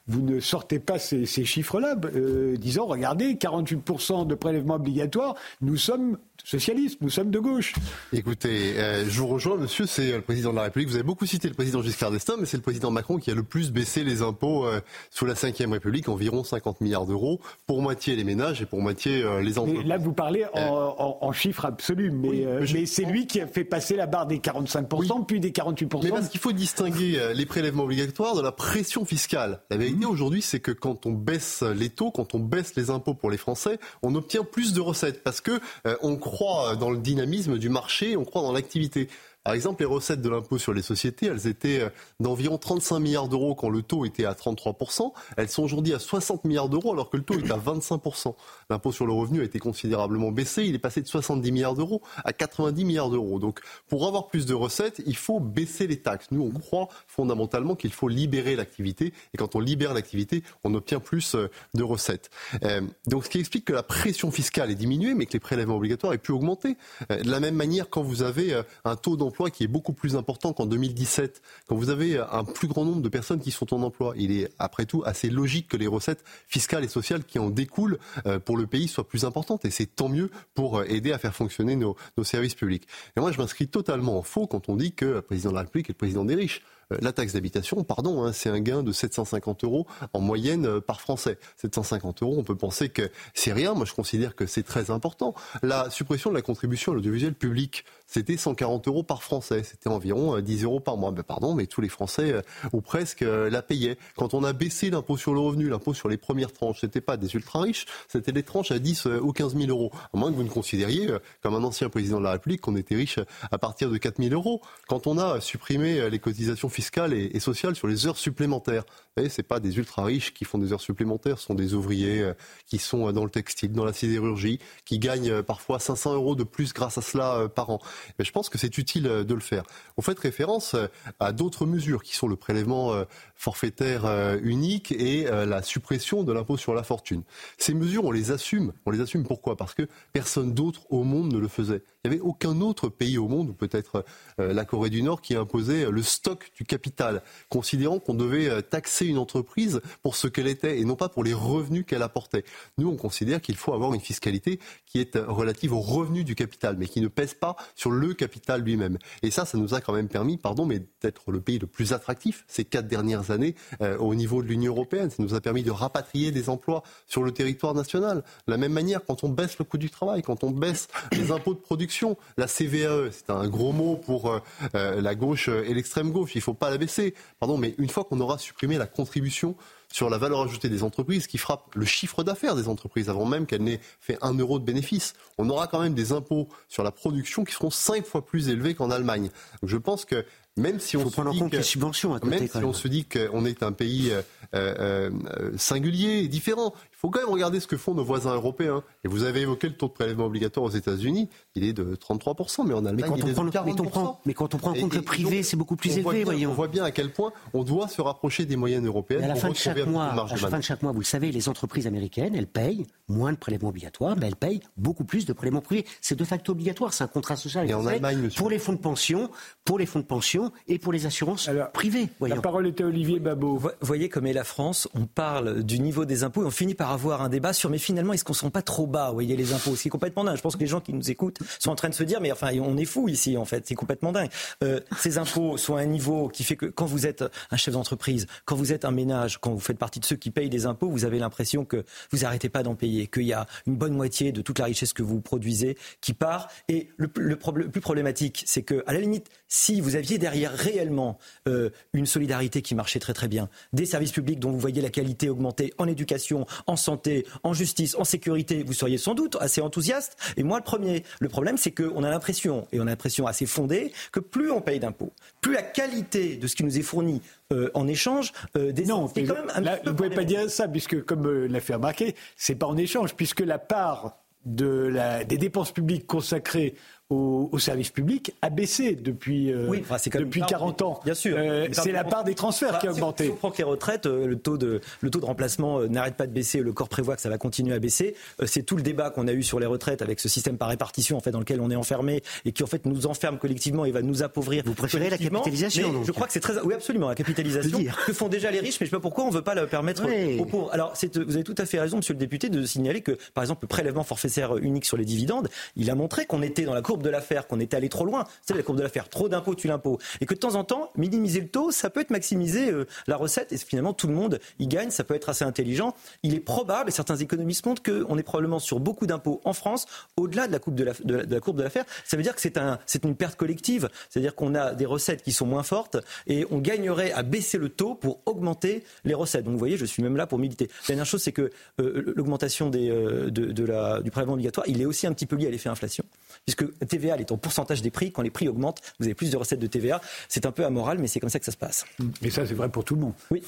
[0.08, 1.96] vous ne sortez pas ces, ces chiffres-là?
[2.16, 7.74] Euh, disant, regardez, 48% de prélèvements obligatoires, nous sommes socialistes, nous sommes de gauche.
[8.14, 10.90] Écoutez, euh, je vous rejoins, monsieur, c'est le président de la République.
[10.90, 13.36] Vous avez beaucoup cité le président Giscard d'Estaing, mais c'est le président Macron qui a
[13.36, 14.80] le plus baissé les impôts euh,
[15.10, 19.24] sous la Ve République, environ 50 milliards d'euros, pour moitié les ménages et pour moitié
[19.24, 19.88] euh, les Mais entreprises.
[19.88, 20.60] là, vous parlez en,
[20.98, 23.64] en- en chiffres absolus, mais, Oui, euh, mais je- mais c'est lui qui a fait
[23.64, 26.04] passer la barre des 45%, puis des 48%.
[26.04, 29.62] Mais parce qu'il faut distinguer euh, les prélèvements obligatoires de la pression fiscale.
[29.70, 33.14] La vérité aujourd'hui, c'est que quand on baisse les taux, quand on baisse les impôts
[33.14, 36.98] pour les Français, on obtient plus de recettes parce que euh, on croit dans le
[36.98, 39.08] dynamisme du marché, on croit dans l'activité.
[39.48, 43.30] Par exemple, les recettes de l'impôt sur les sociétés, elles étaient euh, d'environ 35 milliards
[43.30, 45.14] d'euros quand le taux était à 33%.
[45.38, 48.36] Elles sont aujourd'hui à 60 milliards d'euros alors que le taux est à 25%.
[48.70, 50.66] L'impôt sur le revenu a été considérablement baissé.
[50.66, 53.40] Il est passé de 70 milliards d'euros à 90 milliards d'euros.
[53.40, 56.28] Donc, pour avoir plus de recettes, il faut baisser les taxes.
[56.32, 59.14] Nous, on croit fondamentalement qu'il faut libérer l'activité.
[59.34, 62.32] Et quand on libère l'activité, on obtient plus euh, de recettes.
[62.66, 65.78] Euh, donc, ce qui explique que la pression fiscale est diminuée, mais que les prélèvements
[65.78, 66.76] obligatoires aient pu augmenter.
[67.10, 70.54] De la même manière, quand vous avez un taux d'emploi qui est beaucoup plus important
[70.54, 74.14] qu'en 2017, quand vous avez un plus grand nombre de personnes qui sont en emploi,
[74.18, 78.00] il est après tout assez logique que les recettes fiscales et sociales qui en découlent
[78.26, 79.66] euh, pour le pays soient plus importantes.
[79.66, 82.88] Et c'est tant mieux pour euh, aider à faire fonctionner nos, services publics.
[83.16, 85.62] Et moi, je m'inscris totalement en faux quand on dit que le président de la
[85.62, 86.64] République est le président des riches.
[86.92, 91.00] Euh, La taxe d'habitation, pardon, hein, c'est un gain de 750 euros en moyenne par
[91.00, 91.38] Français.
[91.58, 93.74] 750 euros, on peut penser que c'est rien.
[93.76, 95.36] Moi, je considère que c'est très important.
[95.62, 99.64] La suppression de la contribution à l'audiovisuel public, c'était 140 euros par Français.
[99.64, 101.12] C'était environ euh, 10 euros par mois.
[101.12, 102.42] Ben, pardon, mais tous les Français, euh,
[102.74, 103.98] ou presque, euh, la payaient.
[104.16, 107.18] Quand on a baissé l'impôt sur le revenu, l'impôt sur les premières tranches, c'était pas
[107.18, 109.92] des ultra riches, c'était des tranches à 10 euh, ou 15 000 euros.
[110.14, 112.76] À moins que vous ne considériez, euh, comme un ancien président de la République, qu'on
[112.76, 113.20] était riche
[113.52, 114.62] à partir de 4 000 euros.
[114.88, 118.84] Quand on a supprimé euh, les cotisations fiscales et, sociales sur les heures supplémentaires,
[119.18, 122.22] savez, c'est pas des ultra riches qui font des heures supplémentaires, ce sont des ouvriers
[122.22, 122.34] euh,
[122.66, 126.36] qui sont euh, dans le textile, dans la sidérurgie, qui gagnent euh, parfois 500 euros
[126.36, 127.80] de plus grâce à cela par an.
[128.20, 129.64] Mais je pense que c'est utile de le faire.
[129.98, 130.76] On fait référence
[131.20, 132.94] à d'autres mesures qui sont le prélèvement
[133.36, 134.06] forfaitaire
[134.42, 137.24] unique et la suppression de l'impôt sur la fortune.
[137.58, 138.74] Ces mesures, on les assume.
[138.86, 139.56] On les assume pourquoi?
[139.56, 141.84] Parce que personne d'autre au monde ne le faisait.
[142.04, 144.06] Il n'y avait aucun autre pays au monde, ou peut-être
[144.38, 149.18] la Corée du Nord, qui imposait le stock du capital, considérant qu'on devait taxer une
[149.18, 152.44] entreprise pour ce qu'elle était et non pas pour les revenus qu'elle apportait.
[152.78, 156.36] Nous, on considère qu'il faut avoir une fiscalité qui est euh, relative aux revenus du
[156.36, 158.98] capital, mais qui ne pèse pas sur le capital lui-même.
[159.24, 161.94] Et ça, ça nous a quand même permis, pardon, mais d'être le pays le plus
[161.94, 165.10] attractif ces quatre dernières années euh, au niveau de l'Union européenne.
[165.10, 168.24] Ça nous a permis de rapatrier des emplois sur le territoire national.
[168.48, 171.32] De la même manière, quand on baisse le coût du travail, quand on baisse les
[171.32, 174.32] impôts de production, la CVAE, c'est un gros mot pour
[174.76, 176.36] euh, la gauche et l'extrême gauche.
[176.36, 177.14] Il ne faut pas la baisser.
[177.40, 179.56] Pardon, mais une fois qu'on aura supprimé la contribution
[179.90, 183.46] sur la valeur ajoutée des entreprises qui frappe le chiffre d'affaires des entreprises avant même
[183.46, 185.14] qu'elles n'aient fait un euro de bénéfice.
[185.38, 188.76] On aura quand même des impôts sur la production qui seront cinq fois plus élevés
[188.76, 189.30] qu'en Allemagne.
[189.64, 190.26] Je pense que
[190.58, 192.40] même si on faut se prendre en dit compte que- les subventions à côté.
[192.40, 194.22] même si on se dit qu'on est un pays euh,
[194.56, 195.10] euh,
[195.40, 198.84] euh, singulier et différent, il faut quand même regarder ce que font nos voisins européens.
[199.04, 202.64] Et vous avez évoqué le taux de prélèvement obligatoire aux États-Unis, il est de 33%,
[202.66, 203.82] mais en Mais Allemagne, quand, il on est prend, de mais, 40%.
[203.82, 206.16] on prend, mais quand on prend en compte et le privé, c'est beaucoup plus élevé,
[206.16, 206.52] bien- voyons.
[206.52, 209.30] On voit bien à quel point on doit se rapprocher des moyennes européennes Mais à
[209.30, 211.32] la pour fin de chaque mois, à la fin de chaque mois, vous le savez,
[211.32, 215.34] les entreprises américaines, elles payent moins de prélèvements obligatoires, mais elles payent beaucoup plus de
[215.34, 215.86] prélèvements privés.
[216.02, 217.70] C'est de facto obligatoire, c'est un contrat social.
[217.70, 218.40] Et en Allemagne, monsieur.
[218.40, 219.30] Pour les fonds de pension,
[219.66, 222.10] pour les fonds de pension, et pour les assurances privées.
[222.20, 222.36] Voyons.
[222.36, 223.58] La parole est à Olivier Babot.
[223.58, 226.76] Vous voyez comme est la France, on parle du niveau des impôts et on finit
[226.76, 229.14] par avoir un débat sur mais finalement est-ce qu'on ne sont pas trop bas, vous
[229.14, 229.76] voyez les impôts?
[229.76, 230.38] C'est complètement dingue.
[230.38, 232.32] Je pense que les gens qui nous écoutent sont en train de se dire mais
[232.32, 234.30] enfin on est fou ici en fait, c'est complètement dingue.
[234.64, 237.74] Euh, ces impôts sont à un niveau qui fait que quand vous êtes un chef
[237.74, 240.66] d'entreprise, quand vous êtes un ménage, quand vous faites partie de ceux qui payent des
[240.66, 243.94] impôts, vous avez l'impression que vous n'arrêtez pas d'en payer, qu'il y a une bonne
[243.94, 246.50] moitié de toute la richesse que vous produisez qui part.
[246.68, 250.37] Et le, le, le plus problématique, c'est que à la limite, si vous aviez derrière
[250.46, 254.82] réellement euh, une solidarité qui marchait très très bien, des services publics dont vous voyez
[254.82, 259.38] la qualité augmenter en éducation, en santé, en justice, en sécurité, vous seriez sans doute
[259.40, 260.18] assez enthousiaste.
[260.38, 261.04] Et moi, le premier.
[261.20, 264.62] Le problème, c'est qu'on a l'impression, et on a l'impression assez fondée, que plus on
[264.62, 267.22] paye d'impôts, plus la qualité de ce qui nous est fourni
[267.54, 270.50] euh, en échange euh, des non, quand même un là, vous ne pouvez pas dire
[270.50, 274.68] ça puisque comme euh, l'a fait remarquer, c'est pas en échange puisque la part de
[274.68, 276.76] la, des dépenses publiques consacrées
[277.10, 281.00] au, au, service public a baissé depuis, euh, oui, enfin, depuis 40 ans.
[281.06, 281.38] Bien sûr.
[281.40, 283.26] Euh, c'est la part des transferts qui a augmenté.
[283.26, 285.88] Si on prend que les retraites, euh, le taux de, le taux de remplacement euh,
[285.88, 288.16] n'arrête pas de baisser, le corps prévoit que ça va continuer à baisser.
[288.46, 291.16] c'est tout le débat qu'on a eu sur les retraites avec ce système par répartition
[291.16, 293.92] en fait, dans lequel on est enfermé et qui en fait nous enferme collectivement et
[293.92, 294.64] va nous appauvrir.
[294.66, 296.06] Vous préférez la capitalisation donc.
[296.06, 296.60] Je crois que c'est très.
[296.62, 299.24] Oui, absolument, la capitalisation que font déjà les riches, mais je ne sais pas pourquoi
[299.24, 300.40] on ne veut pas la permettre oui.
[300.40, 300.70] aux pauvres.
[300.74, 303.64] Alors, vous avez tout à fait raison, monsieur le député, de signaler que, par exemple,
[303.64, 306.97] le prélèvement forfaitaire unique sur les dividendes, il a montré qu'on était dans la courbe
[307.04, 308.26] de l'affaire, qu'on était aller trop loin.
[308.46, 309.10] C'est la courbe de l'affaire.
[309.10, 310.00] Trop d'impôts tu l'impôt.
[310.22, 313.16] Et que de temps en temps, minimiser le taux, ça peut être maximiser euh, la
[313.16, 313.54] recette.
[313.54, 314.90] Et finalement, tout le monde y gagne.
[314.90, 315.94] Ça peut être assez intelligent.
[316.24, 319.86] Il est probable, et certains économistes montrent qu'on est probablement sur beaucoup d'impôts en France,
[320.18, 321.86] au-delà de de, de, de la courbe de l'affaire.
[322.06, 323.90] Ça veut dire que c'est un, une perte collective.
[324.10, 327.70] C'est-à-dire qu'on a des recettes qui sont moins fortes et on gagnerait à baisser le
[327.70, 329.46] taux pour augmenter les recettes.
[329.46, 330.68] Donc vous voyez, je suis même là pour militer.
[330.84, 334.86] La dernière chose, c'est que euh, l'augmentation euh, de la, du prélèvement obligatoire, il est
[334.86, 336.04] aussi un petit peu lié à l'effet inflation.
[336.48, 338.14] Puisque TVA, elle est en pourcentage des prix.
[338.14, 340.00] Quand les prix augmentent, vous avez plus de recettes de TVA.
[340.30, 341.86] C'est un peu amoral, mais c'est comme ça que ça se passe.
[342.22, 343.14] Et ça, c'est vrai pour tout le monde.
[343.30, 343.44] Oui.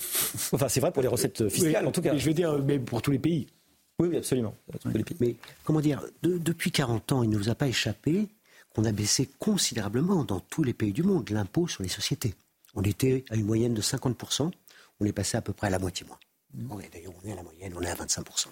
[0.52, 2.12] Enfin, c'est vrai pour les recettes fiscales, oui, en tout cas.
[2.12, 3.48] Mais je veux dire, mais pour tous les pays.
[4.00, 4.54] Oui, oui, absolument.
[5.20, 8.28] Mais comment dire, de, depuis 40 ans, il ne vous a pas échappé
[8.76, 12.36] qu'on a baissé considérablement dans tous les pays du monde l'impôt sur les sociétés.
[12.76, 14.52] On était à une moyenne de 50%,
[15.00, 16.20] on est passé à peu près à la moitié moins.
[16.54, 18.48] D'ailleurs, on est à la moyenne, on est à 25%.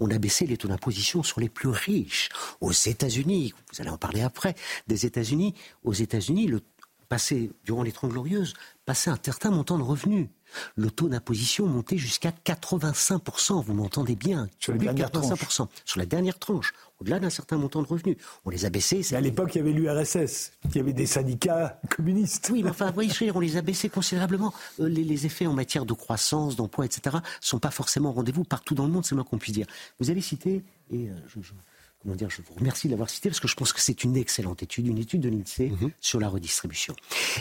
[0.00, 2.30] On a baissé les taux d'imposition sur les plus riches.
[2.60, 4.54] Aux États-Unis, vous allez en parler après,
[4.86, 6.62] des États-Unis, aux États-Unis, le
[7.08, 8.54] passé, durant les Trente Glorieuses,
[8.86, 10.28] passait un certain montant de revenus.
[10.76, 14.48] Le taux d'imposition montait jusqu'à 85%, vous m'entendez bien.
[14.58, 15.68] Sur, les 85%.
[15.84, 16.72] sur la dernière tranche,
[17.04, 18.16] au-delà d'un certain montant de revenus.
[18.46, 19.14] On les a baissés.
[19.14, 22.48] À l'époque, il y avait l'URSS, il y avait des syndicats communistes.
[22.50, 24.54] Oui, mais enfin, voyez, on les a baissés considérablement.
[24.80, 28.44] Euh, les, les, effets en matière de croissance, d'emploi, etc., sont pas forcément au rendez-vous
[28.44, 29.66] partout dans le monde, c'est moins qu'on puisse dire.
[30.00, 31.52] Vous avez cité, et euh, je, je
[32.02, 34.16] comment dire, je vous remercie de l'avoir cité parce que je pense que c'est une
[34.16, 35.90] excellente étude, une étude de l'INSEE mm -hmm.
[36.00, 36.94] sur la redistribution.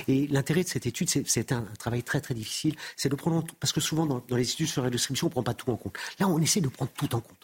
[0.07, 3.45] Et l'intérêt de cette étude, c'est un, un, travail très très difficile, c'est de prendre,
[3.59, 5.69] parce que souvent dans, dans, les études sur la redistribution, on ne prend pas tout
[5.69, 5.95] en compte.
[6.19, 7.42] Là, on essaie de prendre tout en compte.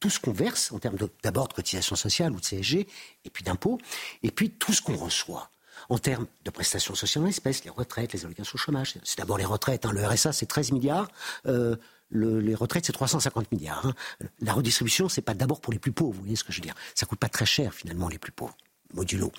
[0.00, 2.86] Tout ce qu'on verse en termes d'abord de, de cotisation sociale ou de CSG,
[3.24, 3.78] et puis d'impôts,
[4.22, 5.50] et puis tout ce qu'on reçoit
[5.88, 8.94] en termes de prestations sociales en espèces, les retraites, les allocations au chômage.
[9.04, 9.86] C'est d'abord les retraites.
[9.86, 9.92] Hein.
[9.92, 11.08] Le RSA, c'est 13 milliards.
[11.46, 11.76] Euh,
[12.10, 13.86] le, les retraites, c'est 350 milliards.
[13.86, 13.94] Hein.
[14.40, 16.64] La redistribution, c'est pas d'abord pour les plus pauvres, vous voyez ce que je veux
[16.64, 16.74] dire.
[16.94, 18.56] Ça coûte pas très cher, finalement, les plus pauvres,
[18.94, 19.32] modulo.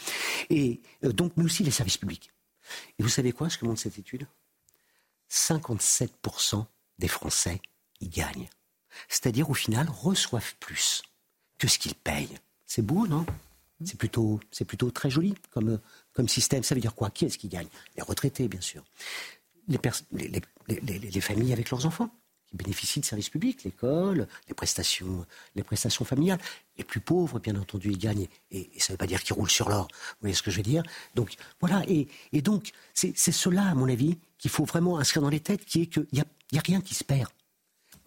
[0.49, 2.31] Et euh, donc, mais aussi les services publics.
[2.99, 4.27] Et vous savez quoi, ce que montre cette étude?
[5.31, 6.65] 57%
[6.99, 7.61] des Français
[8.01, 8.49] y gagnent.
[9.07, 11.01] C'est-à-dire, au final, reçoivent plus
[11.57, 12.37] que ce qu'ils payent.
[12.65, 13.25] C'est beau, non?
[13.85, 15.79] C'est plutôt, c'est plutôt très joli comme,
[16.13, 16.63] comme système.
[16.63, 17.09] Ça veut dire quoi?
[17.09, 17.67] Qui est-ce qui gagne?
[17.95, 18.83] Les retraités, bien sûr.
[19.67, 19.79] Les,
[20.11, 22.09] les, les, les, familles avec leurs enfants
[22.47, 26.39] qui bénéficient de services publics, l'école, les prestations, les prestations familiales.
[26.77, 28.27] Les plus pauvres, bien entendu, ils gagnent.
[28.51, 29.87] Et, ça ne veut pas dire qu'ils roulent sur l'or.
[29.91, 30.83] Vous voyez ce que je veux dire?
[31.15, 31.83] Donc voilà.
[31.87, 35.63] Et, et donc c'est cela, à mon avis, qu'il faut vraiment inscrire dans les têtes,
[35.63, 37.29] qui est qu'il n'y a, y a rien qui se perd.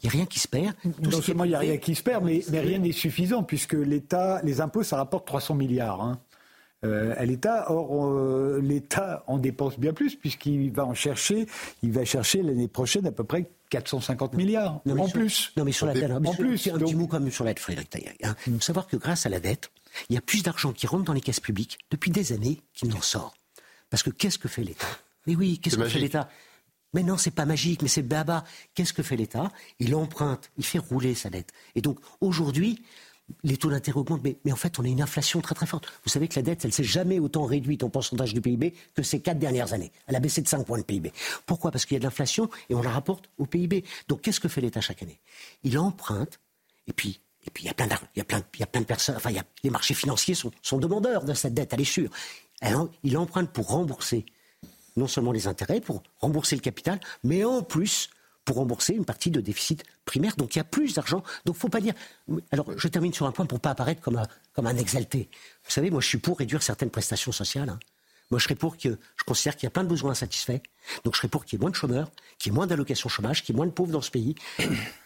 [0.03, 0.75] Il n'y a rien qui se perd.
[0.83, 3.43] Tout non seulement il n'y a rien qui se perd, mais, mais rien n'est suffisant,
[3.43, 6.01] puisque l'État, les impôts, ça rapporte 300 milliards.
[6.01, 6.19] Hein.
[6.85, 7.71] Euh, à l'État.
[7.71, 11.47] Or, euh, l'État en dépense bien plus, puisqu'il va en chercher,
[11.83, 15.53] il va chercher l'année prochaine à peu près 450 milliards non, en sur, plus.
[15.57, 16.89] Non, mais sur la dette, en plus, un donc...
[16.89, 18.15] petit mot comme sur l'aide, Frédéric Taillard.
[18.25, 18.35] Hein.
[18.49, 19.71] Il faut savoir que grâce à la dette,
[20.09, 22.89] il y a plus d'argent qui rentre dans les caisses publiques depuis des années qu'il
[22.89, 23.35] n'en sort.
[23.89, 24.87] Parce que qu'est-ce que fait l'État?
[25.27, 26.29] Mais oui, qu'est-ce que fait l'État?
[26.93, 28.45] Mais non, c'est pas magique, mais c'est baba.
[28.75, 29.51] Qu'est-ce que fait l'État?
[29.79, 31.53] Il emprunte, il fait rouler sa dette.
[31.75, 32.83] Et donc aujourd'hui,
[33.45, 35.87] les taux d'intérêt augmentent, mais, en fait, on a une inflation très très forte.
[36.05, 39.03] Vous savez que la dette, elle s'est jamais autant réduite en pourcentage du PIB que
[39.03, 39.93] ces quatre dernières années.
[40.07, 41.13] Elle a baissé de 5 points de PIB.
[41.47, 41.71] Pourquoi?
[41.71, 43.85] Parce qu'il y a de l'inflation et on la rapporte au PIB.
[44.09, 45.21] Donc qu'est-ce que fait l'État chaque année?
[45.63, 46.41] Il emprunte,
[46.87, 48.63] et puis et puis il y a plein de, il y a plein, il y
[48.63, 49.31] a plein de personnes, enfin
[49.65, 52.11] les marchés financiers sont, sont demandeurs de cette dette, elle est sûre.
[53.03, 54.25] Il emprunte pour rembourser
[54.97, 58.11] non seulement les intérêts pour rembourser le capital, mais en plus
[58.45, 60.35] pour rembourser une partie de déficit primaire.
[60.37, 61.23] Donc il y a plus d'argent.
[61.45, 61.95] Donc faut pas dire.
[62.51, 65.29] Alors je termine sur un point pour pas apparaître comme un, comme un exalté.
[65.65, 67.69] Vous savez, moi je suis pour réduire certaines prestations sociales.
[67.69, 67.79] Hein.
[68.33, 70.61] Moi, je serais pour que, je considère qu'il y a plein de besoins insatisfaits.
[71.05, 73.11] Donc, je serais pour qu'il y ait moins de chômeurs, qu'il y ait moins d'allocations
[73.11, 74.35] chômage, qu'il y ait moins de pauvres dans ce pays.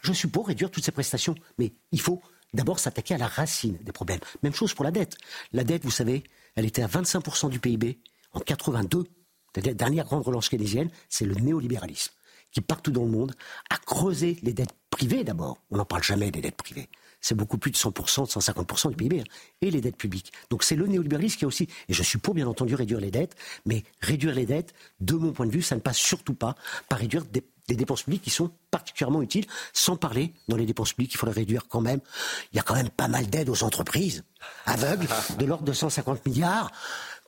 [0.03, 1.35] Je suis pour réduire toutes ces prestations.
[1.59, 2.23] Mais il faut
[2.55, 4.21] d'abord s'attaquer à la racine des problèmes.
[4.45, 5.17] Même chose pour la dette.
[5.53, 6.23] La dette, vous savez,
[6.55, 7.99] elle était à 25% du PIB
[8.33, 9.05] en 82.
[9.57, 12.13] La dernière grande relance keynésienne, c'est le néolibéralisme
[12.53, 13.35] qui, partout dans le monde,
[13.71, 15.59] a creusé les dettes privées d'abord.
[15.71, 16.89] On n'en parle jamais des dettes privées
[17.21, 19.25] c'est beaucoup plus de 100%, de 150% du PIB, hein,
[19.61, 20.33] et les dettes publiques.
[20.51, 23.11] Donc c'est le néolibéralisme qui a aussi, et je suis pour bien entendu réduire les
[23.11, 23.35] dettes,
[23.65, 26.55] mais réduire les dettes, de mon point de vue, ça ne passe surtout pas
[26.89, 31.15] par réduire des, dépenses publiques qui sont particulièrement utiles, sans parler dans les dépenses publiques,
[31.15, 31.99] il faudrait réduire quand même.
[32.53, 34.23] Il y a quand même pas mal d'aides aux entreprises
[34.67, 36.71] aveugles, de l'ordre de 150 milliards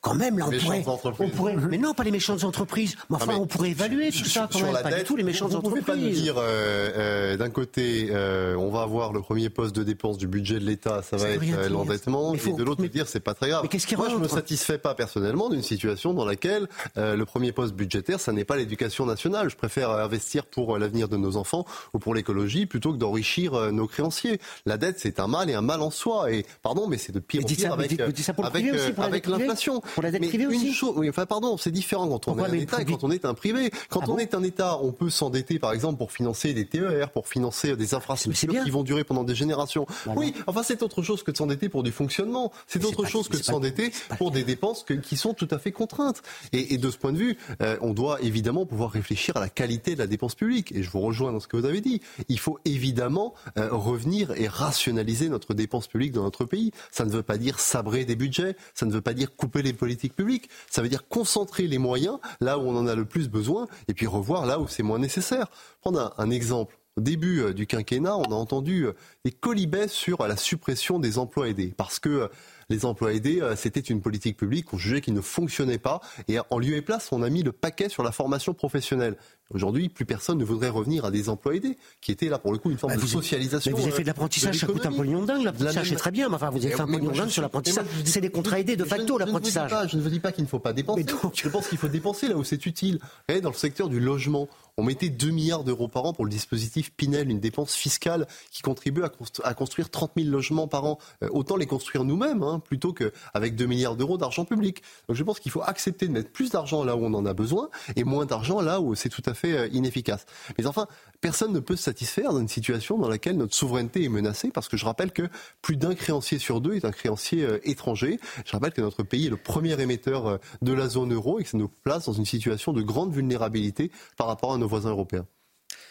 [0.01, 2.95] quand même, là, on pourrait, Mais non, pas les méchantes entreprises.
[3.09, 4.71] Mais enfin, on pourrait évaluer tout ça quand même.
[4.81, 5.79] Pas du tout les méchantes entreprises.
[5.79, 9.49] Vous pouvez pas nous dire, euh, euh, d'un côté, euh, on va avoir le premier
[9.49, 13.07] poste de dépense du budget de l'État, ça va être l'endettement, et de l'autre, dire,
[13.07, 13.61] c'est pas très grave.
[13.63, 17.51] Mais qu'est-ce qui Moi, je me satisfais pas personnellement d'une situation dans laquelle le premier
[17.51, 19.49] poste budgétaire, ça n'est pas l'éducation nationale.
[19.49, 23.87] Je préfère investir pour l'avenir de nos enfants ou pour l'écologie plutôt que d'enrichir nos
[23.87, 24.39] créanciers.
[24.65, 26.31] La dette, c'est un mal et un mal en soi.
[26.31, 29.81] Et pardon, mais c'est de pire en pire avec, avec l'inflation.
[29.93, 32.81] Pour la dette privée aussi Oui, enfin, pardon, c'est différent quand on est un État
[32.81, 33.71] et quand on est un privé.
[33.89, 37.11] Quand ah on est un État, on peut s'endetter, par exemple, pour financer des TER,
[37.11, 39.85] pour financer des infrastructures qui vont durer pendant des générations.
[40.15, 42.51] Oui, enfin, c'est autre chose que de s'endetter pour du fonctionnement.
[42.67, 46.21] C'est autre chose que de s'endetter pour des dépenses qui sont tout à fait contraintes.
[46.53, 49.95] Et, de ce point de vue, euh, on doit évidemment pouvoir réfléchir à la qualité
[49.95, 50.71] de la dépense publique.
[50.71, 52.01] Et je vous rejoins dans ce que vous avez dit.
[52.29, 56.71] Il faut évidemment euh, revenir et rationaliser notre dépense publique dans notre pays.
[56.91, 59.73] Ça ne veut pas dire sabrer des budgets, ça ne veut pas dire couper les
[59.79, 60.49] politique publique.
[60.69, 63.95] Ça veut dire concentrer les moyens là où on en a le plus besoin et
[63.95, 65.47] puis revoir là où c'est moins nécessaire.
[65.81, 66.77] Prendre un, exemple.
[66.97, 68.93] Au début euh, du quinquennat, on a entendu euh,
[69.23, 72.27] des colibets sur la suppression des emplois aidés parce que euh,
[72.69, 76.01] les emplois aidés, c'était une politique publique qu'on jugeait qui ne fonctionnait pas.
[76.27, 79.15] Et en lieu et place, on a mis le paquet sur la formation professionnelle.
[79.51, 82.59] Aujourd'hui, plus personne ne voudrait revenir à des emplois aidés, qui étaient là pour le
[82.59, 83.71] coup une forme bah, de socialisation.
[83.71, 85.43] Mais vous avez fait de l'apprentissage, ça coûte un pognon dingue.
[85.43, 87.85] L'apprentissage, c'est très bien, mais enfin, vous avez fait un pognon dingue sur l'apprentissage.
[88.05, 89.71] C'est des contrats aidés de facto, l'apprentissage.
[89.89, 91.05] Je ne vous dis pas qu'il ne faut pas dépenser.
[91.33, 92.99] Je pense qu'il faut dépenser là où c'est utile.
[93.27, 94.47] Et dans le secteur du logement,
[94.79, 98.61] on mettait 2 milliards d'euros par an pour le dispositif Pinel, une dépense fiscale qui
[98.61, 99.03] contribue
[99.43, 100.99] à, construire 30 000 logements par an.
[101.23, 104.81] Euh, autant les construire nous-mêmes, hein, plutôt qu'avec 2 milliards d'euros d'argent public.
[105.07, 107.33] Donc je pense qu'il faut accepter de mettre plus d'argent là où on en a
[107.33, 110.25] besoin et moins d'argent là où c'est tout à fait euh, inefficace.
[110.57, 110.87] Mais enfin,
[111.21, 114.77] personne ne peut se satisfaire d'une situation dans laquelle notre souveraineté est menacée, parce que
[114.77, 115.29] je rappelle que
[115.61, 118.19] plus d'un créancier sur deux est un créancier euh, étranger.
[118.45, 121.43] Je rappelle que notre pays est le premier émetteur euh, de la zone euro et
[121.43, 124.89] que ça nous place dans une situation de grande vulnérabilité par rapport à nos voisins
[124.89, 125.25] européens.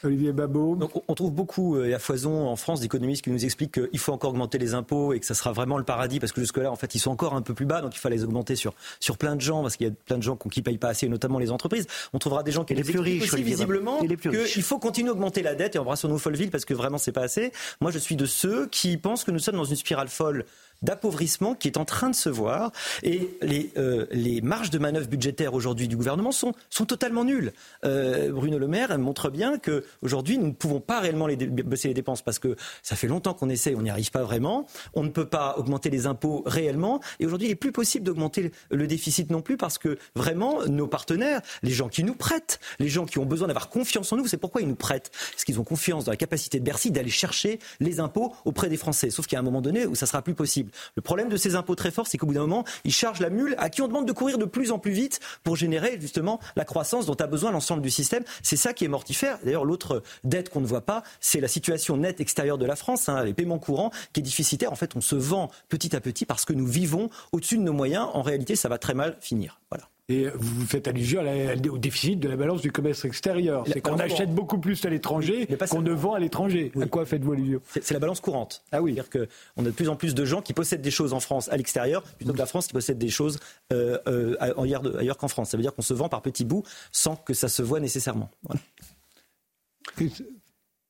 [0.05, 0.76] Olivier Babot.
[0.76, 4.12] Donc, on trouve beaucoup euh, à foison en France d'économistes qui nous expliquent qu'il faut
[4.12, 6.76] encore augmenter les impôts et que ça sera vraiment le paradis parce que jusque-là, en
[6.76, 9.18] fait, ils sont encore un peu plus bas, donc il fallait les augmenter sur, sur
[9.18, 11.09] plein de gens parce qu'il y a plein de gens qui ne payent pas assez,
[11.09, 11.86] notamment les entreprises.
[12.12, 15.42] On trouvera des gens qui les plus riches aussi, visiblement qu'il faut continuer à augmenter
[15.42, 17.52] la dette et embrassons-nous Folleville parce que vraiment c'est pas assez.
[17.80, 20.44] Moi, je suis de ceux qui pensent que nous sommes dans une spirale folle
[20.82, 22.72] d'appauvrissement qui est en train de se voir.
[23.02, 27.52] Et les, euh, les marges de manœuvre budgétaires aujourd'hui du gouvernement sont, sont totalement nulles.
[27.84, 32.22] Euh, Bruno Le Maire montre bien qu'aujourd'hui, nous ne pouvons pas réellement baisser les dépenses
[32.22, 34.66] parce que ça fait longtemps qu'on essaie, on n'y arrive pas vraiment.
[34.94, 37.00] On ne peut pas augmenter les impôts réellement.
[37.20, 40.86] Et aujourd'hui, il n'est plus possible d'augmenter le déficit non plus parce que vraiment, nos
[40.86, 44.26] partenaires, les gens qui nous prêtent, les gens qui ont besoin d'avoir confiance en nous,
[44.26, 45.10] c'est pourquoi ils nous prêtent.
[45.32, 48.76] Parce qu'ils ont confiance dans la capacité de Bercy d'aller chercher les impôts auprès des
[48.76, 49.10] Français.
[49.10, 50.67] Sauf qu'il y a un moment donné où ça sera plus possible.
[50.96, 53.30] Le problème de ces impôts très forts, c'est qu'au bout d'un moment, ils chargent la
[53.30, 56.40] mule à qui on demande de courir de plus en plus vite pour générer justement
[56.56, 58.24] la croissance dont a besoin l'ensemble du système.
[58.42, 59.38] C'est ça qui est mortifère.
[59.44, 63.08] D'ailleurs, l'autre dette qu'on ne voit pas, c'est la situation nette extérieure de la France,
[63.08, 64.72] hein, les paiements courants, qui est déficitaire.
[64.72, 67.72] En fait, on se vend petit à petit parce que nous vivons au-dessus de nos
[67.72, 68.08] moyens.
[68.12, 69.60] En réalité, ça va très mal finir.
[69.70, 69.88] Voilà.
[70.10, 71.22] Et vous faites allusion
[71.70, 73.64] au déficit de la balance du commerce extérieur.
[73.66, 76.72] C'est qu'on achète beaucoup plus à l'étranger qu'on ne vend à l'étranger.
[76.80, 77.60] À quoi faites-vous allusion?
[77.68, 78.64] C'est la balance courante.
[78.72, 78.94] Ah oui.
[78.94, 81.51] C'est-à-dire qu'on a de plus en plus de gens qui possèdent des choses en France
[81.51, 83.39] à l'extérieur plutôt que la France qui possède des choses
[83.72, 85.51] euh, euh, ailleurs, qu'en France.
[85.51, 88.30] Ça veut dire qu'on se vend par petits bouts sans que ça se voit nécessairement.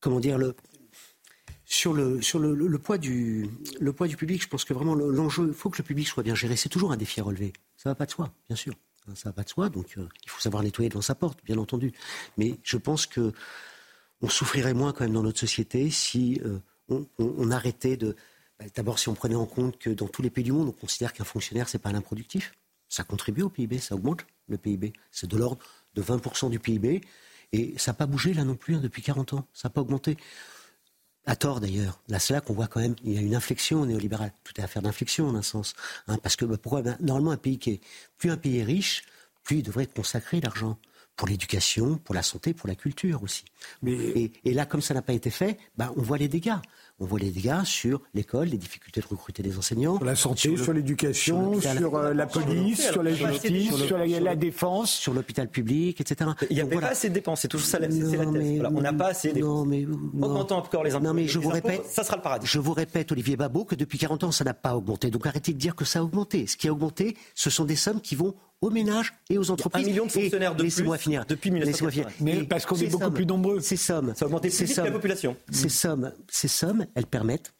[0.00, 0.54] Comment dire le,
[1.64, 3.50] sur le, sur le, poids du,
[3.80, 6.22] le poids du public, je pense que vraiment l'enjeu, il faut que le public soit
[6.22, 6.54] bien géré.
[6.54, 7.52] C'est toujours un défi à relever.
[7.76, 8.74] Ça ne va pas de soi, bien sûr.
[9.08, 11.58] Hein, ça va de soi, donc euh, il faut savoir nettoyer devant sa porte, bien
[11.58, 11.92] entendu.
[12.36, 13.32] Mais je pense que
[14.20, 16.58] on souffrirait moins quand même dans notre société si euh,
[16.88, 18.16] on, arrêtait de.
[18.58, 20.72] Bah, d'abord, si on prenait en compte que dans tous les pays du monde, on
[20.72, 22.02] considère qu'un fonctionnaire, c'est pas un
[22.88, 24.92] ça contribue au PIB, ça augmente le PIB.
[25.10, 25.58] C'est de l'ordre
[25.94, 27.02] de 20% du PIB.
[27.52, 29.46] Et ça n'a pas bougé là non plus hein, depuis 40 ans.
[29.52, 30.16] Ça n'a pas augmenté.
[31.28, 32.00] À tort d'ailleurs.
[32.08, 34.32] Là, c'est là qu'on voit quand même il y a une inflexion néolibérale.
[34.44, 35.74] Tout est affaire d'inflexion en un sens.
[36.06, 36.80] Hein, parce que bah, pourquoi?
[36.80, 37.80] Ben, Normalement, un pays qui est
[38.16, 39.02] plus un pays est riche,
[39.44, 40.78] plus il devrait consacrer l'argent
[41.16, 43.44] pour l'éducation, pour la santé, pour la culture aussi.
[43.84, 46.56] Et, là, comme ça n'a pas été fait, bah, on voit les dégâts.
[47.00, 49.96] On voit les dégâts sur l'école, les difficultés de recruter des enseignants.
[49.96, 54.90] Sur la santé, sur l'éducation, sur, euh, la police, sur la justice, sur, la, défense.
[54.90, 56.30] Sur l'hôpital public, etc.
[56.50, 58.16] Il n'y a pas assez de dépenses, c'est tout ça, la thèse.
[58.18, 59.48] on n'a pas assez de dépenses.
[59.48, 62.46] Non, mais, Augmentant encore les impôts, non, mais je vous répète, ça sera le paradis.
[62.48, 65.10] Je vous répète, Olivier Babot, que depuis 40 ans, ça n'a pas augmenté.
[65.10, 66.48] Donc arrêtez de dire que ça a augmenté.
[66.48, 69.86] Ce qui a augmenté, ce sont des sommes qui vont aux ménages et aux entreprises.
[69.86, 71.24] Un million de fonctionnaires de plus finir.
[71.26, 72.08] depuis 1980.
[72.20, 73.60] Mais parce qu'on est beaucoup plus nombreux.
[73.60, 75.36] Ces sommes, ça a augmenté plus vite que la population.
[75.50, 77.52] Ces sommes, ces sommes, elles permettent,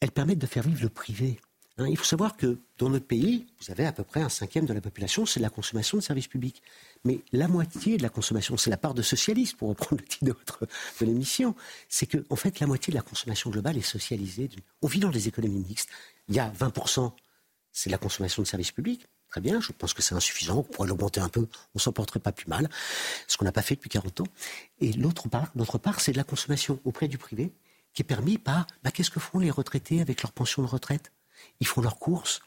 [0.00, 1.38] elles permettent de faire vivre le privé.
[1.78, 4.66] Hein, il faut savoir que dans notre pays, vous avez à peu près un cinquième
[4.66, 6.60] de la population, c'est la consommation de services publics.
[7.04, 10.24] Mais la moitié de la consommation, c'est la part de socialisme, pour reprendre le titre
[10.24, 10.66] de, votre,
[11.00, 11.54] de l'émission,
[11.88, 14.50] c'est que, en fait, la moitié de la consommation globale est socialisée.
[14.82, 15.90] On vit dans des économies mixtes.
[16.28, 17.12] Il y a 20%,
[17.70, 19.06] c'est la consommation de services publics.
[19.30, 22.20] Très bien, je pense que c'est insuffisant, on pourrait l'augmenter un peu, on s'en porterait
[22.20, 22.68] pas plus mal,
[23.26, 24.26] ce qu'on n'a pas fait depuis 40 ans.
[24.80, 27.52] Et l'autre part, l'autre part, c'est de la consommation auprès du privé,
[27.92, 31.12] qui est permis par, bah, qu'est-ce que font les retraités avec leur pension de retraite?
[31.60, 32.40] Ils font leurs courses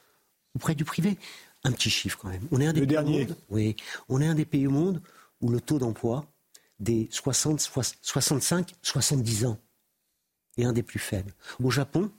[0.56, 1.18] auprès du privé.
[1.64, 2.48] Un petit chiffre quand même.
[2.52, 3.76] On est un des pays Au monde, oui,
[4.10, 5.02] on est un des pays au monde
[5.42, 6.26] où le taux d'emploi
[6.80, 7.60] des 60,
[8.02, 9.60] 65, 70 ans
[10.58, 11.34] est un des plus faibles.
[11.64, 12.12] Au Japon,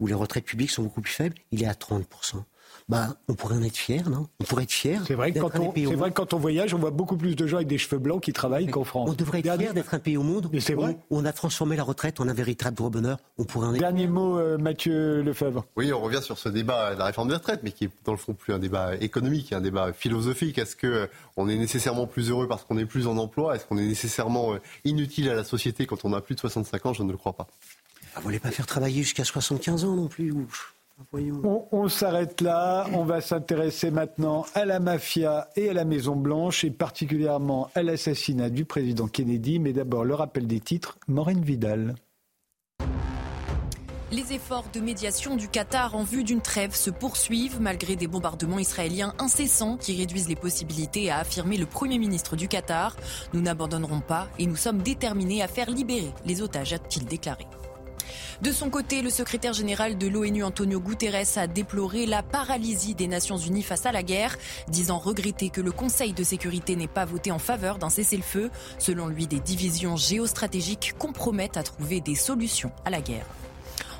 [0.00, 2.42] où les retraites publiques sont beaucoup plus faibles, il est à 30%
[2.88, 4.26] bah, on pourrait en être fier, non?
[4.40, 5.02] On pourrait être fier.
[5.06, 7.36] C'est vrai, que quand on, c'est vrai que quand on voyage, on voit beaucoup plus
[7.36, 9.08] de gens avec des cheveux blancs qui travaillent qu'en France.
[9.10, 10.96] On devrait être fier d'être un pays au monde où, vrai.
[11.10, 13.18] on a transformé la retraite en un véritable droit bonheur.
[13.38, 15.64] On pourrait en être Dernier mot, euh, Mathieu Lefebvre.
[15.76, 18.12] Oui, on revient sur ce débat de la réforme des retraites, mais qui est dans
[18.12, 20.58] le fond plus un débat économique, un débat philosophique.
[20.58, 23.56] Est-ce que euh, est nécessairement plus heureux parce qu'on est plus en emploi?
[23.56, 26.86] Est-ce qu'on est nécessairement euh, inutile à la société quand on a plus de 65
[26.86, 26.92] ans?
[26.92, 27.46] Je ne le crois pas.
[28.14, 30.32] Ah, vous voulez pas faire travailler jusqu'à 75 ans non plus
[31.72, 32.86] on, s'arrête là.
[32.92, 37.82] On va s'intéresser maintenant à la mafia et à la Maison Blanche, et particulièrement à
[37.82, 39.58] l'assassinat du président Kennedy.
[39.58, 40.98] Mais d'abord, le rappel des titres.
[41.08, 41.94] Maureen Vidal.
[44.12, 48.60] Les efforts de médiation du Qatar en vue d'une trêve se poursuivent malgré des bombardements
[48.60, 52.96] israéliens incessants qui réduisent les possibilités, a affirmé le Premier ministre du Qatar.
[53.32, 57.46] Nous n'abandonnerons pas et nous sommes déterminés à faire libérer les otages, a-t-il déclaré.
[58.42, 63.06] De son côté, le secrétaire général de l'ONU, Antonio Guterres, a déploré la paralysie des
[63.06, 64.36] Nations Unies face à la guerre,
[64.68, 68.50] disant regretter que le Conseil de sécurité n'ait pas voté en faveur d'un cessez-le-feu.
[68.78, 73.26] Selon lui, des divisions géostratégiques compromettent à trouver des solutions à la guerre.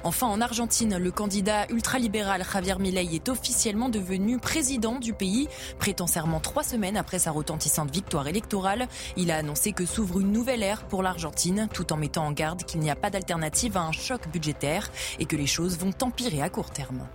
[0.06, 5.48] Enfin, en Argentine, le candidat ultralibéral Javier Milei est officiellement devenu président du pays,
[5.78, 6.04] prêtant
[6.42, 8.86] trois semaines après sa retentissante victoire électorale.
[9.16, 12.64] Il a annoncé que s'ouvre une nouvelle ère pour l'Argentine, tout en mettant en garde
[12.64, 16.42] qu'il n'y a pas d'alternative à un choc budgétaire et que les choses vont empirer
[16.42, 17.08] à court terme.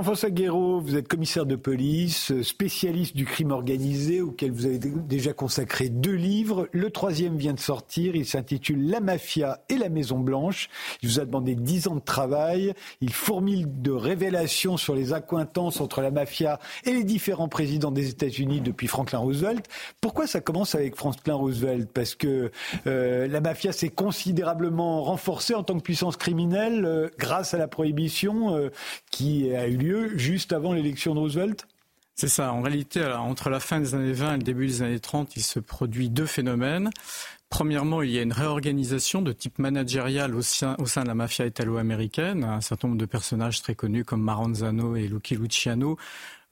[0.00, 5.34] Jean-François Guéraud, vous êtes commissaire de police, spécialiste du crime organisé, auquel vous avez déjà
[5.34, 6.70] consacré deux livres.
[6.72, 10.70] Le troisième vient de sortir, il s'intitule La mafia et la Maison Blanche.
[11.02, 12.72] Il vous a demandé dix ans de travail.
[13.02, 18.08] Il fourmille de révélations sur les accointances entre la mafia et les différents présidents des
[18.08, 19.66] États-Unis depuis Franklin Roosevelt.
[20.00, 21.90] Pourquoi ça commence avec Franklin Roosevelt?
[21.92, 22.50] Parce que
[22.86, 27.68] euh, la mafia s'est considérablement renforcée en tant que puissance criminelle euh, grâce à la
[27.68, 28.70] prohibition euh,
[29.10, 31.66] qui a eu lieu juste avant l'élection de Roosevelt?
[32.14, 32.52] C'est ça.
[32.52, 35.42] En réalité, entre la fin des années 20 et le début des années 30, il
[35.42, 36.90] se produit deux phénomènes.
[37.48, 41.14] Premièrement, il y a une réorganisation de type managérial au sein, au sein de la
[41.14, 42.44] mafia italo-américaine.
[42.44, 45.96] Un certain nombre de personnages très connus comme Maranzano et Lucky Luciano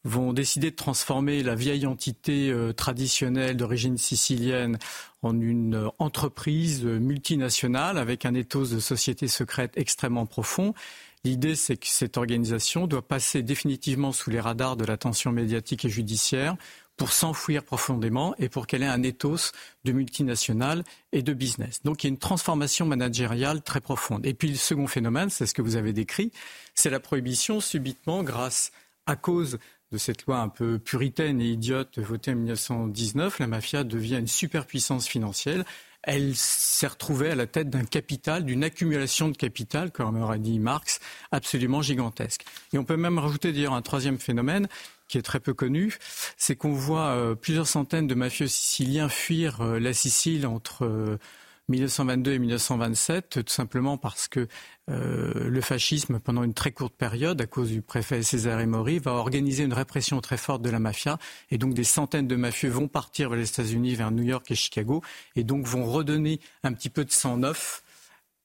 [0.04, 4.78] vont décider de transformer la vieille entité euh, traditionnelle d'origine sicilienne
[5.22, 10.72] en une euh, entreprise multinationale avec un ethos de société secrète extrêmement profond
[11.24, 15.88] L'idée, c'est que cette organisation doit passer définitivement sous les radars de l'attention médiatique et
[15.88, 16.56] judiciaire
[16.96, 19.52] pour s'enfouir profondément et pour qu'elle ait un ethos
[19.84, 21.80] de multinationale et de business.
[21.84, 24.26] Donc il y a une transformation managériale très profonde.
[24.26, 26.32] Et puis le second phénomène, c'est ce que vous avez décrit,
[26.74, 28.72] c'est la prohibition subitement grâce
[29.06, 29.58] à cause
[29.90, 34.26] de cette loi un peu puritaine et idiote votée en 1919, la mafia devient une
[34.26, 35.64] superpuissance financière
[36.02, 40.58] elle s'est retrouvée à la tête d'un capital, d'une accumulation de capital, comme aurait dit
[40.58, 41.00] Marx,
[41.32, 42.44] absolument gigantesque.
[42.72, 44.68] Et on peut même rajouter d'ailleurs un troisième phénomène
[45.08, 45.96] qui est très peu connu,
[46.36, 51.18] c'est qu'on voit plusieurs centaines de mafieux siciliens fuir la Sicile entre
[51.68, 54.48] 1922 et 1927, tout simplement parce que
[54.90, 59.12] euh, le fascisme, pendant une très courte période, à cause du préfet César Mori, va
[59.12, 61.18] organiser une répression très forte de la mafia.
[61.50, 64.54] Et donc des centaines de mafieux vont partir vers les États-Unis, vers New York et
[64.54, 65.02] Chicago,
[65.36, 67.82] et donc vont redonner un petit peu de sang neuf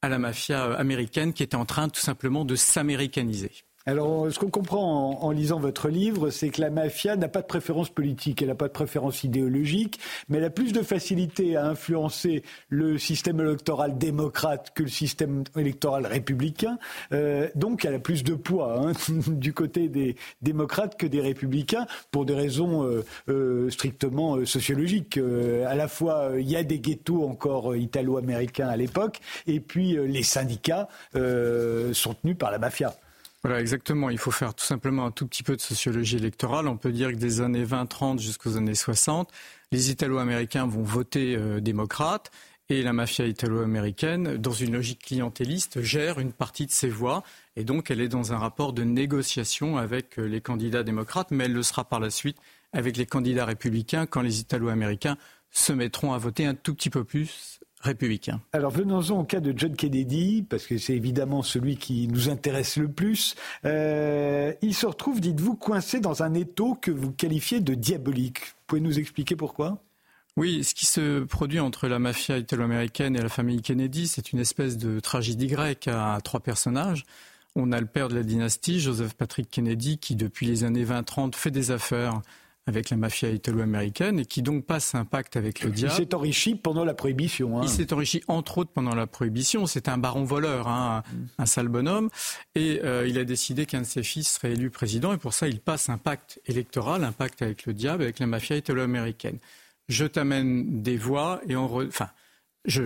[0.02, 3.52] à la mafia américaine qui était en train tout simplement de s'américaniser.
[3.86, 7.48] Alors, ce qu'on comprend en, lisant votre livre, c'est que la mafia n'a pas de
[7.48, 10.00] préférence politique, elle n'a pas de préférence idéologique,
[10.30, 15.44] mais elle a plus de facilité à influencer le système électoral démocrate que le système
[15.58, 16.80] électoral républicain.
[17.12, 18.94] Euh, donc, elle a plus de poids hein,
[19.28, 25.20] du côté des démocrates que des républicains, pour des raisons euh, euh, strictement sociologiques.
[25.68, 30.24] à la fois, il y a des ghettos encore italo-américains à l'époque, et puis les
[30.24, 32.96] syndicats sont tenus par la mafia.
[33.44, 34.10] Voilà, exactement.
[34.10, 36.68] Il faut faire tout simplement un tout petit peu de sociologie électorale.
[36.70, 39.30] On peut dire que des années 20-30 jusqu'aux années 60,
[39.74, 42.32] les Italo-Américains vont voter euh, démocrate
[42.70, 47.24] et la mafia italo-américaine, dans une logique clientéliste, gère une partie de ses voix.
[47.58, 51.44] Et donc, elle est dans un rapport de négociation avec euh, les candidats démocrates, mais
[51.44, 52.38] elle le sera par la suite
[52.72, 55.18] avec les candidats républicains quand les Italo-Américains
[55.52, 58.42] se mettront à voter un tout petit peu plus républicain.
[58.54, 62.78] Alors venons-en au cas de John Kennedy, parce que c'est évidemment celui qui nous intéresse
[62.78, 63.36] le plus.
[63.66, 68.40] Euh, il se retrouve, dites-vous, coincé dans un étau que vous qualifiez de diabolique.
[68.40, 69.80] Vous pouvez nous expliquer pourquoi?
[70.36, 74.40] Oui, ce qui se produit entre la mafia italo-américaine et la famille Kennedy, c'est une
[74.40, 77.04] espèce de tragédie grecque à trois personnages.
[77.56, 81.36] On a le père de la dynastie, Joseph Patrick Kennedy, qui depuis les années 20-30
[81.36, 82.22] fait des affaires
[82.66, 85.94] avec la mafia italo-américaine et qui donc passe un pacte avec le diable.
[85.94, 87.60] Il s'est enrichi pendant la prohibition.
[87.60, 87.64] Hein.
[87.64, 89.66] Il s'est enrichi entre autres pendant la prohibition.
[89.66, 91.04] C'est un baron voleur, hein,
[91.38, 92.10] un, sale bonhomme.
[92.56, 95.48] Et euh, il a décidé qu'un de ses fils serait élu président et pour ça
[95.48, 99.40] il passe un pacte électoral, un pacte avec le diable, avec la mafia italo-américaine.
[99.90, 101.66] Je t'amène des voix et on...
[101.66, 102.10] Enfin,
[102.66, 102.84] je,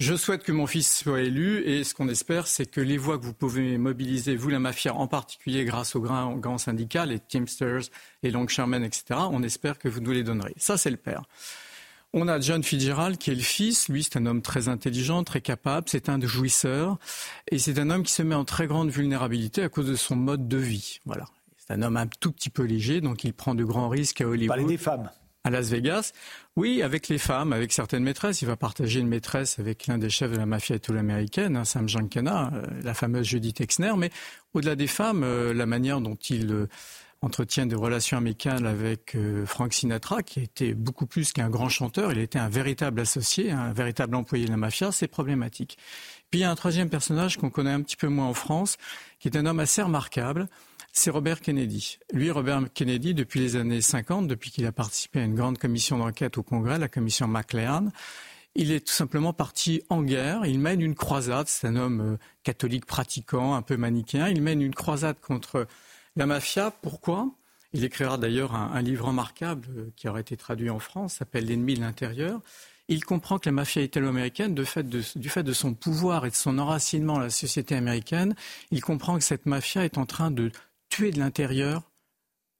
[0.00, 3.18] je souhaite que mon fils soit élu et ce qu'on espère, c'est que les voix
[3.18, 7.18] que vous pouvez mobiliser, vous la mafia, en particulier grâce aux grands, grands syndicats, les
[7.18, 7.82] Teamsters,
[8.22, 10.54] les Longshoremen, etc., on espère que vous nous les donnerez.
[10.56, 11.24] Ça, c'est le père.
[12.14, 13.88] On a John Fitzgerald qui est le fils.
[13.88, 15.86] Lui, c'est un homme très intelligent, très capable.
[15.88, 16.98] C'est un jouisseur.
[17.52, 20.16] Et c'est un homme qui se met en très grande vulnérabilité à cause de son
[20.16, 20.98] mode de vie.
[21.04, 21.26] Voilà.
[21.58, 24.26] C'est un homme un tout petit peu léger, donc il prend de grands risques à
[24.26, 24.48] Hollywood.
[24.48, 25.10] Parler des femmes
[25.44, 26.12] à Las Vegas.
[26.56, 28.42] Oui, avec les femmes, avec certaines maîtresses.
[28.42, 31.88] Il va partager une maîtresse avec l'un des chefs de la mafia italo-américaine, hein, Sam
[31.88, 33.92] Giancana, euh, la fameuse Judith Exner.
[33.96, 34.10] Mais
[34.52, 36.68] au-delà des femmes, euh, la manière dont il euh,
[37.22, 39.14] entretient des relations amicales avec
[39.44, 43.74] Frank Sinatra, qui était beaucoup plus qu'un grand chanteur, il était un véritable associé, un
[43.74, 45.76] véritable employé de la mafia, c'est problématique.
[46.30, 48.78] Puis il y a un troisième personnage qu'on connaît un petit peu moins en France,
[49.18, 50.48] qui est un homme assez remarquable,
[50.92, 51.98] c'est Robert Kennedy.
[52.12, 55.98] Lui, Robert Kennedy, depuis les années 50, depuis qu'il a participé à une grande commission
[55.98, 57.88] d'enquête au Congrès, la commission McLean,
[58.54, 60.44] il est tout simplement parti en guerre.
[60.44, 61.46] Il mène une croisade.
[61.48, 64.28] C'est un homme euh, catholique pratiquant, un peu manichéen.
[64.28, 65.66] Il mène une croisade contre
[66.16, 66.72] la mafia.
[66.82, 67.30] Pourquoi?
[67.72, 71.74] Il écrira d'ailleurs un, livre remarquable euh, qui aurait été traduit en France, s'appelle L'ennemi
[71.74, 72.40] de l'intérieur.
[72.88, 77.14] Il comprend que la mafia italo-américaine, du fait de son pouvoir et de son enracinement
[77.14, 78.34] dans la société américaine,
[78.72, 80.50] il comprend que cette mafia est en train de
[81.08, 81.90] de l'intérieur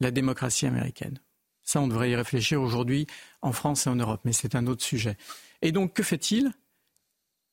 [0.00, 1.20] la démocratie américaine.
[1.62, 3.06] Ça, on devrait y réfléchir aujourd'hui
[3.42, 5.16] en France et en Europe, mais c'est un autre sujet.
[5.62, 6.52] Et donc, que fait-il?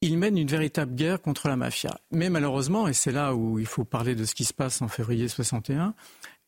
[0.01, 1.99] Il mène une véritable guerre contre la mafia.
[2.11, 4.87] Mais malheureusement, et c'est là où il faut parler de ce qui se passe en
[4.87, 5.93] février 61,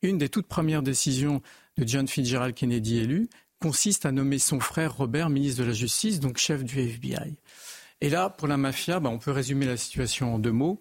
[0.02, 1.42] une des toutes premières décisions
[1.78, 3.30] de John Fitzgerald Kennedy élu
[3.60, 7.36] consiste à nommer son frère Robert ministre de la Justice, donc chef du FBI.
[8.02, 10.80] Et là, pour la mafia, bah, on peut résumer la situation en deux mots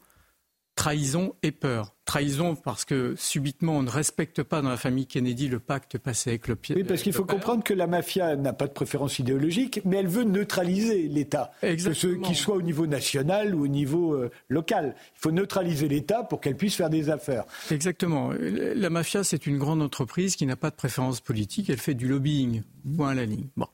[0.79, 1.97] trahison et peur.
[2.05, 6.31] Trahison parce que subitement on ne respecte pas dans la famille Kennedy le pacte passé
[6.31, 6.77] avec le pied.
[6.77, 10.07] Oui, parce qu'il faut comprendre que la mafia n'a pas de préférence idéologique, mais elle
[10.07, 14.95] veut neutraliser l'État, que ce qu'il soit au niveau national ou au niveau euh, local.
[15.17, 17.45] Il faut neutraliser l'État pour qu'elle puisse faire des affaires.
[17.73, 18.31] Exactement.
[18.39, 21.69] La mafia, c'est une grande entreprise qui n'a pas de préférence politique.
[21.69, 22.63] Elle fait du lobbying.
[22.97, 23.49] Point à la ligne.
[23.57, 23.67] Bon.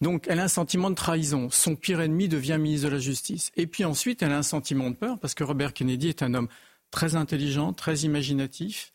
[0.00, 1.48] Donc, elle a un sentiment de trahison.
[1.50, 3.50] Son pire ennemi devient ministre de la Justice.
[3.56, 6.34] Et puis ensuite, elle a un sentiment de peur parce que Robert Kennedy est un
[6.34, 6.48] homme
[6.90, 8.92] très intelligent, très imaginatif,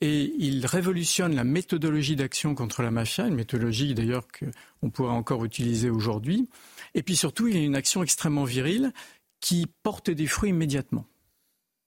[0.00, 5.44] et il révolutionne la méthodologie d'action contre la mafia, une méthodologie d'ailleurs qu'on pourrait encore
[5.44, 6.48] utiliser aujourd'hui.
[6.94, 8.92] Et puis surtout, il a une action extrêmement virile
[9.40, 11.06] qui porte des fruits immédiatement.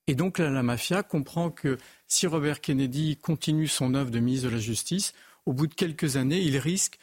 [0.06, 1.78] Et donc la mafia comprend que
[2.08, 5.14] si Robert Kennedy continue son œuvre de ministre de la Justice,
[5.46, 7.00] au bout de quelques années, il risque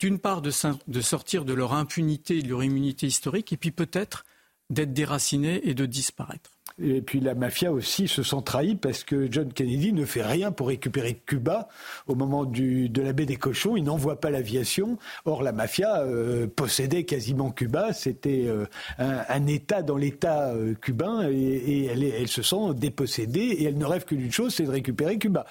[0.00, 4.24] d'une part de, sortir de leur impunité, de leur immunité historique, et puis peut-être
[4.70, 6.50] d'être déraciné et de disparaître.
[6.82, 10.52] Et puis la mafia aussi se sent trahie parce que John Kennedy ne fait rien
[10.52, 11.68] pour récupérer Cuba
[12.06, 13.76] au moment de la baie des cochons.
[13.76, 14.96] Il n'envoie pas l'aviation.
[15.26, 17.92] Or, la mafia euh, possédait quasiment Cuba.
[17.92, 18.64] C'était euh,
[18.98, 23.76] un, État dans l'État euh, cubain et, et elle, elle, se sent dépossédée et elle
[23.76, 25.44] ne rêve que d'une chose, c'est de récupérer Cuba.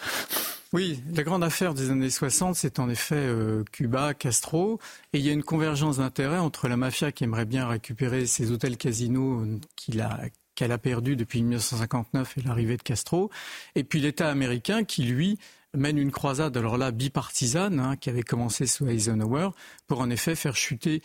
[0.72, 4.80] Oui, la grande affaire des années 60, c'est en effet euh, Cuba, Castro,
[5.14, 8.52] et il y a une convergence d'intérêts entre la mafia qui aimerait bien récupérer ces
[8.52, 9.44] hôtels casinos
[9.76, 10.20] qu'il a
[10.54, 13.32] qu'elle a perdu depuis 1959 et l'arrivée de Castro,
[13.76, 15.40] et puis l'État américain qui, lui,
[15.74, 19.52] mène une croisade, alors là, bipartisane, hein, qui avait commencé sous Eisenhower,
[19.88, 21.02] pour en effet faire chuter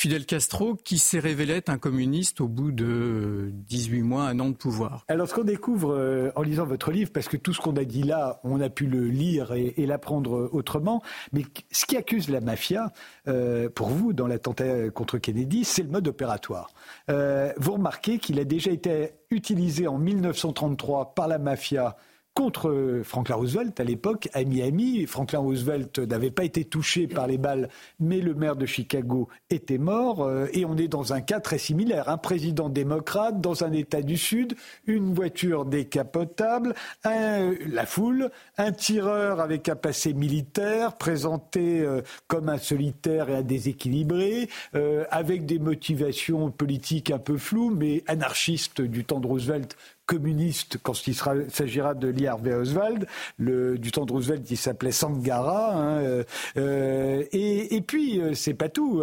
[0.00, 4.48] Fidel Castro, qui s'est révélé être un communiste au bout de 18 mois, un an
[4.50, 5.04] de pouvoir.
[5.08, 7.82] Alors, ce qu'on découvre euh, en lisant votre livre, parce que tout ce qu'on a
[7.82, 11.02] dit là, on a pu le lire et, l'apprendre autrement,
[11.32, 11.42] mais
[11.72, 12.92] ce qui accuse la mafia,
[13.26, 16.70] euh, pour vous, dans l'attentat contre Kennedy, c'est le mode opératoire.
[17.10, 21.96] Euh, vous remarquez qu'il a déjà été utilisé en 1933 par la mafia
[22.38, 25.06] contre Franklin Roosevelt à l'époque à Miami.
[25.06, 29.76] Franklin Roosevelt n'avait pas été touché par les balles, mais le maire de Chicago était
[29.76, 30.22] mort.
[30.22, 32.08] Euh, et on est dans un cas très similaire.
[32.08, 34.54] Un président démocrate dans un État du Sud,
[34.86, 42.58] une voiture décapotable, la foule, un tireur avec un passé militaire, présenté euh, comme un
[42.58, 49.04] solitaire et un déséquilibré, euh, avec des motivations politiques un peu floues, mais anarchistes du
[49.04, 49.76] temps de Roosevelt
[50.08, 53.06] communiste quand il s'agira de Lee Harvey Oswald.
[53.38, 55.76] Du temps de Roosevelt, il s'appelait Sangara.
[55.76, 56.24] Hein, euh,
[56.56, 59.02] euh, et, et, puis, euh, c'est pas tout.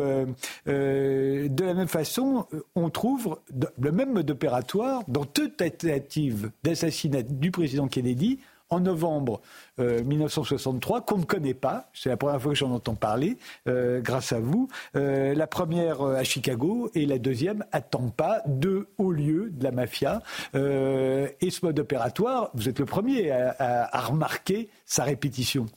[0.66, 3.38] de la même façon, on trouve
[3.80, 9.42] le même mode opératoire dans toute tentative d'assassinat du président Kennedy en novembre
[9.78, 11.90] 1963 euh, qu'on ne connaît pas.
[11.94, 13.38] C'est la première fois que j'en entends parler,
[13.68, 14.68] euh, grâce à vous.
[14.96, 19.72] Euh, la première à Chicago et la deuxième à Tampa, deux hauts lieux de la
[19.72, 20.22] mafia.
[20.54, 25.68] et ce mode opératoire, vous êtes le premier à remarquer sa répétition.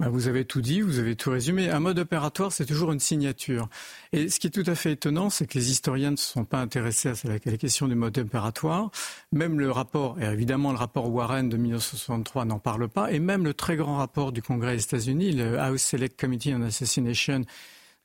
[0.00, 1.70] Bah, vous avez tout dit, vous avez tout résumé.
[1.70, 3.68] Un mode opératoire, c'est toujours une signature.
[4.12, 6.44] Et ce qui est tout à fait étonnant, c'est que les historiens ne se sont
[6.44, 8.92] pas intéressés à la question du mode opératoire.
[9.32, 13.42] Même le rapport, et évidemment le rapport Warren de 1963 n'en parle pas, et même
[13.42, 17.42] le très grand rapport du Congrès des États-Unis, le House Select Committee on Assassination,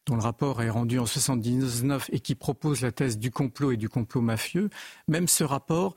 [0.07, 3.77] dont le rapport est rendu en 79 et qui propose la thèse du complot et
[3.77, 4.71] du complot mafieux,
[5.07, 5.93] même ce rapport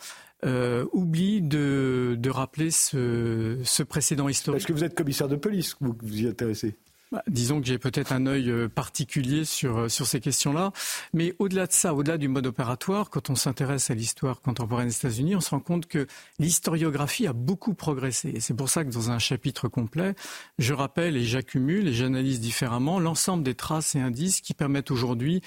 [0.46, 4.60] euh, oublie de, rappeler ce, précédent historique.
[4.60, 6.74] Est-ce que vous êtes commissaire de police, vous vous y intéressez
[7.12, 10.72] bah, disons que j'ai peut-être un œil euh, particulier sur, euh, sur ces questions-là.
[11.12, 14.96] Mais au-delà de ça, au-delà du mode opératoire, quand on s'intéresse à l'histoire contemporaine des
[14.96, 16.08] États-Unis, on se rend compte que
[16.40, 18.30] l'historiographie a beaucoup progressé.
[18.34, 20.16] Et c'est pour ça que dans un chapitre complet,
[20.58, 25.42] je rappelle et j'accumule et j'analyse différemment l'ensemble des traces et indices qui permettent aujourd'hui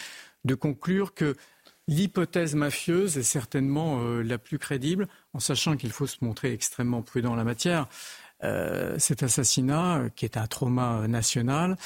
[0.45, 1.35] de conclure que
[1.89, 7.01] L'hypothèse mafieuse est certainement euh, la plus crédible, en sachant qu'il faut se montrer extrêmement
[7.01, 7.87] prudent en la matière.
[8.43, 11.77] Euh, cet assassinat, qui est un trauma national,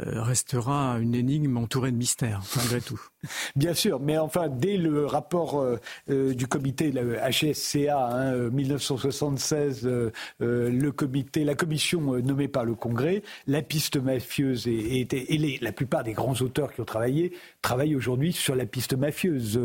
[0.00, 3.00] euh, restera une énigme entourée de mystères, malgré tout.
[3.56, 5.78] Bien sûr, mais enfin, dès le rapport euh,
[6.10, 9.88] euh, du comité, le HSCA, hein, 1976,
[10.40, 16.04] le comité, la commission nommée par le Congrès, la piste mafieuse et, et, la plupart
[16.04, 19.60] des grands auteurs qui ont travaillé travaillent aujourd'hui sur la piste mafieuse.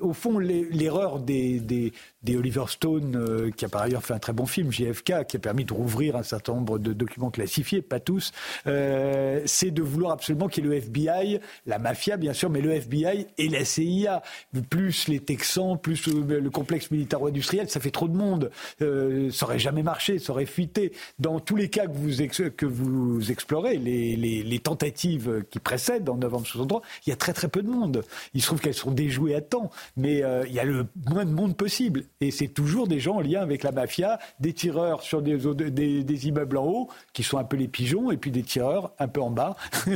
[0.00, 4.32] au fond, l'erreur des, des, des, Oliver Stone, qui a par ailleurs fait un très
[4.32, 8.00] bon film, JFK, qui a permis de rouvrir un certain nombre de documents classifiés, pas
[8.00, 8.32] tous,
[8.64, 12.72] c'est de vouloir absolument qu'il y ait le FBI, la mafia bien sûr, mais le
[12.72, 12.89] FBI
[13.38, 14.22] et la CIA,
[14.68, 18.50] plus les Texans, plus le complexe militaro-industriel, ça fait trop de monde.
[18.82, 20.92] Euh, ça aurait jamais marché, ça aurait fuité.
[21.18, 26.46] Dans tous les cas que vous, que vous explorez, les, tentatives qui précèdent en novembre
[26.46, 28.04] 63, il y a très très peu de monde.
[28.34, 31.24] Il se trouve qu'elles sont déjouées à temps, mais euh, il y a le moins
[31.24, 32.04] de monde possible.
[32.20, 35.38] Et c'est toujours des gens en lien avec la mafia, des tireurs sur des,
[35.70, 38.92] des, des immeubles en haut, qui sont un peu les pigeons, et puis des tireurs
[38.98, 39.56] un peu en bas,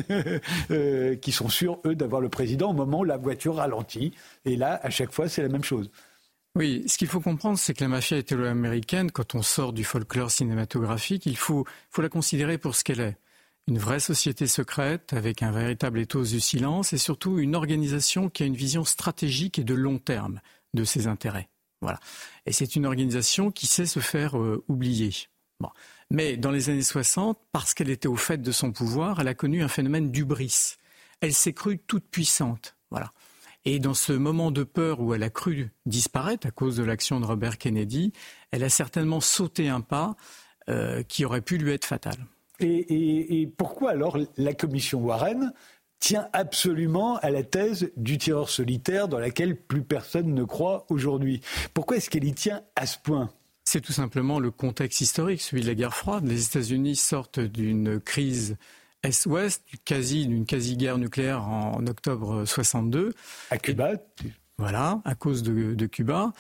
[0.71, 4.13] Euh, qui sont sûrs, eux, d'avoir le président au moment la voiture ralentit.
[4.45, 5.91] Et là, à chaque fois, c'est la même chose.
[6.57, 10.31] Oui, ce qu'il faut comprendre, c'est que la mafia italo-américaine, quand on sort du folklore
[10.31, 11.67] cinématographique, il faut,
[11.99, 13.17] la considérer pour ce qu'elle est.
[13.67, 18.43] Une vraie société secrète avec un véritable éthos du silence et surtout une organisation qui
[18.45, 20.41] a une vision stratégique et de long terme
[20.75, 21.49] de ses intérêts.
[21.81, 21.99] Voilà.
[22.47, 25.13] Et c'est une organisation qui sait se faire euh, oublier.
[26.11, 29.35] Mais dans les années 60, parce qu'elle était au fait de son pouvoir, elle a
[29.35, 30.77] connu un phénomène d'ubris.
[31.21, 32.74] Elle s'est crue toute puissante.
[32.91, 33.13] Voilà.
[33.65, 37.19] Et dans ce moment de peur où elle a cru disparaître à cause de l'action
[37.21, 38.13] de Robert Kennedy,
[38.51, 40.17] elle a certainement sauté un pas
[40.69, 42.17] euh, qui aurait pu lui être fatal.
[42.61, 45.53] Et, et pourquoi alors la commission Warren
[45.99, 51.41] tient absolument à la thèse du tireur solitaire dans laquelle plus personne ne croit aujourd'hui?
[51.73, 53.31] Pourquoi est-ce qu'elle y tient à ce point?
[53.65, 56.27] C'est tout simplement le contexte historique, celui de la guerre froide.
[56.27, 58.57] Les États-Unis sortent d'une crise
[59.05, 59.63] Est-Ouest,
[60.27, 63.15] d'une quasi-guerre nucléaire en, octobre 62.
[63.51, 63.93] À Cuba
[64.59, 66.33] Voilà, à cause de, Cuba.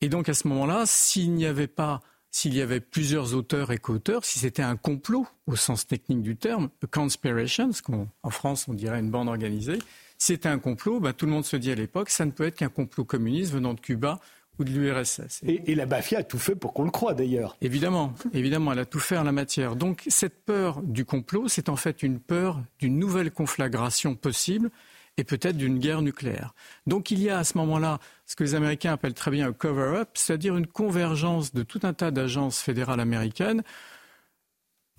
[0.00, 2.00] Et donc à ce moment-là, s'il n'y avait pas
[2.34, 6.34] s'il y avait plusieurs auteurs et co-auteurs, si c'était un complot au sens technique du
[6.34, 9.78] terme, a conspiration, ce qu'en France on dirait une bande organisée,
[10.16, 12.44] si c'était un complot, ben, tout le monde se dit à l'époque, ça ne peut
[12.44, 14.18] être qu'un complot communiste venant de Cuba
[14.58, 15.40] ou de l'URSS.
[15.44, 17.56] Et, la mafia a tout fait pour qu'on le croie d'ailleurs.
[17.60, 19.76] Évidemment, évidemment, elle a tout fait en la matière.
[19.76, 24.70] Donc cette peur du complot, c'est en fait une peur d'une nouvelle conflagration possible
[25.16, 26.54] et peut-être d'une guerre nucléaire.
[26.86, 29.52] Donc il y a à ce moment-là ce que les Américains appellent très bien un
[29.52, 33.62] cover-up, c'est-à-dire une convergence de tout un tas d'agences fédérales américaines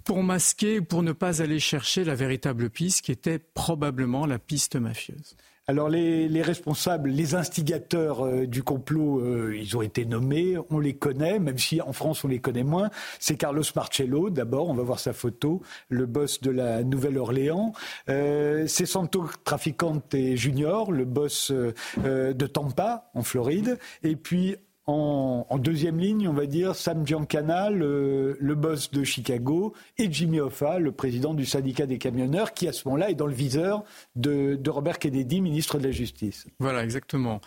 [0.04, 4.76] pour masquer, pour ne pas aller chercher la véritable piste qui était probablement la piste
[4.76, 5.36] mafieuse.
[5.66, 10.94] Alors les, responsables, les instigateurs euh, du complot, euh, ils ont été nommés, on les
[10.94, 12.90] connaît, même si en France on les connaît moins.
[13.18, 17.72] C'est Carlos Marcello, d'abord, on va voir sa photo, le boss de la Nouvelle-Orléans.
[18.10, 23.80] Euh, c'est Santo Traficante Junior, le boss de Tampa, en Floride.
[24.04, 30.12] Et puis en, deuxième ligne, on va dire, Sam Giancana, le, boss de Chicago, et
[30.12, 33.34] Jimmy Hoffa, le président du syndicat des camionneurs, qui à ce moment-là est dans le
[33.34, 33.84] viseur
[34.16, 36.48] de, Robert Kennedy, ministre de la Justice.
[36.60, 37.40] Voilà, exactement.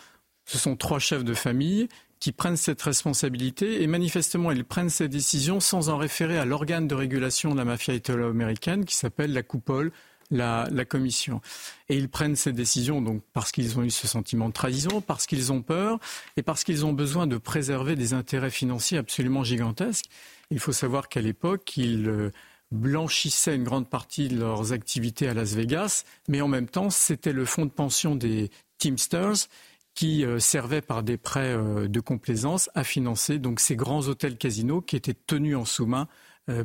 [0.45, 1.89] Ce sont trois chefs de famille
[2.19, 6.87] qui prennent cette responsabilité et manifestement ils prennent ces décisions sans en référer à l'organe
[6.87, 9.91] de régulation de la mafia italo-américaine qui s'appelle la coupole
[10.31, 11.41] la, commission.
[11.89, 15.25] Et ils prennent ces décisions donc parce qu'ils ont eu ce sentiment de trahison, parce
[15.25, 15.99] qu'ils ont peur
[16.35, 20.05] et parce qu'ils ont besoin de préserver des intérêts financiers absolument gigantesques.
[20.51, 22.31] Il faut savoir qu'à l'époque, ils euh,
[22.71, 27.33] blanchissaient une grande partie de leurs activités à Las Vegas, mais en même temps, c'était
[27.33, 29.47] le fonds de pension des Teamsters
[29.93, 34.37] qui euh, servait par des prêts euh, de complaisance à financer donc ces grands hôtels
[34.37, 36.07] casinos qui étaient tenus en sous-main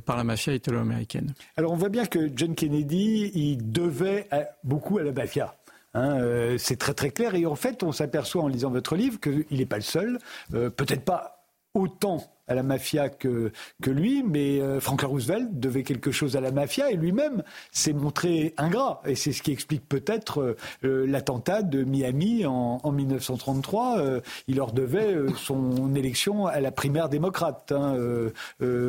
[0.05, 1.35] par la mafia italo-américaine.
[1.57, 4.29] Alors on voit bien que John Kennedy, il devait
[4.65, 5.55] beaucoup à la mafia.
[5.95, 9.21] Hein, euh, c'est très très clair et en fait on s'aperçoit en lisant votre livre
[9.21, 10.19] qu'il n'est pas le seul,
[10.55, 11.45] euh, peut-être pas
[11.75, 13.53] autant à la mafia que,
[13.83, 17.93] que lui, mais euh, Franklin Roosevelt devait quelque chose à la mafia et lui-même s'est
[17.93, 19.01] montré ingrat.
[19.07, 24.21] Et c'est ce qui explique peut-être euh, euh, l'attentat de Miami en, en 1933.
[24.49, 27.97] il leur devait son élection à la primaire démocrate, hein,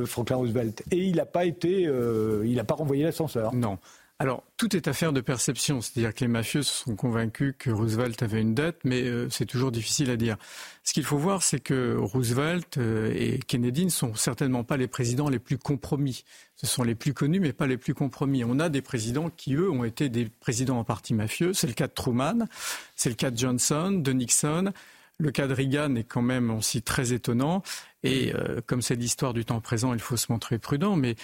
[0.06, 0.84] Franklin Roosevelt.
[0.92, 3.54] Et il n'a pas été, il n'a pas renvoyé l'ascenseur.
[3.54, 3.78] Non.
[4.20, 8.22] Alors, tout est affaire de perception, c'est-à-dire que les mafieux se sont convaincus que Roosevelt
[8.22, 10.38] avait une dette, mais euh, c'est toujours difficile à dire.
[10.84, 14.88] Ce qu'il faut voir, c'est que Roosevelt euh, et Kennedy ne sont certainement pas les
[14.88, 16.24] présidents les plus compromis.
[16.56, 18.44] Ce sont les plus connus, mais pas les plus compromis.
[18.46, 21.54] On a des présidents qui, eux, ont été des présidents en partie mafieux.
[21.54, 22.48] C'est le cas de Truman,
[22.96, 24.72] c'est le cas de Johnson, de Nixon.
[25.18, 27.62] Le cas de Reagan est quand même aussi très étonnant.
[28.04, 30.96] Et euh, comme c'est l'histoire du temps présent, il faut se montrer prudent.
[30.96, 31.16] Mais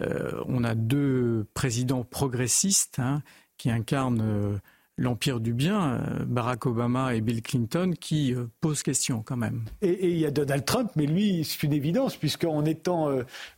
[0.00, 3.22] euh, on a deux présidents progressistes hein,
[3.56, 4.58] qui incarnent euh,
[4.96, 9.64] l'empire du bien, Barack Obama et Bill Clinton, qui posent question quand même.
[9.80, 13.08] Et, il y a Donald Trump, mais lui, c'est une évidence, puisqu'en étant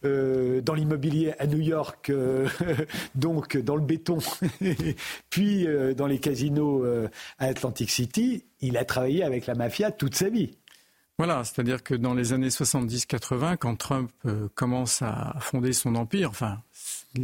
[0.03, 2.13] dans l'immobilier à New York,
[3.15, 4.19] donc dans le béton,
[5.31, 5.67] puis
[5.97, 6.85] dans les casinos
[7.39, 10.59] à Atlantic City, il a travaillé avec la mafia toute sa vie.
[11.21, 16.31] Voilà, c'est-à-dire que dans les années 70-80, quand Trump euh, commence à fonder son empire,
[16.31, 16.63] enfin,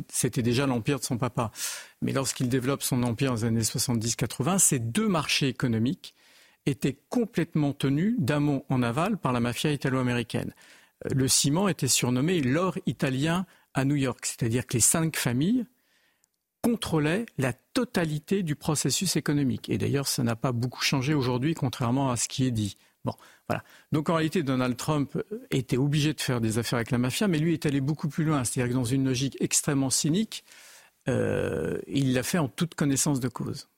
[0.09, 1.51] c'était déjà l'empire de son papa,
[2.02, 6.14] mais lorsqu'il développe son empire dans les années 70-80, ces deux marchés économiques
[6.66, 10.52] étaient complètement tenus d'amont en aval par la mafia italo-américaine.
[11.06, 15.64] Euh, le ciment était surnommé l'or italien à New York, c'est-à-dire que les cinq familles
[16.60, 19.70] contrôlaient la totalité du processus économique.
[19.70, 22.77] Et d'ailleurs, ça n'a pas beaucoup changé aujourd'hui, contrairement à ce qui est dit.
[23.06, 23.14] Bon,
[23.48, 23.62] voilà.
[23.92, 25.16] Donc en réalité, Donald Trump
[25.52, 28.24] était obligé de faire des affaires avec la mafia, mais lui est allé beaucoup plus
[28.24, 28.42] loin.
[28.42, 30.44] C'est-à-dire que dans une logique extrêmement cynique,
[31.08, 33.68] euh, il l'a fait en toute connaissance de cause.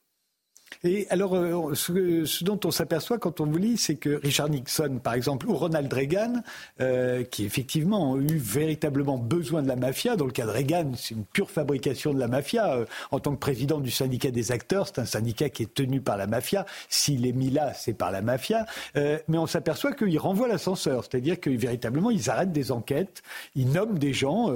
[0.84, 5.00] Et alors, euh, ce, dont on s'aperçoit quand on vous lit, c'est que Richard Nixon,
[5.02, 6.42] par exemple, ou Ronald Reagan,
[6.80, 10.92] euh, qui effectivement ont eu véritablement besoin de la mafia, dans le cas de Reagan,
[10.96, 12.74] c'est une pure fabrication de la mafia.
[12.74, 16.00] Euh, en tant que président du syndicat des acteurs, c'est un syndicat qui est tenu
[16.00, 16.64] par la mafia.
[16.88, 18.66] S'il est mis là, c'est par la mafia.
[18.94, 23.22] mais on s'aperçoit qu'ils renvoient l'ascenseur, c'est-à-dire que véritablement, ils arrêtent des enquêtes,
[23.56, 24.46] ils nomment des gens.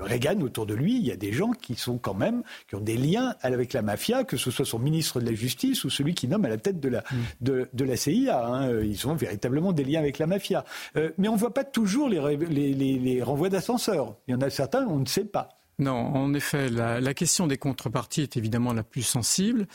[0.00, 2.80] Reagan, autour de lui, il y a des gens qui sont quand même, qui ont
[2.80, 6.14] des liens avec la mafia, que ce soit son ministre de la Justice ou celui
[6.14, 7.66] qui nomme à la tête de la, mm.
[7.72, 8.46] de, la CIA.
[8.46, 8.80] Hein.
[8.82, 10.64] Ils ont véritablement des liens avec la mafia.
[10.96, 14.16] Euh, mais on ne voit pas toujours les, les, renvois d'ascenseurs.
[14.26, 15.48] Il y en a certains, on ne sait pas.
[15.78, 19.66] Non, en effet, la, question des contreparties est évidemment la plus sensible.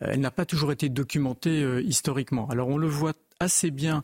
[0.00, 2.48] Elle n'a pas toujours été documentée historiquement.
[2.48, 4.02] Alors on le voit assez bien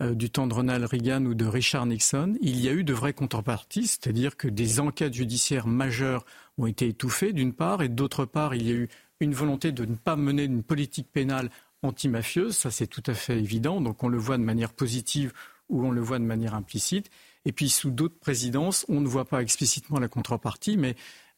[0.00, 2.34] du temps de Ronald Reagan ou de Richard Nixon.
[2.40, 6.24] Il y a eu de vraies contreparties, c'est-à-dire que des enquêtes judiciaires majeures
[6.58, 8.88] ont été étouffées d'une part, et d'autre part, il y a eu
[9.20, 11.50] une volonté de ne pas mener une politique pénale
[11.82, 15.32] anti-mafieuse, ça c'est tout à fait évident, donc on le voit de manière positive
[15.68, 17.10] ou on le voit de manière implicite.
[17.44, 20.94] Et puis sous d'autres présidences, on ne voit pas explicitement la contrepartie, mais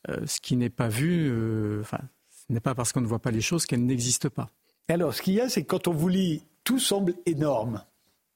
[0.09, 2.00] euh, ce qui n'est pas vu, euh, enfin,
[2.30, 4.50] ce n'est pas parce qu'on ne voit pas les choses qu'elles n'existent pas.
[4.88, 7.82] Alors, ce qu'il y a, c'est que quand on vous lit, tout semble énorme.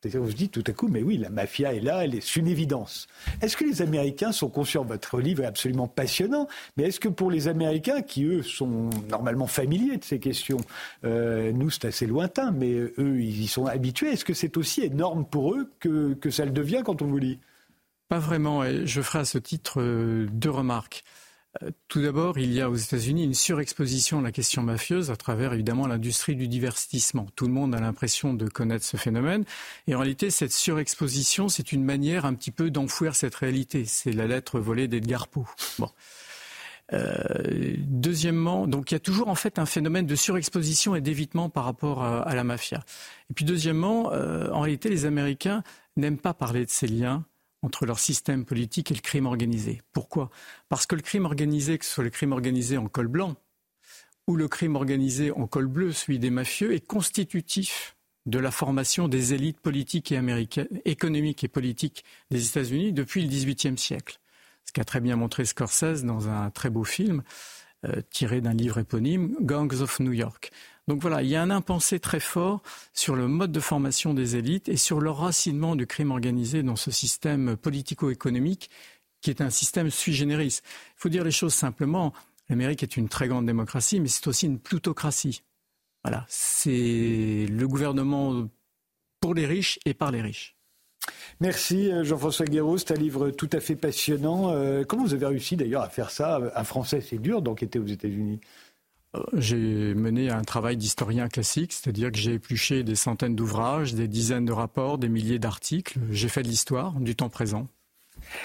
[0.05, 2.47] On se dit tout à coup, mais oui, la mafia est là, elle est une
[2.47, 3.07] évidence.
[3.41, 6.47] Est-ce que les Américains sont conscients Votre livre est absolument passionnant,
[6.77, 10.59] mais est-ce que pour les Américains, qui eux sont normalement familiers de ces questions,
[11.05, 14.83] euh, nous c'est assez lointain, mais eux ils y sont habitués, est-ce que c'est aussi
[14.83, 17.39] énorme pour eux que, que ça le devient quand on vous lit?
[18.09, 21.03] Pas vraiment, et je ferai à ce titre euh, deux remarques.
[21.63, 25.17] Euh, tout d'abord, il y a aux États-Unis une surexposition à la question mafieuse à
[25.17, 27.27] travers évidemment l'industrie du divertissement.
[27.37, 29.45] Tout le monde a l'impression de connaître ce phénomène.
[29.87, 33.85] Et en réalité, cette surexposition, c'est une manière un petit peu d'enfouir cette réalité.
[33.85, 35.47] C'est la lettre volée d'Edgar Poe.
[36.93, 41.51] Euh, deuxièmement, donc il y a toujours en fait un phénomène de surexposition et d'évitement
[41.51, 42.85] par rapport à, la mafia.
[43.29, 45.65] Et puis deuxièmement, euh, en réalité, les Américains
[45.97, 47.25] n'aiment pas parler de ces liens
[47.67, 49.83] entre leur système politique et le crime organisé.
[49.93, 50.31] Pourquoi?
[50.69, 53.35] Parce que le crime organisé, que ce soit le crime organisé en col blanc
[54.29, 59.09] ou le crime organisé en col bleu, celui des mafieux, est constitutif de la formation
[59.09, 64.21] des élites politiques et américaines, économiques et politiques des États-Unis depuis le XVIIIe siècle.
[64.65, 67.25] Ce qu'a très bien montré Scorsese dans un très beau film
[67.85, 70.53] euh, tiré d'un livre éponyme, Gangs of New York.
[70.89, 74.37] Donc voilà, il y a un impensé très fort sur le mode de formation des
[74.37, 78.71] élites et sur le racinement du crime organisé dans ce système politico-économique
[79.21, 80.61] qui est un système sui generis.
[80.63, 82.13] Il faut dire les choses simplement.
[82.49, 85.43] L'Amérique est une très grande démocratie, mais c'est aussi une plutocratie.
[86.05, 88.47] Voilà, c'est le gouvernement
[89.21, 90.55] pour les riches et par les riches.
[91.41, 94.53] Merci euh, Jean-François Guéraud, c'est un livre tout à fait passionnant.
[94.53, 96.41] Euh, comment vous avez réussi d'ailleurs à faire ça?
[96.55, 98.41] Un Français, c'est dur d'enquêter aux États-Unis.
[99.35, 104.45] J'ai mené un travail d'historien classique, c'est-à-dire que j'ai épluché des centaines d'ouvrages, des dizaines
[104.45, 105.99] de rapports, des milliers d'articles.
[106.11, 107.69] J'ai fait de l'histoire du temps présent.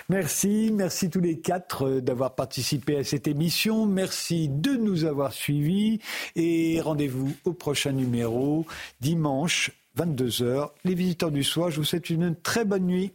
[0.10, 3.86] Merci, merci tous les quatre euh, d'avoir participé à cette émission.
[3.86, 6.00] Merci de nous avoir suivis
[6.36, 8.66] et rendez-vous au prochain numéro
[9.00, 10.70] dimanche 22h.
[10.84, 13.12] Les visiteurs du soir, je vous souhaite une très bonne nuit.